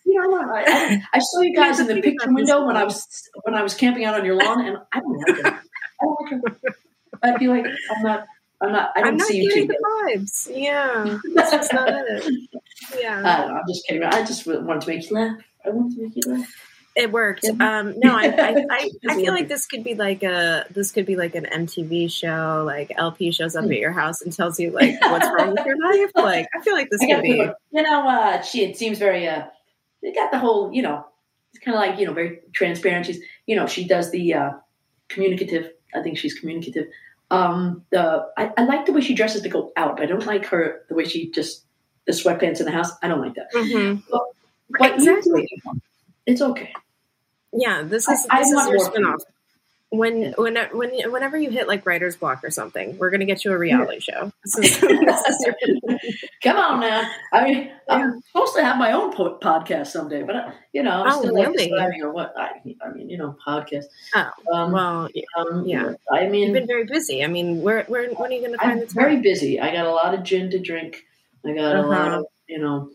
you 0.06 0.22
know, 0.22 0.40
I, 0.40 0.64
I, 0.68 1.02
I 1.14 1.20
saw 1.20 1.42
you 1.42 1.56
guys 1.56 1.80
in 1.80 1.88
the 1.88 2.00
picture 2.00 2.32
window 2.32 2.66
when 2.66 2.78
I 2.78 2.84
was 2.84 3.30
when 3.44 3.56
I 3.56 3.64
was 3.64 3.74
camping 3.74 4.06
out 4.06 4.14
on 4.14 4.24
your 4.24 4.36
lawn, 4.36 4.66
and 4.68 4.78
I 4.94 5.00
don't 5.00 5.18
like 5.18 5.38
it. 5.40 5.46
I 5.46 6.06
don't 6.06 6.44
like 6.44 6.54
it. 6.64 6.74
I 7.24 7.38
feel 7.40 7.52
like 7.52 7.66
I'm 7.66 8.04
not. 8.04 8.26
I'm 8.62 8.72
not. 8.72 8.92
I 8.96 9.02
don't 9.02 9.18
not 9.18 9.28
see 9.28 9.42
you 9.42 9.52
two. 9.52 9.66
the 9.68 9.78
vibes. 10.06 10.52
Yeah, 10.54 11.18
that's 11.34 11.52
just 11.52 11.74
not 11.74 11.90
it. 11.90 12.34
Yeah, 13.00 13.22
I. 13.24 13.46
I'm 13.46 13.64
just 13.68 13.86
kidding. 13.88 14.04
I 14.04 14.24
just 14.24 14.48
wanted 14.48 14.82
to 14.82 14.88
make 14.88 15.10
you 15.10 15.16
laugh. 15.16 15.38
I 15.66 15.70
wanted 15.70 15.96
to 15.96 16.04
make 16.04 16.16
you 16.16 16.34
laugh. 16.34 16.69
It 17.00 17.12
worked. 17.12 17.46
Um, 17.46 17.94
no, 18.04 18.16
I, 18.16 18.26
I, 18.26 18.66
I, 18.70 18.90
I 19.10 19.16
feel 19.16 19.34
like 19.34 19.48
this 19.48 19.66
could 19.66 19.84
be 19.84 19.96
like 19.96 20.22
a 20.24 20.66
this 20.70 20.92
could 20.92 21.06
be 21.06 21.16
like 21.16 21.36
an 21.36 21.46
MTV 21.46 22.12
show. 22.12 22.64
Like 22.66 22.92
LP 22.96 23.32
shows 23.32 23.56
up 23.56 23.66
at 23.66 23.72
your 23.72 23.92
house 23.92 24.22
and 24.22 24.32
tells 24.32 24.60
you 24.60 24.72
like 24.72 25.00
what's 25.02 25.28
wrong 25.28 25.52
with 25.52 25.66
your 25.66 25.78
life. 25.92 26.12
Like 26.16 26.48
I 26.56 26.62
feel 26.62 26.74
like 26.74 26.90
this 26.90 27.00
could 27.00 27.22
be. 27.22 27.34
people, 27.34 27.54
you 27.72 27.82
know, 27.82 28.08
uh, 28.08 28.42
she 28.42 28.64
it 28.64 28.78
seems 28.78 28.98
very. 29.00 29.28
Uh, 29.28 29.46
they 30.02 30.14
got 30.14 30.32
the 30.32 30.40
whole, 30.40 30.72
you 30.72 30.82
know, 30.82 31.06
it's 31.54 31.64
kind 31.64 31.76
of 31.76 31.82
like 31.82 32.00
you 32.00 32.06
know, 32.06 32.14
very 32.14 32.40
transparent. 32.54 33.06
She's, 33.06 33.20
you 33.46 33.56
know, 33.56 33.68
she 33.68 33.88
does 33.88 34.12
the 34.12 34.34
uh, 34.34 34.52
communicative. 35.08 35.72
I 35.96 36.02
think 36.02 36.18
she's 36.18 36.38
communicative. 36.40 36.88
Um, 37.32 37.86
the 37.92 38.28
I, 38.38 38.52
I 38.58 38.64
like 38.66 38.86
the 38.86 38.92
way 38.94 39.02
she 39.02 39.14
dresses 39.14 39.42
to 39.44 39.50
go 39.50 39.72
out. 39.78 39.98
but 39.98 40.04
I 40.04 40.06
don't 40.08 40.26
like 40.26 40.46
her 40.48 40.82
the 40.90 40.96
way 40.96 41.06
she 41.06 41.32
just 41.32 41.64
the 42.06 42.12
sweatpants 42.14 42.60
in 42.60 42.66
the 42.66 42.72
house. 42.72 42.92
I 43.04 43.08
don't 43.08 43.22
like 43.22 43.36
that. 43.36 43.52
Mhm. 43.54 44.04
But 44.78 44.94
Exactly. 44.96 45.48
you. 45.52 45.82
It's 46.26 46.42
okay. 46.42 46.72
Yeah, 47.54 47.82
this 47.84 48.08
is 48.08 48.26
I 48.30 48.40
this 48.40 48.52
is 48.52 48.68
your 48.68 48.80
spinoff. 48.80 49.20
When 49.92 50.34
when 50.38 50.56
when 50.72 51.12
whenever 51.12 51.36
you 51.36 51.50
hit 51.50 51.68
like 51.68 51.84
writer's 51.84 52.16
block 52.16 52.44
or 52.44 52.52
something, 52.52 52.96
we're 53.00 53.10
gonna 53.10 53.26
get 53.26 53.44
you 53.44 53.52
a 53.52 53.58
reality 53.58 54.00
show. 54.00 54.32
This 54.46 54.58
is, 54.60 54.80
this 54.82 55.26
is 55.28 55.46
your- 55.48 56.00
Come 56.44 56.58
on 56.58 56.80
now. 56.82 57.10
I 57.34 57.44
mean, 57.44 57.72
I'm 57.90 58.22
supposed 58.22 58.56
to 58.56 58.64
have 58.64 58.78
my 58.78 58.92
own 58.92 59.12
po- 59.16 59.40
podcast 59.40 59.88
someday, 59.88 60.22
but 60.22 60.36
uh, 60.36 60.52
you 60.74 60.84
know, 60.84 61.02
I'm 61.04 61.12
Oh, 61.14 61.20
still 61.22 61.34
like 61.34 61.48
really? 61.48 61.70
deciding 61.72 62.04
on 62.04 62.14
what. 62.14 62.36
I, 62.38 62.62
I 62.86 62.90
mean, 62.94 63.10
you 63.10 63.18
know, 63.18 63.36
podcast. 63.46 63.86
oh 64.14 64.30
Um, 64.54 64.72
well, 64.74 65.10
yeah, 65.16 65.24
um, 65.40 65.66
yeah. 65.66 65.94
I 66.12 66.28
mean, 66.28 66.44
you've 66.50 66.54
been 66.54 66.68
very 66.68 66.86
busy. 66.86 67.24
I 67.24 67.28
mean, 67.28 67.64
where 67.64 67.84
where 67.86 68.12
when 68.12 68.30
are 68.32 68.36
you 68.36 68.44
gonna 68.46 68.58
find 68.60 68.72
I'm 68.74 68.80
the 68.82 68.86
time? 68.86 68.94
very 68.94 69.18
busy. 69.22 69.60
I 69.60 69.72
got 69.74 69.88
a 69.88 69.92
lot 69.92 70.14
of 70.14 70.22
gin 70.22 70.52
to 70.52 70.60
drink. 70.60 71.04
I 71.44 71.54
got 71.54 71.76
a 71.76 71.82
lot 71.82 72.08
Uh-huh. 72.10 72.20
of, 72.20 72.26
you 72.48 72.58
I 72.58 72.62
know 72.62 72.92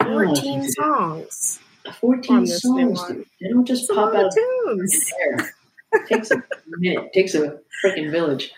Fourteen 0.00 0.62
songs. 0.70 1.58
14 2.00 2.36
on 2.36 2.44
this 2.44 2.64
new 2.64 2.94
songs. 2.96 3.24
They 3.40 3.48
don't 3.48 3.64
just 3.66 3.82
It's 3.84 3.92
pop 3.94 4.14
out 4.14 4.30
tunes. 4.32 5.12
air. 5.20 5.54
It 5.92 6.08
takes 6.08 6.30
a 6.30 6.42
minute. 6.78 7.04
It 7.06 7.12
takes 7.12 7.34
a 7.34 7.58
freaking 7.84 8.10
village. 8.10 8.52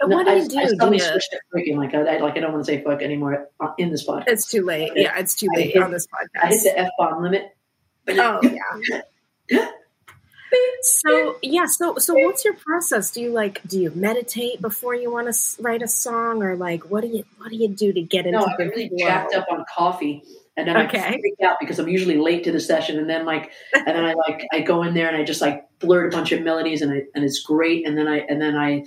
But 0.00 0.08
No, 0.08 0.16
what 0.16 0.26
do 0.26 0.32
I, 0.32 0.34
you 0.36 0.48
do? 0.48 0.58
I 0.58 0.64
Do 0.64 0.68
suddenly 0.70 0.96
you- 0.98 1.04
switched 1.04 1.30
to 1.30 1.38
freaking 1.54 1.76
like 1.76 1.94
I, 1.94 2.16
I 2.16 2.18
like 2.18 2.36
I 2.36 2.40
don't 2.40 2.52
want 2.52 2.64
to 2.66 2.72
say 2.72 2.82
fuck 2.82 3.00
anymore 3.02 3.48
uh, 3.60 3.72
in 3.78 3.90
this 3.90 4.06
podcast. 4.06 4.24
it's 4.28 4.50
too 4.50 4.62
late. 4.64 4.90
Yeah, 4.96 5.16
it's 5.18 5.34
too 5.36 5.48
late 5.54 5.72
hit- 5.72 5.82
on 5.82 5.92
this 5.92 6.06
podcast. 6.08 6.42
I 6.42 6.48
hit 6.48 6.62
the 6.64 6.78
f 6.78 6.90
bomb 6.98 7.22
limit. 7.22 7.54
Oh 8.08 8.40
yeah. 9.50 9.68
So 10.82 11.36
yeah, 11.42 11.66
so 11.66 11.96
so 11.98 12.14
what's 12.14 12.44
your 12.44 12.54
process? 12.54 13.10
Do 13.10 13.20
you 13.20 13.30
like 13.30 13.60
do 13.66 13.80
you 13.80 13.90
meditate 13.92 14.60
before 14.62 14.94
you 14.94 15.10
want 15.10 15.32
to 15.34 15.62
write 15.62 15.82
a 15.82 15.88
song, 15.88 16.42
or 16.44 16.54
like 16.54 16.84
what 16.90 17.00
do 17.00 17.08
you 17.08 17.24
what 17.38 17.50
do 17.50 17.56
you 17.56 17.66
do 17.68 17.92
to 17.92 18.00
get 18.02 18.24
into 18.26 18.38
No, 18.38 18.46
been 18.56 18.68
really 18.68 18.90
jacked 18.96 19.34
up 19.34 19.46
on 19.50 19.64
coffee, 19.74 20.22
and 20.56 20.68
then 20.68 20.76
Okay. 20.76 20.98
I 20.98 21.18
freak 21.18 21.34
out 21.44 21.56
because 21.60 21.78
I'm 21.78 21.88
usually 21.88 22.16
late 22.16 22.44
to 22.44 22.52
the 22.52 22.60
session, 22.60 22.98
and 22.98 23.08
then 23.08 23.24
like, 23.24 23.50
and 23.74 23.86
then 23.86 24.04
I 24.04 24.14
like 24.14 24.46
I 24.52 24.60
go 24.60 24.82
in 24.82 24.94
there 24.94 25.08
and 25.08 25.16
I 25.16 25.24
just 25.24 25.40
like 25.40 25.66
blurt 25.80 26.12
a 26.12 26.16
bunch 26.16 26.32
of 26.32 26.42
melodies, 26.42 26.82
and 26.82 26.92
I 26.92 27.02
and 27.14 27.24
it's 27.24 27.40
great, 27.40 27.86
and 27.86 27.96
then 27.98 28.06
I 28.08 28.18
and 28.18 28.40
then 28.40 28.56
I 28.56 28.84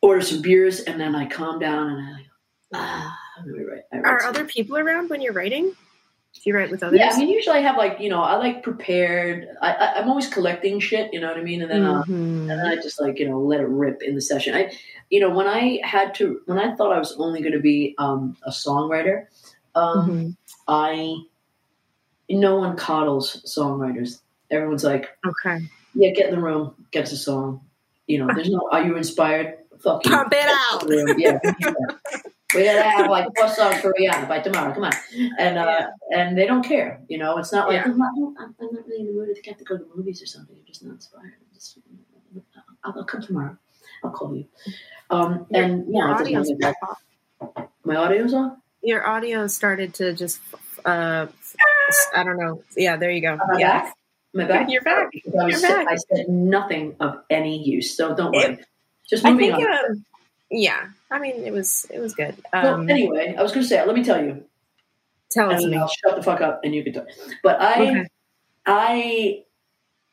order 0.00 0.20
some 0.20 0.42
beers, 0.42 0.80
and 0.80 1.00
then 1.00 1.14
I 1.14 1.26
calm 1.26 1.58
down, 1.58 1.90
and 1.90 2.00
I 2.00 2.10
like 2.12 2.26
ah, 2.74 3.18
write. 3.46 3.82
I 3.92 3.96
write 3.98 4.04
Are 4.04 4.22
other 4.24 4.44
people 4.44 4.76
around 4.78 5.10
when 5.10 5.20
you're 5.20 5.32
writing? 5.32 5.72
Do 6.34 6.40
you 6.44 6.54
write 6.54 6.70
with 6.70 6.82
others? 6.82 6.98
yeah, 6.98 7.10
I 7.12 7.18
mean, 7.18 7.30
usually 7.30 7.56
I 7.56 7.62
have 7.62 7.76
like 7.78 7.98
you 8.00 8.08
know 8.10 8.22
I 8.22 8.36
like 8.36 8.62
prepared. 8.62 9.48
I, 9.62 9.72
I 9.72 10.00
I'm 10.00 10.08
always 10.08 10.28
collecting 10.28 10.80
shit, 10.80 11.12
you 11.12 11.20
know 11.20 11.28
what 11.28 11.38
I 11.38 11.42
mean, 11.42 11.62
and 11.62 11.70
then 11.70 11.82
uh, 11.84 12.02
Mhm. 12.02 12.40
and 12.40 12.50
then 12.50 12.66
I 12.66 12.76
just 12.76 13.00
like 13.00 13.18
you 13.18 13.28
know 13.28 13.40
let 13.40 13.60
it 13.60 13.68
rip 13.68 14.02
in 14.02 14.14
the 14.14 14.20
session. 14.20 14.54
I, 14.54 14.72
you 15.10 15.20
know, 15.20 15.30
when 15.30 15.46
I 15.46 15.80
had 15.84 16.14
to, 16.16 16.40
when 16.46 16.58
I 16.58 16.74
thought 16.74 16.92
I 16.92 16.98
was 16.98 17.14
only 17.18 17.40
going 17.40 17.52
to 17.52 17.60
be 17.60 17.94
um, 17.96 18.36
a 18.42 18.50
songwriter, 18.50 19.26
um, 19.76 20.10
Mhm. 20.10 20.36
I, 20.66 21.16
no 22.30 22.56
one 22.56 22.76
coddles 22.76 23.42
songwriters. 23.46 24.20
Everyone's 24.50 24.82
like, 24.84 25.08
Okay. 25.24 25.68
yeah, 25.94 26.10
get 26.10 26.28
in 26.28 26.34
the 26.34 26.40
room, 26.40 26.74
get 26.90 27.04
us 27.04 27.12
a 27.12 27.16
song. 27.16 27.60
You 28.08 28.18
know, 28.18 28.34
there's 28.34 28.50
no, 28.50 28.68
are 28.72 28.82
you 28.82 28.96
inspired? 28.96 29.58
Fuck 29.80 30.04
you. 30.06 30.10
Pump 30.12 30.32
it 30.32 30.48
out. 30.48 30.84
Yeah, 31.18 31.38
we 31.44 31.50
need 31.50 31.56
that. 31.60 31.96
we 32.54 32.64
gotta 32.64 32.82
have 32.82 33.10
like 33.10 33.26
four 33.36 33.48
songs 33.48 33.80
for 33.80 33.92
Rihanna 33.92 34.26
by 34.28 34.38
tomorrow. 34.38 34.72
Come 34.72 34.84
on, 34.84 34.92
and 35.38 35.58
uh, 35.58 35.88
and 36.14 36.38
they 36.38 36.46
don't 36.46 36.62
care. 36.62 37.00
You 37.08 37.18
know, 37.18 37.36
it's 37.38 37.52
not 37.52 37.68
like 37.68 37.84
Yeah. 37.84 37.92
I'm, 37.92 37.98
not, 37.98 38.08
I'm 38.38 38.54
I'm 38.60 38.68
not 38.72 38.86
really 38.86 39.00
in 39.00 39.06
the 39.06 39.12
mood. 39.12 39.28
I 39.36 39.48
have 39.48 39.58
to 39.58 39.64
go 39.64 39.76
to 39.76 39.84
the 39.84 39.90
movies 39.94 40.22
or 40.22 40.26
something. 40.26 40.56
I'm 40.56 40.64
just 40.64 40.82
not 40.84 40.94
inspired. 40.94 41.34
I'm 41.40 41.54
just, 41.54 41.78
I'll, 42.84 42.94
I'll 42.96 43.04
come 43.04 43.20
tomorrow. 43.20 43.56
I'll 44.02 44.10
call 44.10 44.34
you. 44.34 44.46
Um, 45.10 45.46
Your, 45.50 45.62
and 45.62 45.84
yeah, 45.94 46.14
it 46.14 46.18
doesn't 46.34 46.36
audio's 46.62 46.74
off. 46.82 47.68
my 47.84 47.96
audio's 47.96 48.32
on. 48.32 48.56
Your 48.86 49.04
audio 49.04 49.48
started 49.48 49.94
to 49.94 50.12
just. 50.12 50.38
Uh, 50.84 51.26
I 52.14 52.22
don't 52.22 52.38
know. 52.38 52.62
Yeah, 52.76 52.96
there 52.96 53.10
you 53.10 53.20
go. 53.20 53.32
Am 53.32 53.58
yeah, 53.58 53.82
back? 53.82 53.94
I 54.36 54.44
back? 54.46 54.70
You're 54.70 54.82
back. 54.82 55.08
You're 55.12 55.60
back. 55.60 55.88
I 55.90 55.96
said 55.96 56.28
nothing 56.28 56.94
of 57.00 57.18
any 57.28 57.60
use, 57.64 57.96
so 57.96 58.14
don't 58.14 58.32
It- 58.32 58.38
worry. 58.50 58.58
Just 59.10 59.24
I 59.24 59.32
moving 59.32 59.56
think. 59.56 59.68
on. 59.68 59.74
Um, 59.90 60.04
yeah, 60.50 60.86
I 61.10 61.18
mean, 61.18 61.44
it 61.44 61.52
was 61.52 61.86
it 61.92 61.98
was 61.98 62.14
good. 62.14 62.36
well, 62.52 62.74
Um, 62.74 62.88
anyway, 62.88 63.34
I 63.36 63.42
was 63.42 63.50
going 63.50 63.62
to 63.64 63.68
say, 63.68 63.84
let 63.84 63.94
me 63.96 64.04
tell 64.04 64.22
you, 64.24 64.44
tell 65.32 65.50
it 65.50 65.64
me. 65.68 65.76
I'll 65.76 65.88
shut 65.88 66.14
the 66.16 66.22
fuck 66.22 66.40
up, 66.40 66.60
and 66.62 66.72
you 66.74 66.84
can 66.84 66.92
talk. 66.92 67.06
But 67.42 67.60
I, 67.60 67.88
Okay. 67.90 68.04
I, 68.66 69.44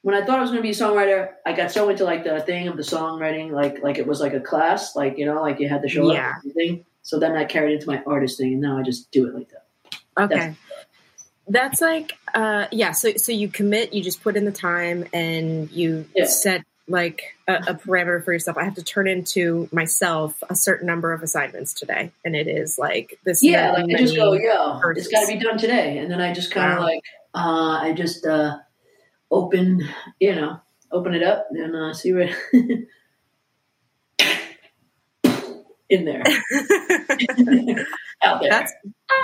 when 0.01 0.15
I 0.15 0.25
thought 0.25 0.37
I 0.39 0.41
was 0.41 0.49
going 0.49 0.61
to 0.61 0.63
be 0.63 0.69
a 0.69 0.73
songwriter, 0.73 1.29
I 1.45 1.53
got 1.53 1.71
so 1.71 1.89
into 1.89 2.03
like 2.05 2.23
the 2.23 2.39
thing 2.41 2.67
of 2.67 2.77
the 2.77 2.83
songwriting, 2.83 3.51
like 3.51 3.83
like 3.83 3.97
it 3.99 4.07
was 4.07 4.19
like 4.19 4.33
a 4.33 4.39
class, 4.39 4.95
like 4.95 5.17
you 5.19 5.25
know, 5.27 5.41
like 5.41 5.59
you 5.59 5.69
had 5.69 5.81
to 5.83 5.89
show 5.89 6.11
Yeah. 6.11 6.29
up. 6.29 6.35
and 6.43 6.51
everything. 6.51 6.85
So 7.03 7.19
then 7.19 7.35
I 7.35 7.45
carried 7.45 7.73
into 7.75 7.87
my 7.87 8.01
artist 8.07 8.37
thing, 8.37 8.53
and 8.53 8.61
now 8.61 8.77
I 8.77 8.83
just 8.83 9.11
do 9.11 9.27
it 9.27 9.35
like 9.35 9.49
that. 9.49 9.95
Okay. 10.17 10.55
That's 11.47 11.81
like 11.81 12.13
uh 12.33 12.67
yeah, 12.71 12.91
so 12.93 13.13
so 13.17 13.31
you 13.31 13.49
commit, 13.49 13.93
you 13.93 14.01
just 14.01 14.23
put 14.23 14.35
in 14.37 14.45
the 14.45 14.51
time 14.51 15.05
and 15.13 15.69
you 15.71 16.05
Yeah. 16.15 16.25
set 16.25 16.63
like 16.87 17.35
a, 17.47 17.55
a 17.55 17.73
parameter 17.75 18.23
for 18.23 18.31
yourself. 18.33 18.57
I 18.57 18.63
have 18.63 18.75
to 18.75 18.83
turn 18.83 19.07
into 19.07 19.67
myself 19.71 20.41
a 20.49 20.55
certain 20.55 20.87
number 20.87 21.13
of 21.13 21.21
assignments 21.23 21.73
today. 21.73 22.11
And 22.23 22.35
it 22.35 22.47
is 22.47 22.77
like 22.77 23.19
this 23.25 23.43
Yeah, 23.43 23.71
like 23.71 23.85
I 23.93 23.97
just 23.97 24.15
go, 24.15 24.33
yeah, 24.33 24.79
it's 24.95 25.07
got 25.07 25.21
to 25.21 25.27
be 25.27 25.39
done 25.39 25.57
today, 25.57 25.97
and 25.97 26.09
then 26.09 26.21
I 26.21 26.33
just 26.33 26.51
kind 26.51 26.71
of 26.71 26.79
Wow. 26.79 26.85
like, 26.85 27.01
uh, 27.33 27.79
I 27.81 27.93
just 27.93 28.25
uh, 28.25 28.57
open, 29.31 29.87
you 30.19 30.35
know, 30.35 30.59
open 30.91 31.13
it 31.13 31.23
up 31.23 31.47
and 31.51 31.75
uh, 31.75 31.93
see 31.93 32.13
what 32.13 32.29
in 35.93 36.05
there, 36.05 36.23
out 38.23 38.41
there. 38.41 38.49
that's 38.49 38.73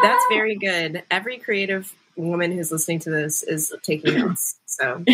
that's 0.03 0.26
very 0.30 0.55
good. 0.55 1.03
Every 1.09 1.38
creative 1.38 1.93
woman 2.15 2.51
who's 2.51 2.72
listening 2.72 2.99
to 2.99 3.09
this 3.09 3.43
is 3.43 3.74
taking 3.84 4.13
notes. 4.20 4.57
So 4.65 5.03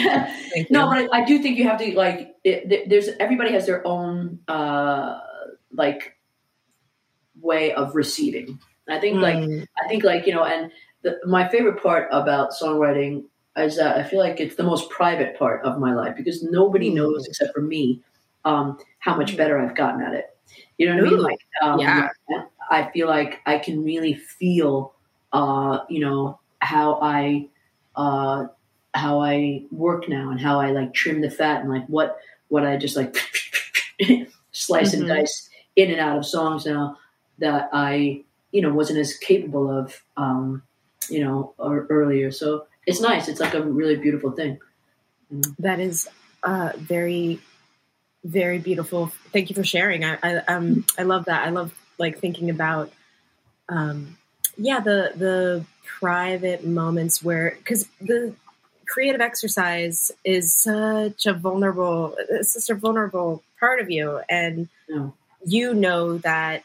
no, 0.70 0.88
but 0.88 0.97
I, 0.97 1.08
I 1.14 1.26
do 1.26 1.39
think 1.41 1.58
you 1.58 1.64
have 1.68 1.80
to 1.80 1.95
like. 1.95 2.36
It, 2.43 2.89
there's 2.89 3.10
everybody 3.20 3.51
has 3.53 3.66
their 3.66 3.86
own 3.88 4.39
uh, 4.47 5.20
like 5.72 6.16
way 7.41 7.74
of 7.74 7.95
receiving. 7.95 8.60
I 8.88 8.99
think 8.99 9.20
like 9.22 9.38
Mm, 9.38 9.66
I 9.84 9.88
think 9.88 10.03
like 10.03 10.28
you 10.28 10.34
know, 10.34 10.43
and 10.45 10.72
the, 11.01 11.20
my 11.26 11.47
favorite 11.49 11.82
part 11.82 12.08
about 12.12 12.51
songwriting 12.51 13.26
is 13.58 13.78
that 13.78 13.97
I 13.97 14.03
feel 14.03 14.20
like 14.20 14.39
it's 14.39 14.56
the 14.56 14.64
most 14.64 14.89
private 14.89 15.39
part 15.39 15.64
of 15.64 15.80
my 15.80 15.93
life 15.93 16.16
because 16.16 16.43
nobody 16.43 16.91
Mm. 16.91 16.95
knows 16.95 17.26
except 17.28 17.53
for 17.53 17.62
me 17.62 18.01
um, 18.43 18.78
how 18.99 19.16
much 19.16 19.38
better 19.38 19.58
I've 19.58 19.76
gotten 19.76 20.01
at 20.01 20.14
it. 20.14 20.35
You 20.78 20.88
know 20.88 20.95
what 20.95 21.07
I 21.07 21.09
mean? 21.09 21.21
Like, 21.21 21.39
um, 21.61 21.80
yeah. 21.80 22.09
I 22.69 22.89
feel 22.91 23.07
like 23.07 23.41
I 23.45 23.59
can 23.59 23.84
really 23.84 24.15
feel, 24.15 24.93
uh, 25.32 25.80
you 25.89 25.99
know, 25.99 26.39
how 26.59 26.99
I, 27.01 27.47
uh, 27.95 28.47
how 28.93 29.21
I 29.21 29.63
work 29.71 30.09
now 30.09 30.32
and 30.32 30.39
how 30.39 30.59
I 30.59 30.71
like 30.71 30.93
trim 30.93 31.21
the 31.21 31.30
fat 31.30 31.61
and 31.61 31.69
like 31.69 31.86
what 31.88 32.17
what 32.47 32.65
I 32.65 32.78
just 32.78 32.95
like 32.95 33.15
slice 34.51 34.93
Mhm. 34.95 34.99
and 34.99 35.07
dice 35.07 35.49
in 35.76 35.91
and 35.91 35.99
out 35.99 36.17
of 36.17 36.26
songs 36.26 36.65
now 36.65 36.97
that 37.39 37.69
I 37.73 38.23
you 38.51 38.61
know 38.61 38.73
wasn't 38.73 38.99
as 38.99 39.17
capable 39.17 39.69
of 39.69 40.01
um, 40.17 40.63
you 41.09 41.23
know 41.23 41.53
or 41.57 41.86
earlier. 41.89 42.32
So 42.32 42.67
it's 42.86 43.01
nice. 43.01 43.28
It's 43.28 43.39
like 43.39 43.53
a 43.53 43.61
really 43.61 43.97
beautiful 43.97 44.32
thing. 44.32 44.59
That 45.59 45.80
is 45.80 46.07
uh, 46.43 46.71
very, 46.78 47.39
very 48.26 48.57
beautiful. 48.57 49.07
Thank 49.32 49.49
you 49.49 49.55
for 49.55 49.63
sharing. 49.63 50.03
I, 50.03 50.17
I 50.21 50.36
um 50.53 50.86
I 50.97 51.03
love 51.03 51.26
that. 51.26 51.47
I 51.47 51.51
love 51.51 51.73
like 51.97 52.19
thinking 52.19 52.49
about 52.49 52.91
um 53.69 54.17
yeah 54.57 54.80
the 54.80 55.11
the 55.15 55.65
private 55.99 56.65
moments 56.65 57.23
where 57.23 57.55
because 57.57 57.88
the 58.01 58.34
creative 58.88 59.21
exercise 59.21 60.11
is 60.23 60.53
such 60.53 61.26
a 61.26 61.34
vulnerable 61.34 62.15
it's 62.30 62.53
such 62.53 62.76
a 62.76 62.78
vulnerable 62.80 63.43
part 63.59 63.80
of 63.80 63.89
you 63.89 64.19
and 64.30 64.67
you 65.45 65.73
know 65.73 66.17
that 66.19 66.63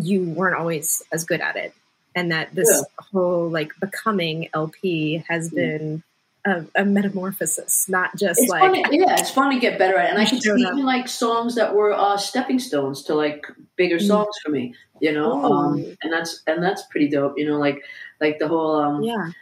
you 0.00 0.24
weren't 0.24 0.56
always 0.56 1.02
as 1.12 1.24
good 1.24 1.40
at 1.40 1.56
it 1.56 1.74
and 2.14 2.30
that 2.32 2.54
this 2.54 2.68
Yeah. 2.68 3.04
whole 3.12 3.48
like 3.48 3.72
becoming 3.80 4.48
lp 4.54 5.24
has 5.28 5.52
Yeah. 5.52 5.60
been 5.78 6.02
a, 6.46 6.64
a 6.76 6.84
metamorphosis 6.84 7.88
not 7.88 8.16
just 8.16 8.40
It's 8.40 8.48
like 8.48 8.60
fun. 8.60 8.90
To, 8.90 8.96
yeah, 8.96 9.18
it's 9.18 9.30
fun 9.30 9.52
to 9.52 9.58
get 9.58 9.78
better 9.78 9.96
at 9.96 10.06
it. 10.06 10.10
And 10.12 10.18
I 10.20 10.24
can 10.24 10.40
see 10.40 10.50
even 10.50 10.84
like 10.84 11.08
songs 11.08 11.56
that 11.56 11.74
were 11.74 11.92
uh, 11.92 12.16
stepping 12.16 12.58
stones 12.58 13.02
to 13.04 13.14
like 13.14 13.46
bigger 13.76 13.96
Mm. 13.96 14.06
songs 14.06 14.34
for 14.44 14.50
me. 14.50 14.74
You 15.00 15.12
know, 15.12 15.32
Ooh. 15.32 15.52
um, 15.52 15.96
and 16.02 16.12
that's 16.12 16.42
and 16.46 16.62
that's 16.62 16.82
pretty 16.90 17.08
dope. 17.08 17.34
You 17.36 17.46
know, 17.46 17.58
like 17.58 17.82
like 18.20 18.38
the 18.38 18.48
whole 18.48 18.76
um, 18.76 19.02
yeah 19.02 19.32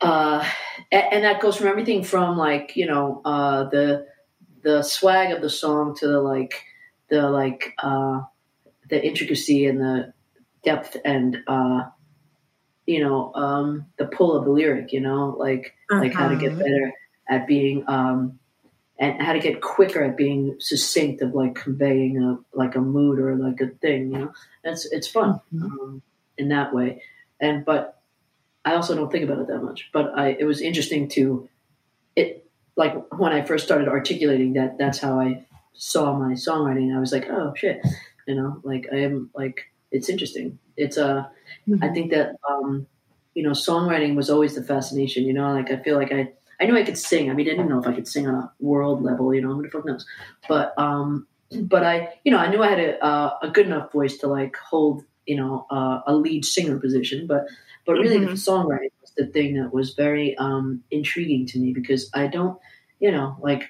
uh, 0.00 0.46
and, 0.92 1.04
and 1.12 1.24
that 1.24 1.40
goes 1.40 1.56
from 1.56 1.68
everything 1.68 2.02
from 2.02 2.36
like 2.36 2.76
you 2.76 2.86
know 2.86 3.20
uh, 3.24 3.64
the 3.70 4.06
the 4.62 4.82
swag 4.82 5.32
of 5.32 5.40
the 5.42 5.50
song 5.50 5.96
to 5.96 6.06
the 6.06 6.20
like 6.20 6.62
the 7.08 7.28
like 7.30 7.74
uh, 7.78 8.20
the 8.88 9.04
intricacy 9.04 9.66
and 9.66 9.80
the 9.80 10.12
depth 10.62 10.96
and 11.04 11.42
uh, 11.46 11.84
you 12.86 13.02
know 13.02 13.32
um, 13.34 13.86
the 13.98 14.06
pull 14.06 14.36
of 14.36 14.44
the 14.44 14.50
lyric. 14.50 14.92
You 14.92 15.00
know, 15.00 15.34
like 15.38 15.74
like 15.90 16.12
how 16.12 16.28
to 16.28 16.36
get 16.36 16.52
Uh-huh. 16.52 16.62
better 16.62 16.92
at 17.28 17.46
being 17.46 17.84
um, 17.88 18.38
and 18.98 19.20
how 19.22 19.32
to 19.32 19.40
get 19.40 19.60
quicker 19.60 20.02
at 20.04 20.16
being 20.16 20.56
succinct 20.60 21.22
of 21.22 21.34
like 21.34 21.54
conveying 21.54 22.22
a 22.22 22.38
like 22.56 22.74
a 22.76 22.80
mood 22.80 23.18
or 23.18 23.34
like 23.36 23.60
a 23.60 23.68
thing. 23.68 24.12
You 24.12 24.18
know, 24.18 24.32
it's 24.62 24.86
it's 24.86 25.08
fun 25.08 25.40
Mhm. 25.52 25.62
um, 25.62 26.02
in 26.38 26.48
that 26.48 26.74
way. 26.74 27.02
And 27.40 27.64
but 27.64 28.00
I 28.64 28.74
also 28.76 28.94
don't 28.94 29.10
think 29.10 29.24
about 29.24 29.40
it 29.40 29.48
that 29.48 29.62
much. 29.62 29.90
But 29.92 30.12
I 30.16 30.28
it 30.38 30.44
was 30.44 30.60
interesting 30.60 31.08
to 31.10 31.48
it 32.16 32.48
like 32.76 32.94
when 33.18 33.32
I 33.32 33.44
first 33.44 33.64
started 33.64 33.88
articulating 33.88 34.54
that 34.54 34.78
that's 34.78 34.98
how 34.98 35.18
I 35.20 35.44
saw 35.74 36.16
my 36.16 36.32
songwriting. 36.34 36.94
I 36.96 37.00
was 37.00 37.12
like, 37.12 37.28
oh 37.28 37.52
shit, 37.56 37.80
you 38.26 38.34
know, 38.34 38.60
like 38.62 38.86
I 38.92 38.98
am 38.98 39.30
like 39.34 39.66
it's 39.90 40.08
interesting. 40.08 40.58
It's 40.76 40.98
uh 40.98 41.24
I 41.82 41.88
think 41.88 42.10
that 42.10 42.36
um, 42.48 42.86
you 43.34 43.42
know, 43.42 43.50
songwriting 43.50 44.14
was 44.14 44.30
always 44.30 44.54
the 44.54 44.62
fascination. 44.62 45.24
You 45.24 45.32
know, 45.32 45.52
like 45.52 45.70
I 45.70 45.82
feel 45.82 45.96
like 45.96 46.12
I 46.12 46.32
I 46.60 46.66
knew 46.66 46.76
I 46.76 46.84
could 46.84 46.98
sing. 46.98 47.30
I 47.30 47.34
mean, 47.34 47.46
I 47.48 47.50
didn't 47.50 47.68
know 47.68 47.80
if 47.80 47.86
I 47.86 47.94
could 47.94 48.08
sing 48.08 48.26
on 48.28 48.34
a 48.34 48.52
world 48.60 49.02
level. 49.02 49.34
You 49.34 49.42
know, 49.42 49.54
who 49.54 49.62
the 49.62 49.70
fuck 49.70 49.84
knows? 49.86 50.06
But 50.48 50.72
um, 50.78 51.26
but 51.62 51.84
I 51.84 52.14
you 52.24 52.32
know 52.32 52.38
I 52.38 52.48
knew 52.50 52.62
I 52.62 52.68
had 52.68 52.80
a 52.80 53.04
uh, 53.04 53.38
a 53.42 53.48
good 53.48 53.66
enough 53.66 53.92
voice 53.92 54.18
to 54.18 54.28
like 54.28 54.56
hold 54.56 55.04
you 55.26 55.36
know 55.36 55.66
uh, 55.70 56.00
a 56.06 56.14
lead 56.14 56.44
singer 56.44 56.78
position. 56.78 57.26
But 57.26 57.46
but 57.86 57.94
really, 57.94 58.18
the 58.18 58.32
songwriting 58.32 58.92
was 59.00 59.12
the 59.16 59.26
thing 59.26 59.54
that 59.54 59.72
was 59.72 59.94
very 59.94 60.36
um, 60.38 60.82
intriguing 60.90 61.46
to 61.46 61.58
me 61.58 61.72
because 61.72 62.10
I 62.14 62.26
don't 62.28 62.58
you 63.00 63.10
know 63.10 63.36
like 63.40 63.64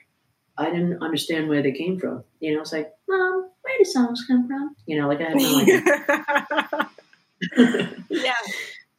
I 0.57 0.71
didn't 0.71 1.03
understand 1.03 1.49
where 1.49 1.62
they 1.62 1.73
came 1.73 1.99
from. 1.99 2.25
You 2.41 2.55
know, 2.55 2.61
it's 2.62 2.73
like, 2.73 2.93
Mom, 3.09 3.51
where 3.65 3.79
do 3.79 3.85
songs 3.85 4.25
come 4.29 4.47
from? 4.47 4.77
You 4.87 5.01
know, 5.01 5.09
like 5.09 5.21
I 5.21 5.25
had 5.25 5.37
no 5.37 5.61
idea. 5.61 5.83
yeah 8.11 8.33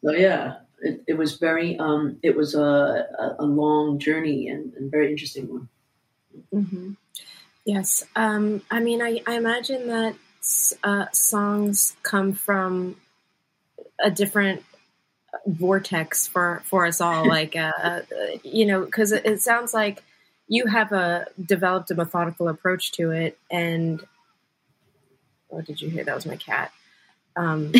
So 0.03 0.11
yeah, 0.11 0.55
it, 0.81 1.03
it 1.07 1.17
was 1.17 1.37
very 1.37 1.77
um, 1.79 2.19
it 2.21 2.35
was 2.35 2.53
a, 2.55 2.61
a, 2.61 3.35
a 3.39 3.45
long 3.45 3.99
journey 3.99 4.49
and, 4.49 4.73
and 4.73 4.91
very 4.91 5.09
interesting 5.11 5.47
one. 5.47 5.69
hmm 6.51 6.93
Yes. 7.65 8.03
Um, 8.15 8.61
I 8.69 8.79
mean, 8.79 9.01
I, 9.01 9.21
I 9.25 9.37
imagine 9.37 9.87
that 9.87 10.15
uh, 10.83 11.05
songs 11.11 11.95
come 12.03 12.33
from 12.33 12.95
a 13.99 14.11
different 14.11 14.63
vortex 15.47 16.27
for, 16.27 16.61
for 16.65 16.85
us 16.85 17.01
all. 17.01 17.27
like, 17.27 17.55
uh, 17.55 17.71
uh, 17.83 18.01
you 18.43 18.67
know, 18.67 18.85
because 18.85 19.11
it, 19.11 19.25
it 19.25 19.41
sounds 19.41 19.73
like 19.73 20.03
you 20.47 20.67
have 20.67 20.91
a 20.91 21.25
developed 21.43 21.89
a 21.89 21.95
methodical 21.95 22.47
approach 22.47 22.91
to 22.93 23.09
it. 23.09 23.39
And 23.49 24.03
what 25.55 25.65
did 25.65 25.81
you 25.81 25.89
hear? 25.89 26.03
That 26.03 26.15
was 26.15 26.25
my 26.25 26.35
cat. 26.35 26.71
Um, 27.35 27.71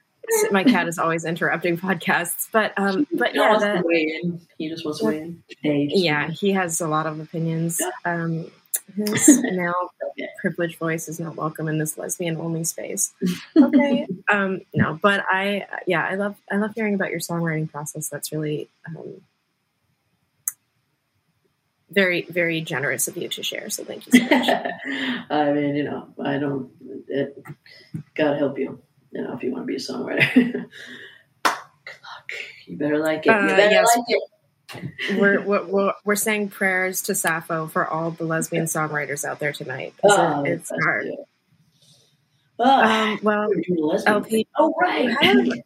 my 0.50 0.64
cat 0.64 0.86
is 0.86 0.98
always 0.98 1.24
interrupting 1.24 1.78
podcasts, 1.78 2.48
but 2.52 2.72
um, 2.76 3.06
but 3.12 3.34
yeah, 3.34 3.48
wants 3.50 3.64
that, 3.64 3.82
to 3.82 3.88
in. 3.88 4.40
He 4.58 4.68
just 4.68 4.84
wants 4.84 5.00
to 5.00 5.06
weigh 5.06 5.18
in. 5.18 5.42
Yeah, 5.90 6.28
he 6.28 6.52
has 6.52 6.80
a 6.80 6.88
lot 6.88 7.06
of 7.06 7.20
opinions. 7.20 7.80
Um, 8.04 8.50
his 8.94 9.40
male 9.42 9.92
privileged 10.40 10.78
voice 10.78 11.08
is 11.08 11.18
not 11.18 11.36
welcome 11.36 11.68
in 11.68 11.78
this 11.78 11.96
lesbian 11.96 12.36
only 12.36 12.64
space. 12.64 13.12
Okay, 13.56 14.06
um, 14.28 14.60
no, 14.74 14.98
but 15.00 15.24
I, 15.28 15.66
yeah, 15.86 16.06
I 16.06 16.14
love, 16.14 16.36
I 16.50 16.56
love 16.56 16.72
hearing 16.74 16.94
about 16.94 17.10
your 17.10 17.20
songwriting 17.20 17.70
process. 17.70 18.08
That's 18.08 18.32
really 18.32 18.68
um, 18.86 19.20
very, 21.90 22.22
very 22.22 22.60
generous 22.60 23.08
of 23.08 23.16
you 23.16 23.28
to 23.28 23.42
share. 23.42 23.68
So 23.70 23.84
thank 23.84 24.06
you 24.06 24.20
so 24.20 24.24
much. 24.24 24.48
I 25.30 25.52
mean, 25.52 25.76
you 25.76 25.84
know, 25.84 26.08
I 26.22 26.38
don't. 26.38 26.70
It, 27.12 27.42
God 28.14 28.38
help 28.38 28.58
you. 28.58 28.80
You 29.10 29.22
know, 29.22 29.34
if 29.34 29.42
you 29.42 29.52
want 29.52 29.64
to 29.64 29.66
be 29.66 29.76
a 29.76 29.78
songwriter. 29.78 30.32
Good 30.34 31.44
luck. 31.44 32.32
You 32.66 32.76
better 32.78 32.98
like 32.98 33.26
it. 33.26 33.30
You 33.30 33.32
Uh, 33.32 33.48
better 33.56 33.70
yes. 33.70 33.96
like 33.96 34.04
it. 34.08 34.22
we're, 35.18 35.42
we're 35.42 35.92
we're 36.04 36.16
saying 36.16 36.48
prayers 36.48 37.02
to 37.02 37.14
Sappho 37.14 37.66
for 37.66 37.86
all 37.86 38.10
the 38.12 38.24
lesbian 38.24 38.64
songwriters 38.64 39.22
out 39.22 39.38
there 39.38 39.52
tonight. 39.52 39.92
Oh, 40.02 40.42
it, 40.44 40.52
it's 40.52 40.72
hard. 40.82 41.08
Ah, 42.58 43.12
Um, 43.12 43.20
well, 43.22 43.48
we're 43.48 43.60
doing 43.60 43.80
a 43.82 43.86
lesbian 43.86 44.14
LP. 44.16 44.48
Oh, 44.56 44.72
right. 44.80 45.62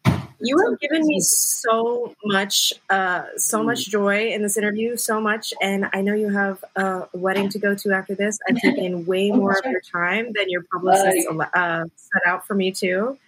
You 0.46 0.58
have, 0.58 0.80
given 0.80 1.06
me 1.06 1.20
so 1.20 2.14
much, 2.24 2.72
uh, 2.90 3.24
so 3.36 3.62
much 3.62 3.88
joy 3.88 4.28
in 4.28 4.42
this 4.42 4.56
interview, 4.56 4.96
so 4.96 5.20
much, 5.20 5.52
and 5.60 5.88
I 5.92 6.00
know 6.00 6.14
you 6.14 6.30
have 6.30 6.64
a 6.76 7.06
wedding 7.12 7.48
to 7.50 7.58
go 7.58 7.74
to 7.74 7.92
after 7.92 8.14
this. 8.14 8.38
I've 8.48 8.56
taken 8.56 9.04
way 9.06 9.30
Oh, 9.32 9.36
more 9.36 9.58
of 9.58 9.64
your 9.70 9.80
time 9.80 10.32
than 10.34 10.48
your 10.48 10.62
publicist 10.72 11.28
uh, 11.54 11.84
set 11.96 12.22
out 12.26 12.46
for 12.46 12.54
me 12.54 12.72
to. 12.72 13.18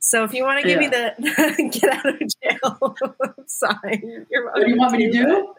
So 0.00 0.22
if 0.24 0.32
you 0.32 0.44
want 0.44 0.62
to 0.62 0.68
give 0.68 0.78
me 0.78 0.86
the 0.88 1.14
get 1.80 1.92
out 1.92 2.06
of 2.06 2.20
jail 2.20 3.34
sign, 3.46 4.26
you're 4.30 4.44
What 4.52 4.64
do 4.64 4.70
you 4.70 4.76
want 4.78 4.92
me 4.92 5.06
to. 5.06 5.12
do? 5.12 5.54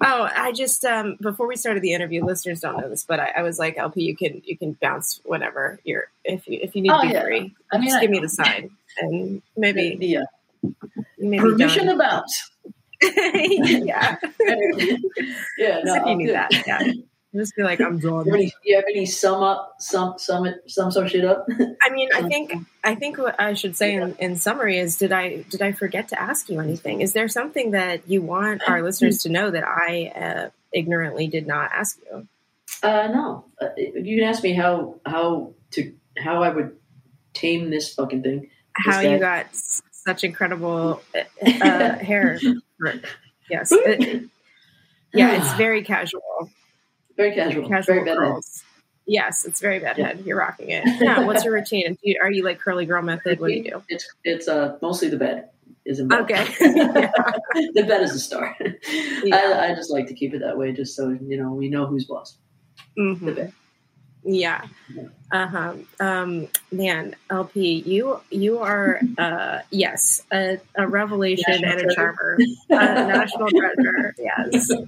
Oh, 0.00 0.28
I 0.34 0.52
just 0.52 0.84
um, 0.84 1.16
before 1.20 1.46
we 1.46 1.56
started 1.56 1.82
the 1.82 1.92
interview, 1.92 2.24
listeners 2.24 2.60
don't 2.60 2.76
know 2.80 2.88
this, 2.88 3.04
but 3.04 3.20
I, 3.20 3.32
I 3.38 3.42
was 3.42 3.58
like, 3.58 3.76
LP, 3.78 4.02
you 4.02 4.16
can 4.16 4.42
you 4.44 4.56
can 4.56 4.72
bounce 4.80 5.20
whenever 5.24 5.78
you're 5.84 6.08
if 6.24 6.46
you 6.48 6.58
if 6.62 6.74
you 6.76 6.82
need 6.82 6.90
Oh, 6.92 7.00
to 7.02 7.06
be 7.08 7.12
yeah. 7.14 7.22
free. 7.22 7.54
I 7.72 7.78
mean, 7.78 7.86
just 7.88 7.96
I- 7.96 8.00
give 8.02 8.10
me 8.10 8.18
the 8.20 8.28
sign, 8.28 8.70
and 9.00 9.42
maybe 9.56 9.96
you 10.00 10.24
permission 11.40 11.86
done. 11.86 11.98
to 11.98 12.04
bounce. 12.04 12.50
yeah, 13.02 14.16
yeah, 15.58 15.80
no, 15.84 15.94
As 15.94 16.02
if 16.02 16.18
you 16.20 16.26
good. 16.26 16.34
that. 16.34 16.50
Yeah, 16.66 16.92
just 17.34 17.54
be 17.56 17.62
like, 17.62 17.80
I'm 17.80 17.98
Do 17.98 18.08
done. 18.08 18.26
you, 18.26 18.32
have 18.32 18.34
any, 18.40 18.46
do 18.46 18.52
you 18.64 18.76
have 18.76 18.84
any 18.88 19.06
sum 19.06 19.42
up, 19.42 19.74
sum, 19.78 20.14
sum, 20.18 20.46
sum 20.66 20.90
some 20.90 21.06
shit 21.08 21.24
up? 21.24 21.46
I 21.82 21.90
mean, 21.90 22.08
I 22.14 22.22
think 22.28 22.54
I 22.82 22.94
think 22.94 23.18
what 23.18 23.38
I 23.40 23.54
should 23.54 23.76
say 23.76 23.94
in, 23.94 24.14
in 24.18 24.36
summary 24.36 24.78
is, 24.78 24.96
did 24.96 25.12
I 25.12 25.42
did 25.42 25.60
I 25.62 25.72
forget 25.72 26.08
to 26.08 26.20
ask 26.20 26.48
you 26.48 26.60
anything? 26.60 27.00
Is 27.02 27.12
there 27.12 27.28
something 27.28 27.72
that 27.72 28.08
you 28.08 28.22
want 28.22 28.62
our 28.68 28.82
listeners 28.82 29.18
to 29.24 29.28
know 29.28 29.50
that 29.50 29.64
I 29.64 30.12
uh, 30.16 30.50
ignorantly 30.72 31.26
did 31.26 31.46
not 31.46 31.70
ask 31.72 31.98
you? 32.10 32.26
Uh, 32.82 33.08
no, 33.12 33.44
uh, 33.60 33.68
you 33.76 34.16
can 34.18 34.24
ask 34.28 34.42
me 34.42 34.52
how 34.54 35.00
how 35.04 35.52
to 35.72 35.92
how 36.16 36.42
I 36.42 36.48
would 36.48 36.76
tame 37.34 37.70
this 37.70 37.92
fucking 37.94 38.22
thing. 38.22 38.50
How 38.72 39.02
that- 39.02 39.10
you 39.10 39.18
got 39.18 39.46
such 39.52 40.24
incredible 40.24 41.02
uh, 41.14 41.46
uh, 41.62 41.98
hair? 41.98 42.38
Yes, 43.50 43.70
It- 43.72 44.28
yeah, 45.12 45.42
it's 45.42 45.52
very 45.54 45.82
casual. 45.82 46.50
Very 47.18 47.34
casual, 47.34 47.68
Casual 47.68 47.94
very 47.96 48.04
bad. 48.06 48.16
curls. 48.16 48.64
Yes, 49.06 49.44
it's 49.44 49.60
very 49.60 49.78
bedhead. 49.80 50.20
You're 50.24 50.38
rocking 50.38 50.70
it. 50.70 50.84
Yeah. 51.00 51.24
What's 51.26 51.44
your 51.44 51.52
routine? 51.54 51.94
Do 51.94 51.98
you, 52.02 52.18
are 52.22 52.30
you 52.30 52.44
like 52.44 52.58
curly 52.60 52.86
girl 52.86 53.02
method? 53.02 53.40
What 53.40 53.48
do 53.48 53.54
you 53.54 53.64
do? 53.64 53.82
It's 53.88 54.06
it's 54.24 54.48
uh 54.48 54.76
mostly 54.82 55.08
the 55.08 55.16
bed. 55.16 55.48
is 55.86 55.98
involved. 55.98 56.30
Okay. 56.30 56.44
the 56.60 57.84
bed 57.88 58.02
is 58.02 58.12
the 58.12 58.18
star. 58.18 58.54
Yeah. 59.24 59.36
I, 59.36 59.70
I 59.70 59.74
just 59.74 59.90
like 59.90 60.06
to 60.08 60.14
keep 60.14 60.32
it 60.34 60.40
that 60.40 60.56
way, 60.58 60.72
just 60.72 60.94
so 60.94 61.08
you 61.08 61.36
know 61.42 61.52
we 61.52 61.68
know 61.68 61.86
who's 61.86 62.04
boss. 62.04 62.36
Mhm. 62.98 63.20
The 63.24 63.32
bet. 63.32 63.52
Yeah. 64.24 64.64
Uh-huh. 65.30 65.74
Um, 66.00 66.48
man, 66.72 67.14
LP, 67.30 67.82
you 67.84 68.20
you 68.30 68.58
are 68.60 69.00
uh 69.18 69.60
yes, 69.70 70.22
a, 70.32 70.58
a 70.74 70.88
revelation 70.88 71.44
National 71.48 71.78
and 71.78 71.90
a 71.90 71.94
charmer. 71.94 72.38
A 72.70 72.74
national 73.06 73.48
treasure. 73.50 74.14
Yes. 74.18 74.70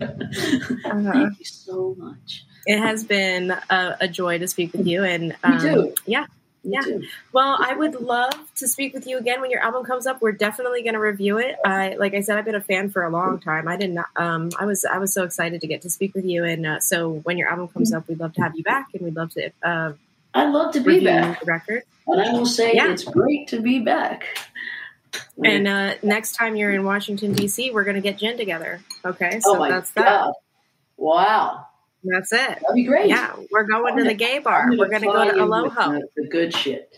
Uh-huh. 0.85 1.13
Thank 1.13 1.39
you 1.39 1.45
so 1.45 1.95
much. 1.99 2.45
It 2.67 2.79
has 2.79 3.05
been 3.05 3.51
a, 3.51 3.97
a 4.01 4.09
joy 4.09 4.39
to 4.39 4.49
speak 4.49 4.73
with 4.73 4.87
you 4.87 5.05
and 5.05 5.29
Me 5.29 5.37
um, 5.45 5.61
too. 5.61 5.95
yeah. 6.07 6.27
Me 6.63 6.73
Yeah. 6.75 6.81
too. 6.83 7.03
Well, 7.33 7.57
I 7.59 7.75
would 7.75 7.95
love 7.95 8.35
to 8.57 8.69
speak 8.69 8.93
with 8.93 9.07
you 9.07 9.17
again 9.19 9.41
when 9.41 9.51
your 9.51 9.61
album 9.63 9.85
comes 9.85 10.07
up. 10.07 10.21
We're 10.21 10.33
definitely 10.33 10.83
going 10.83 10.93
to 10.95 11.01
review 11.01 11.39
it. 11.39 11.57
I, 11.65 11.97
like 11.99 12.13
I 12.15 12.21
said, 12.21 12.37
I've 12.39 12.45
been 12.45 12.55
a 12.55 12.61
fan 12.61 12.91
for 12.91 13.03
a 13.05 13.11
long 13.11 13.41
time. 13.41 13.67
I 13.67 13.77
didn't. 13.77 13.99
Um, 14.17 14.51
I 14.59 14.67
was. 14.67 14.85
I 14.85 14.99
was 14.99 15.13
so 15.15 15.25
excited 15.25 15.61
to 15.63 15.67
get 15.67 15.83
to 15.83 15.91
speak 15.91 16.15
with 16.15 16.25
you. 16.27 16.45
And 16.45 16.67
uh, 16.67 16.81
so 16.81 17.13
when 17.25 17.39
your 17.39 17.49
album 17.49 17.69
comes 17.69 17.93
up, 17.95 18.09
we'd 18.09 18.21
love 18.21 18.35
to 18.35 18.43
have 18.43 18.57
you 18.57 18.63
back, 18.63 18.89
and 18.93 19.03
we'd 19.03 19.17
love 19.17 19.33
to 19.33 19.51
uh, 19.63 19.93
I'd 20.35 20.51
love 20.51 20.73
to 20.75 20.81
be 20.81 21.03
back, 21.05 21.41
the 21.41 21.47
record. 21.47 21.83
and 22.07 22.21
I 22.21 22.31
will 22.33 22.47
say 22.47 22.75
Yeah. 22.75 22.93
it's 22.93 23.05
great 23.05 23.49
to 23.49 23.61
be 23.61 23.79
back. 23.81 24.25
And 25.45 25.67
uh, 25.67 25.95
next 26.03 26.33
time 26.33 26.55
you're 26.57 26.71
in 26.71 26.85
Washington 26.85 27.33
D.C., 27.33 27.71
we're 27.73 27.83
going 27.85 27.97
to 27.97 28.03
get 28.03 28.19
gin 28.19 28.37
together. 28.37 28.81
Okay, 29.05 29.41
oh 29.45 29.55
so 29.55 29.59
my 29.59 29.69
that's 29.71 29.91
that. 29.93 30.33
Wow, 30.97 31.67
That's 32.05 32.33
it. 32.33 32.39
that'd 32.39 32.75
be 32.75 32.85
great. 32.85 33.09
Yeah, 33.09 33.35
we're 33.51 33.65
going 33.65 33.97
to 33.99 34.05
the 34.05 34.15
gay 34.15 34.39
bar. 34.39 34.69
I'm 34.71 34.79
We're 34.79 34.89
going 34.89 35.03
to 35.03 35.07
go 35.09 35.31
to 35.31 35.43
Aloha. 35.45 35.99
The, 36.17 36.27
good 36.29 36.55
shit. 36.55 36.95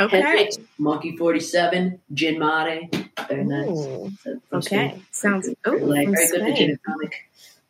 Okay. 0.00 0.20
Hendrick's, 0.20 0.58
Monkey 0.78 1.16
Forty 1.16 1.38
Seven, 1.40 2.00
Gin 2.14 2.38
Mare. 2.38 2.82
Very 3.28 3.44
nice. 3.44 3.68
Ooh, 3.68 4.10
So, 4.22 4.40
Okay. 4.54 5.00
Sounds. 5.10 5.48
Oh, 5.64 5.72
good. 5.72 5.82
Like, 5.82 6.06
from 6.06 6.14
very 6.16 6.52
good 6.52 6.56
gin. 6.56 6.78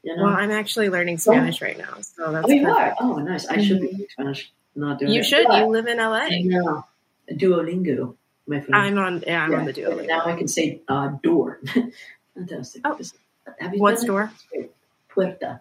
You 0.05 0.17
know? 0.17 0.25
Well, 0.25 0.33
I'm 0.35 0.51
actually 0.51 0.89
learning 0.89 1.19
Spanish 1.19 1.61
right 1.63 1.77
now, 1.79 1.95
so 2.01 2.33
that's. 2.33 2.47
oh, 2.47 2.51
you 2.51 2.65
perfect. 2.65 3.01
are. 3.01 3.07
Oh, 3.07 3.19
nice. 3.19 3.47
I 3.47 3.63
should 3.63 3.81
be 3.81 3.89
speaking 3.89 4.07
Spanish. 4.11 4.53
I'm 4.75 4.83
not 4.83 4.99
doing 4.99 5.13
You 5.13 5.21
it. 5.21 5.25
should. 5.25 5.47
But 5.47 5.59
You 5.61 5.67
live 5.67 5.87
in 5.87 5.99
LA. 5.99 6.29
Know. 6.31 6.85
Duolingo, 7.31 8.17
my 8.47 8.61
friend. 8.61 8.75
I'm 8.75 8.99
on. 8.99 9.23
Yeah, 9.27 9.45
I'm 9.45 9.53
Yeah. 9.53 9.59
on 9.59 9.65
the 9.67 9.73
Duolingo. 9.73 10.07
Now 10.07 10.25
I 10.27 10.37
can 10.37 10.49
say 10.49 10.81
uh, 10.89 11.09
door. 11.23 11.61
Fantastic. 12.35 12.83
Oh. 12.85 12.99
Have 13.59 13.75
you 13.75 13.81
What's 13.81 14.05
door? 14.05 14.31
Puerta. 15.09 15.61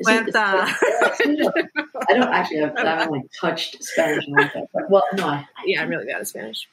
It- 0.00 0.34
I 0.36 2.12
don't 2.14 2.22
actually 2.32 2.58
have. 2.60 2.76
I 2.76 2.84
haven't 2.84 3.10
like 3.12 3.22
touched 3.40 3.82
Spanish 3.82 4.26
in 4.26 4.32
long. 4.34 4.50
But, 4.72 4.90
well, 4.90 5.02
no, 5.14 5.26
I, 5.26 5.46
Yeah, 5.66 5.82
I'm 5.82 5.88
really 5.88 6.06
bad 6.06 6.20
at 6.20 6.28
Spanish. 6.28 6.68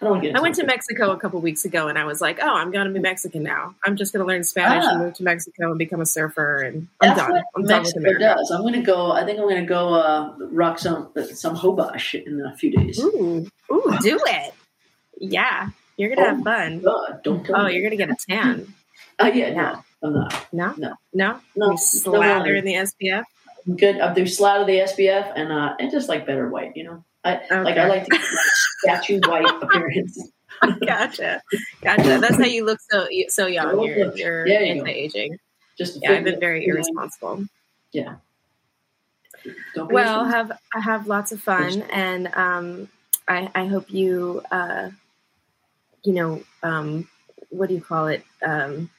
I 0.00 0.04
don't 0.06 0.20
get. 0.20 0.34
I 0.36 0.40
went 0.40 0.56
to 0.56 0.64
Mexico 0.64 1.12
a 1.12 1.16
couple 1.16 1.40
weeks 1.40 1.64
ago, 1.64 1.86
and 1.88 1.96
I 1.96 2.04
was 2.04 2.20
like, 2.20 2.38
"Oh, 2.42 2.54
I'm 2.54 2.72
going 2.72 2.86
to 2.88 2.92
be 2.92 2.98
Mexican 2.98 3.42
now. 3.44 3.74
I'm 3.84 3.94
just 3.96 4.12
going 4.12 4.24
to 4.24 4.26
learn 4.26 4.42
Spanish 4.42 4.84
Ah. 4.84 4.90
and 4.94 5.00
move 5.04 5.14
to 5.14 5.22
Mexico 5.22 5.70
and 5.70 5.78
become 5.78 6.00
a 6.00 6.06
surfer." 6.06 6.56
And 6.62 6.88
I'm 7.00 7.08
That's 7.10 7.20
done. 7.20 7.30
I'm 7.54 7.62
done 7.62 7.82
with 7.82 7.94
Mexico 7.94 8.00
America. 8.00 8.34
does. 8.36 8.50
I'm 8.50 8.62
gonna 8.62 8.82
go. 8.82 9.12
I 9.12 9.24
think 9.24 9.38
I'm 9.38 9.48
gonna 9.48 9.64
go 9.66 9.94
uh, 9.94 10.34
rock 10.50 10.78
some 10.80 11.10
some 11.34 11.56
hobash 11.56 12.14
in 12.20 12.40
a 12.44 12.56
few 12.56 12.70
days. 12.72 12.98
Ooh, 13.00 13.46
ooh, 13.70 13.96
do 14.00 14.18
it. 14.26 14.54
Yeah, 15.18 15.68
you're 15.96 16.14
gonna 16.14 16.28
Oh. 16.28 16.34
have 16.34 16.42
fun. 16.44 16.80
God, 16.80 17.20
don't 17.22 17.44
tell 17.46 17.60
Oh, 17.60 17.66
me. 17.66 17.74
you're 17.74 17.82
gonna 17.84 17.96
get 17.96 18.10
a 18.10 18.16
tan. 18.28 18.74
Oh 19.20 19.26
yeah, 19.28 19.48
Yeah. 19.48 19.54
no, 19.54 19.84
I'm 20.02 20.14
not. 20.14 20.46
No, 20.52 20.74
No. 20.76 20.96
no, 21.12 21.40
No, 21.56 21.70
You 21.72 21.76
slather 21.76 22.52
no, 22.52 22.58
in 22.58 22.64
the 22.64 22.74
SPF. 22.74 23.24
Good. 23.76 24.00
I'm 24.00 24.14
do 24.14 24.22
of 24.60 24.66
the 24.66 24.78
SPF 24.78 25.32
and 25.36 25.52
uh, 25.52 25.74
and 25.78 25.90
just 25.90 26.08
like 26.08 26.26
better 26.26 26.48
white. 26.48 26.76
You 26.76 26.84
know, 26.84 27.04
I 27.24 27.40
like 27.62 27.78
I 27.78 27.86
like 27.88 28.04
to 28.04 28.10
get 28.10 28.20
my 28.20 28.42
statue 28.84 29.20
white 29.26 29.62
appearance. 29.62 30.20
Gotcha, 30.86 31.42
gotcha. 31.80 32.18
That's 32.20 32.36
how 32.36 32.44
you 32.44 32.64
look 32.64 32.78
so 32.88 33.08
so 33.28 33.46
young. 33.46 33.82
You're, 33.82 34.14
you're 34.14 34.46
There 34.46 34.62
you 34.62 34.80
anti-aging. 34.80 35.36
Just 35.76 35.98
Yeah, 36.00 36.12
I've 36.12 36.24
been 36.24 36.38
very 36.38 36.64
irresponsible. 36.66 37.46
Don't 39.74 39.90
Well, 39.90 40.24
have 40.24 40.52
I 40.74 40.80
have 40.80 41.08
lots 41.08 41.32
of 41.32 41.40
fun, 41.40 41.82
and 41.90 42.28
um, 42.34 42.88
I, 43.26 43.50
I 43.54 43.66
hope 43.66 43.90
you, 43.92 44.42
uh, 44.52 44.90
you 46.04 46.12
know, 46.12 46.42
um, 46.62 47.08
what 47.50 47.68
do 47.68 47.74
you 47.74 47.80
call 47.80 48.06
it? 48.06 48.22
Um, 48.42 48.90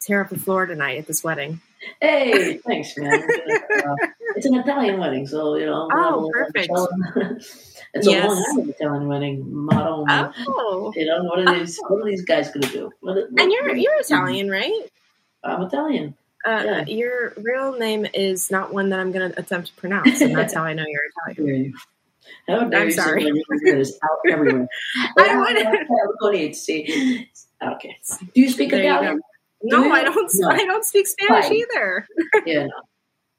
tear 0.00 0.22
up 0.22 0.30
the 0.30 0.38
floor 0.38 0.66
tonight 0.66 0.98
at 0.98 1.06
this 1.06 1.22
wedding. 1.22 1.60
Hey, 2.00 2.58
thanks, 2.58 2.96
man. 2.96 3.12
Uh, 3.22 3.96
it's 4.36 4.46
an 4.46 4.54
Italian 4.54 4.98
wedding, 4.98 5.26
so 5.26 5.56
you 5.56 5.66
know. 5.66 5.88
Oh, 5.92 6.20
we'll 6.20 6.44
have 6.44 6.68
a 6.68 6.72
little 6.72 6.88
perfect. 7.12 7.44
it's 7.94 8.06
a 8.06 8.10
Yes. 8.10 8.28
Long 8.28 8.44
Island 8.50 8.70
Italian 8.70 9.08
wedding. 9.08 9.42
Madonna. 9.66 10.34
Oh, 10.46 10.92
You 10.94 11.06
know 11.06 11.24
what 11.24 11.38
are 11.48 11.58
these? 11.58 11.78
What 11.88 12.02
are 12.02 12.04
these 12.10 12.24
guys 12.24 12.50
gonna 12.50 12.66
do? 12.68 12.90
What, 13.00 13.16
what, 13.16 13.40
and 13.40 13.52
you're 13.52 13.74
you're 13.76 13.98
Italian, 14.00 14.50
right? 14.50 14.88
I'm 15.42 15.62
Italian. 15.62 16.14
Uh, 16.44 16.62
Yeah. 16.64 16.84
Your 16.86 17.32
real 17.38 17.78
name 17.78 18.06
is 18.12 18.50
not 18.50 18.72
one 18.74 18.90
that 18.90 18.98
I'm 19.00 19.12
going 19.12 19.30
to 19.30 19.38
attempt 19.38 19.68
to 19.68 19.74
pronounce, 19.74 20.20
and 20.22 20.34
that's 20.34 20.54
how 20.54 20.62
I 20.64 20.72
know 20.74 20.84
you're 20.86 21.02
Italian. 21.30 21.74
How 22.48 22.64
dare 22.64 22.80
I'm 22.80 22.86
you 22.88 22.92
sorry. 22.92 23.24
is 23.64 23.98
out 24.02 24.18
everywhere. 24.30 24.66
I 25.18 25.36
would- 25.38 26.16
would. 26.20 26.54
see. 26.56 27.28
Okay. 27.62 27.98
Do 28.34 28.40
you 28.40 28.48
speak 28.50 28.72
Italian? 28.72 29.20
No? 29.62 29.90
I 29.92 30.04
don't. 30.04 30.30
No. 30.34 30.48
I 30.48 30.64
don't 30.64 30.84
speak 30.84 31.06
Spanish 31.06 31.50
either. 31.50 32.06
Yeah. 32.46 32.66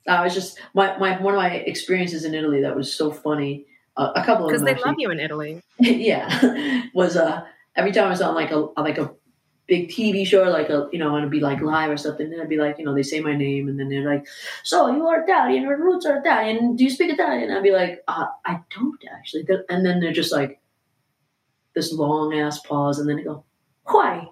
I 0.08 0.24
was 0.24 0.34
just 0.34 0.60
my, 0.74 0.98
my 0.98 1.22
one 1.22 1.36
of 1.36 1.38
my 1.38 1.52
experiences 1.52 2.26
in 2.26 2.34
Italy 2.34 2.62
that 2.62 2.76
was 2.76 2.94
so 2.94 3.12
funny. 3.12 3.66
Uh, 3.96 4.12
a 4.16 4.24
couple 4.24 4.46
of 4.46 4.50
Because 4.52 4.64
they 4.64 4.72
actually. 4.72 4.88
love 4.90 4.96
you 4.98 5.12
in 5.12 5.20
Italy. 5.20 5.62
yeah, 5.80 6.84
was 6.94 7.16
uh 7.18 7.44
every 7.76 7.92
time 7.92 8.06
I 8.06 8.10
was 8.10 8.22
on 8.22 8.34
like 8.34 8.52
a 8.52 8.68
like 8.80 8.98
a 8.98 9.12
big 9.68 9.90
TV 9.90 10.26
show, 10.26 10.44
like 10.44 10.70
a 10.70 10.90
you 10.92 10.98
know, 10.98 11.10
and 11.10 11.20
it'd 11.20 11.30
be 11.32 11.40
like 11.40 11.62
live 11.62 11.92
or 11.92 11.98
something. 11.98 12.30
Then 12.30 12.40
I'd 12.40 12.50
be 12.50 12.58
like, 12.58 12.80
you 12.80 12.86
know, 12.86 12.96
they 12.96 13.04
say 13.04 13.20
my 13.20 13.36
name, 13.36 13.68
and 13.68 13.80
then 13.80 13.90
they're 13.90 14.04
like, 14.10 14.26
"So 14.64 14.90
you 14.92 15.06
are 15.08 15.22
Italian? 15.24 15.64
Your 15.64 15.78
roots 15.78 16.06
are 16.06 16.18
Italian? 16.18 16.76
Do 16.76 16.84
you 16.84 16.90
speak 16.90 17.12
Italian?" 17.12 17.52
I'd 17.52 17.62
be 17.64 17.72
like, 17.72 18.02
uh, 18.08 18.26
"I 18.46 18.60
don't 18.76 19.04
actually." 19.16 19.46
And 19.70 19.86
then 19.86 20.00
they're 20.00 20.12
just 20.12 20.32
like 20.32 20.60
this 21.76 21.94
long 21.94 22.34
ass 22.34 22.60
pause, 22.60 22.98
and 22.98 23.08
then 23.08 23.18
they 23.18 23.24
go, 23.24 23.44
"Why?" 23.84 24.28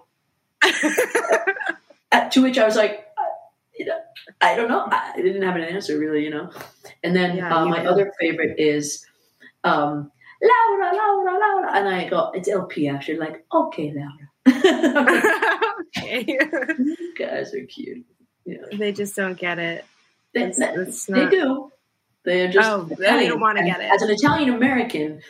At, 2.12 2.32
to 2.32 2.42
which 2.42 2.58
I 2.58 2.64
was 2.64 2.76
like, 2.76 3.06
uh, 3.18 3.22
you 3.78 3.86
know, 3.86 3.98
I 4.40 4.54
don't 4.56 4.68
know. 4.68 4.86
I 4.90 5.12
didn't 5.16 5.42
have 5.42 5.56
an 5.56 5.62
answer 5.62 5.98
really, 5.98 6.24
you 6.24 6.30
know. 6.30 6.50
And 7.04 7.14
then 7.14 7.36
Yeah, 7.36 7.54
uh, 7.56 7.66
my 7.66 7.82
know. 7.82 7.90
other 7.90 8.12
favorite 8.20 8.58
is 8.58 9.06
um, 9.64 10.10
Laura, 10.42 10.92
Laura, 10.94 11.32
Laura, 11.38 11.76
and 11.78 11.88
I 11.88 12.08
go, 12.08 12.30
it's 12.34 12.48
LP 12.48 12.88
actually. 12.88 13.18
Like, 13.18 13.44
okay, 13.52 13.92
Laura. 13.94 14.28
okay. 15.96 16.24
you 16.78 17.14
guys 17.18 17.54
are 17.54 17.64
cute. 17.66 18.04
Yeah, 18.44 18.56
they 18.72 18.92
just 18.92 19.14
don't 19.16 19.38
get 19.38 19.58
it. 19.58 19.84
they, 20.34 20.44
It's, 20.44 20.58
they, 20.58 20.66
it's 20.74 21.04
they 21.06 21.28
do. 21.28 21.70
They're 22.24 22.50
just 22.50 22.68
Oh, 22.68 22.82
they 22.98 23.28
don't 23.28 23.40
wanna 23.40 23.64
get 23.64 23.80
it. 23.80 23.90
As 23.92 24.02
an 24.02 24.10
Italian 24.10 24.50
American, 24.50 25.20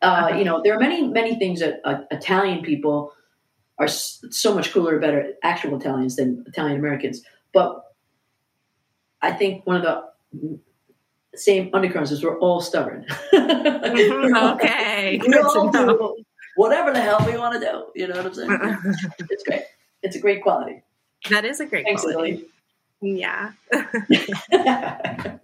uh, 0.00 0.04
Uh-huh. 0.06 0.36
you 0.38 0.44
know, 0.44 0.60
there 0.62 0.74
are 0.74 0.80
many, 0.80 1.06
many 1.06 1.36
things 1.38 1.60
that 1.60 1.80
uh, 1.84 2.00
Italian 2.10 2.62
people 2.62 3.12
are 3.78 3.88
so 3.88 4.54
much 4.54 4.72
cooler, 4.72 4.98
better 4.98 5.32
actual 5.42 5.78
Italians 5.78 6.16
than 6.16 6.44
Italian 6.46 6.78
Americans. 6.78 7.22
But 7.52 7.82
I 9.20 9.32
think 9.32 9.66
one 9.66 9.76
of 9.76 9.82
the 9.82 10.58
same 11.34 11.70
undercurrents 11.72 12.10
is 12.10 12.22
we're 12.22 12.38
all 12.38 12.60
stubborn. 12.60 13.06
Mhm, 13.32 14.54
okay. 14.54 15.20
we 15.26 15.34
all 15.38 15.70
do 15.70 16.24
whatever 16.56 16.92
the 16.92 17.00
hell 17.00 17.24
we 17.26 17.36
want 17.38 17.54
to 17.54 17.60
do. 17.60 17.86
You 17.94 18.08
know 18.08 18.16
what 18.16 18.26
I'm 18.26 18.34
saying? 18.34 18.96
it's 19.30 19.42
great. 19.44 19.62
It's 20.02 20.16
a 20.16 20.20
great 20.20 20.42
quality. 20.42 20.82
that 21.30 21.44
is 21.44 21.60
a 21.60 21.66
great 21.66 21.84
Thanks, 21.84 22.02
quality. 22.02 22.46
Yeah. 23.00 23.52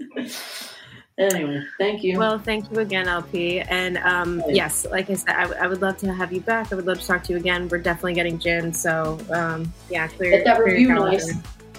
anyway, 1.18 1.62
thank 1.78 2.02
you. 2.02 2.18
Well, 2.18 2.38
thank 2.38 2.70
you 2.70 2.78
again, 2.78 3.08
LP. 3.08 3.60
And 3.60 3.98
um, 3.98 4.42
yes, 4.48 4.86
like 4.90 5.10
I 5.10 5.14
said, 5.14 5.34
I, 5.34 5.42
w- 5.42 5.60
I 5.60 5.66
would 5.66 5.82
love 5.82 5.96
to 5.98 6.12
have 6.12 6.32
you 6.32 6.40
back. 6.40 6.72
I 6.72 6.76
would 6.76 6.86
love 6.86 7.00
to 7.00 7.06
talk 7.06 7.24
to 7.24 7.32
you 7.32 7.38
again. 7.38 7.68
We're 7.68 7.78
definitely 7.78 8.14
getting 8.14 8.38
gin. 8.38 8.72
So, 8.72 9.18
um, 9.30 9.72
yeah, 9.90 10.06
clear. 10.08 10.30
Get 10.30 10.44
that 10.44 10.62
review 10.62 10.88
nice. 10.94 11.32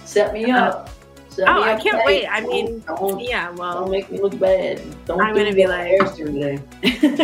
Set 0.04 0.32
me 0.32 0.50
up. 0.50 0.90
Set 1.30 1.48
oh, 1.48 1.62
I 1.62 1.80
can't 1.80 1.96
tight. 1.96 2.06
wait. 2.06 2.26
I 2.26 2.40
mean, 2.40 2.82
Yeah, 3.20 3.52
don't 3.56 3.90
make 3.90 4.10
me 4.10 4.20
look 4.20 4.38
bad. 4.38 4.82
Don't 5.06 5.20
I'm 5.20 5.34
gonna 5.34 5.52
be 5.54 5.66
like, 5.66 5.86
Harris 5.86 6.16
doing 6.16 6.34
today. 6.34 6.58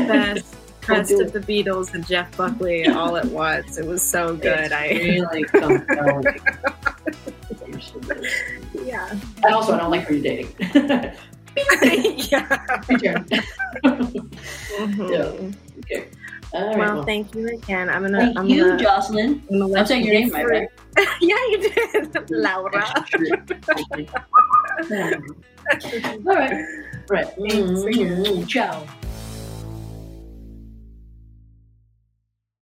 best, 0.06 0.56
best 0.86 1.10
of 1.12 1.32
the 1.32 1.40
Beatles 1.40 1.92
and 1.92 2.06
Jeff 2.06 2.34
Buckley 2.36 2.86
all 2.86 3.16
at 3.16 3.24
once. 3.26 3.78
It 3.78 3.84
was 3.86 4.02
so 4.02 4.36
good. 4.36 4.70
It's 4.70 4.72
I 4.72 4.88
really 4.90 5.42
compelling. 5.44 6.38
You're 7.66 7.80
so 7.80 7.98
good. 7.98 8.24
yeah. 8.84 9.10
and 9.10 9.54
also, 9.54 9.74
I 9.74 9.78
don't 9.78 9.90
like 9.90 10.02
who 10.06 10.14
you're 10.14 10.22
dating. 10.22 11.12
yeah. 12.30 12.78
Return. 12.88 13.26
Mhm. 13.84 15.54
Okay. 15.78 16.08
All 16.52 16.66
right. 16.68 16.78
Well, 16.78 16.94
well, 16.96 17.04
thank 17.04 17.34
you 17.34 17.48
again. 17.48 17.88
I'm 17.90 18.02
gonna. 18.02 18.18
thank 18.18 18.38
I'm 18.38 18.46
you, 18.48 18.64
gonna, 18.64 18.78
Jocelyn. 18.82 19.42
I'm 19.50 19.58
gonna 19.60 19.80
I'm 19.80 19.86
saying 19.86 20.04
your 20.04 20.14
name 20.14 20.30
right, 20.30 20.42
through- 20.44 20.58
right? 20.60 20.68
yeah, 21.20 21.36
you 21.50 21.58
did, 21.60 22.30
Laura. 22.30 22.84
All 26.26 26.34
right. 26.34 26.64
Right. 27.08 27.36
Mm, 27.36 27.84
mm, 27.84 28.24
mm. 28.26 28.48
Ciao. 28.48 28.86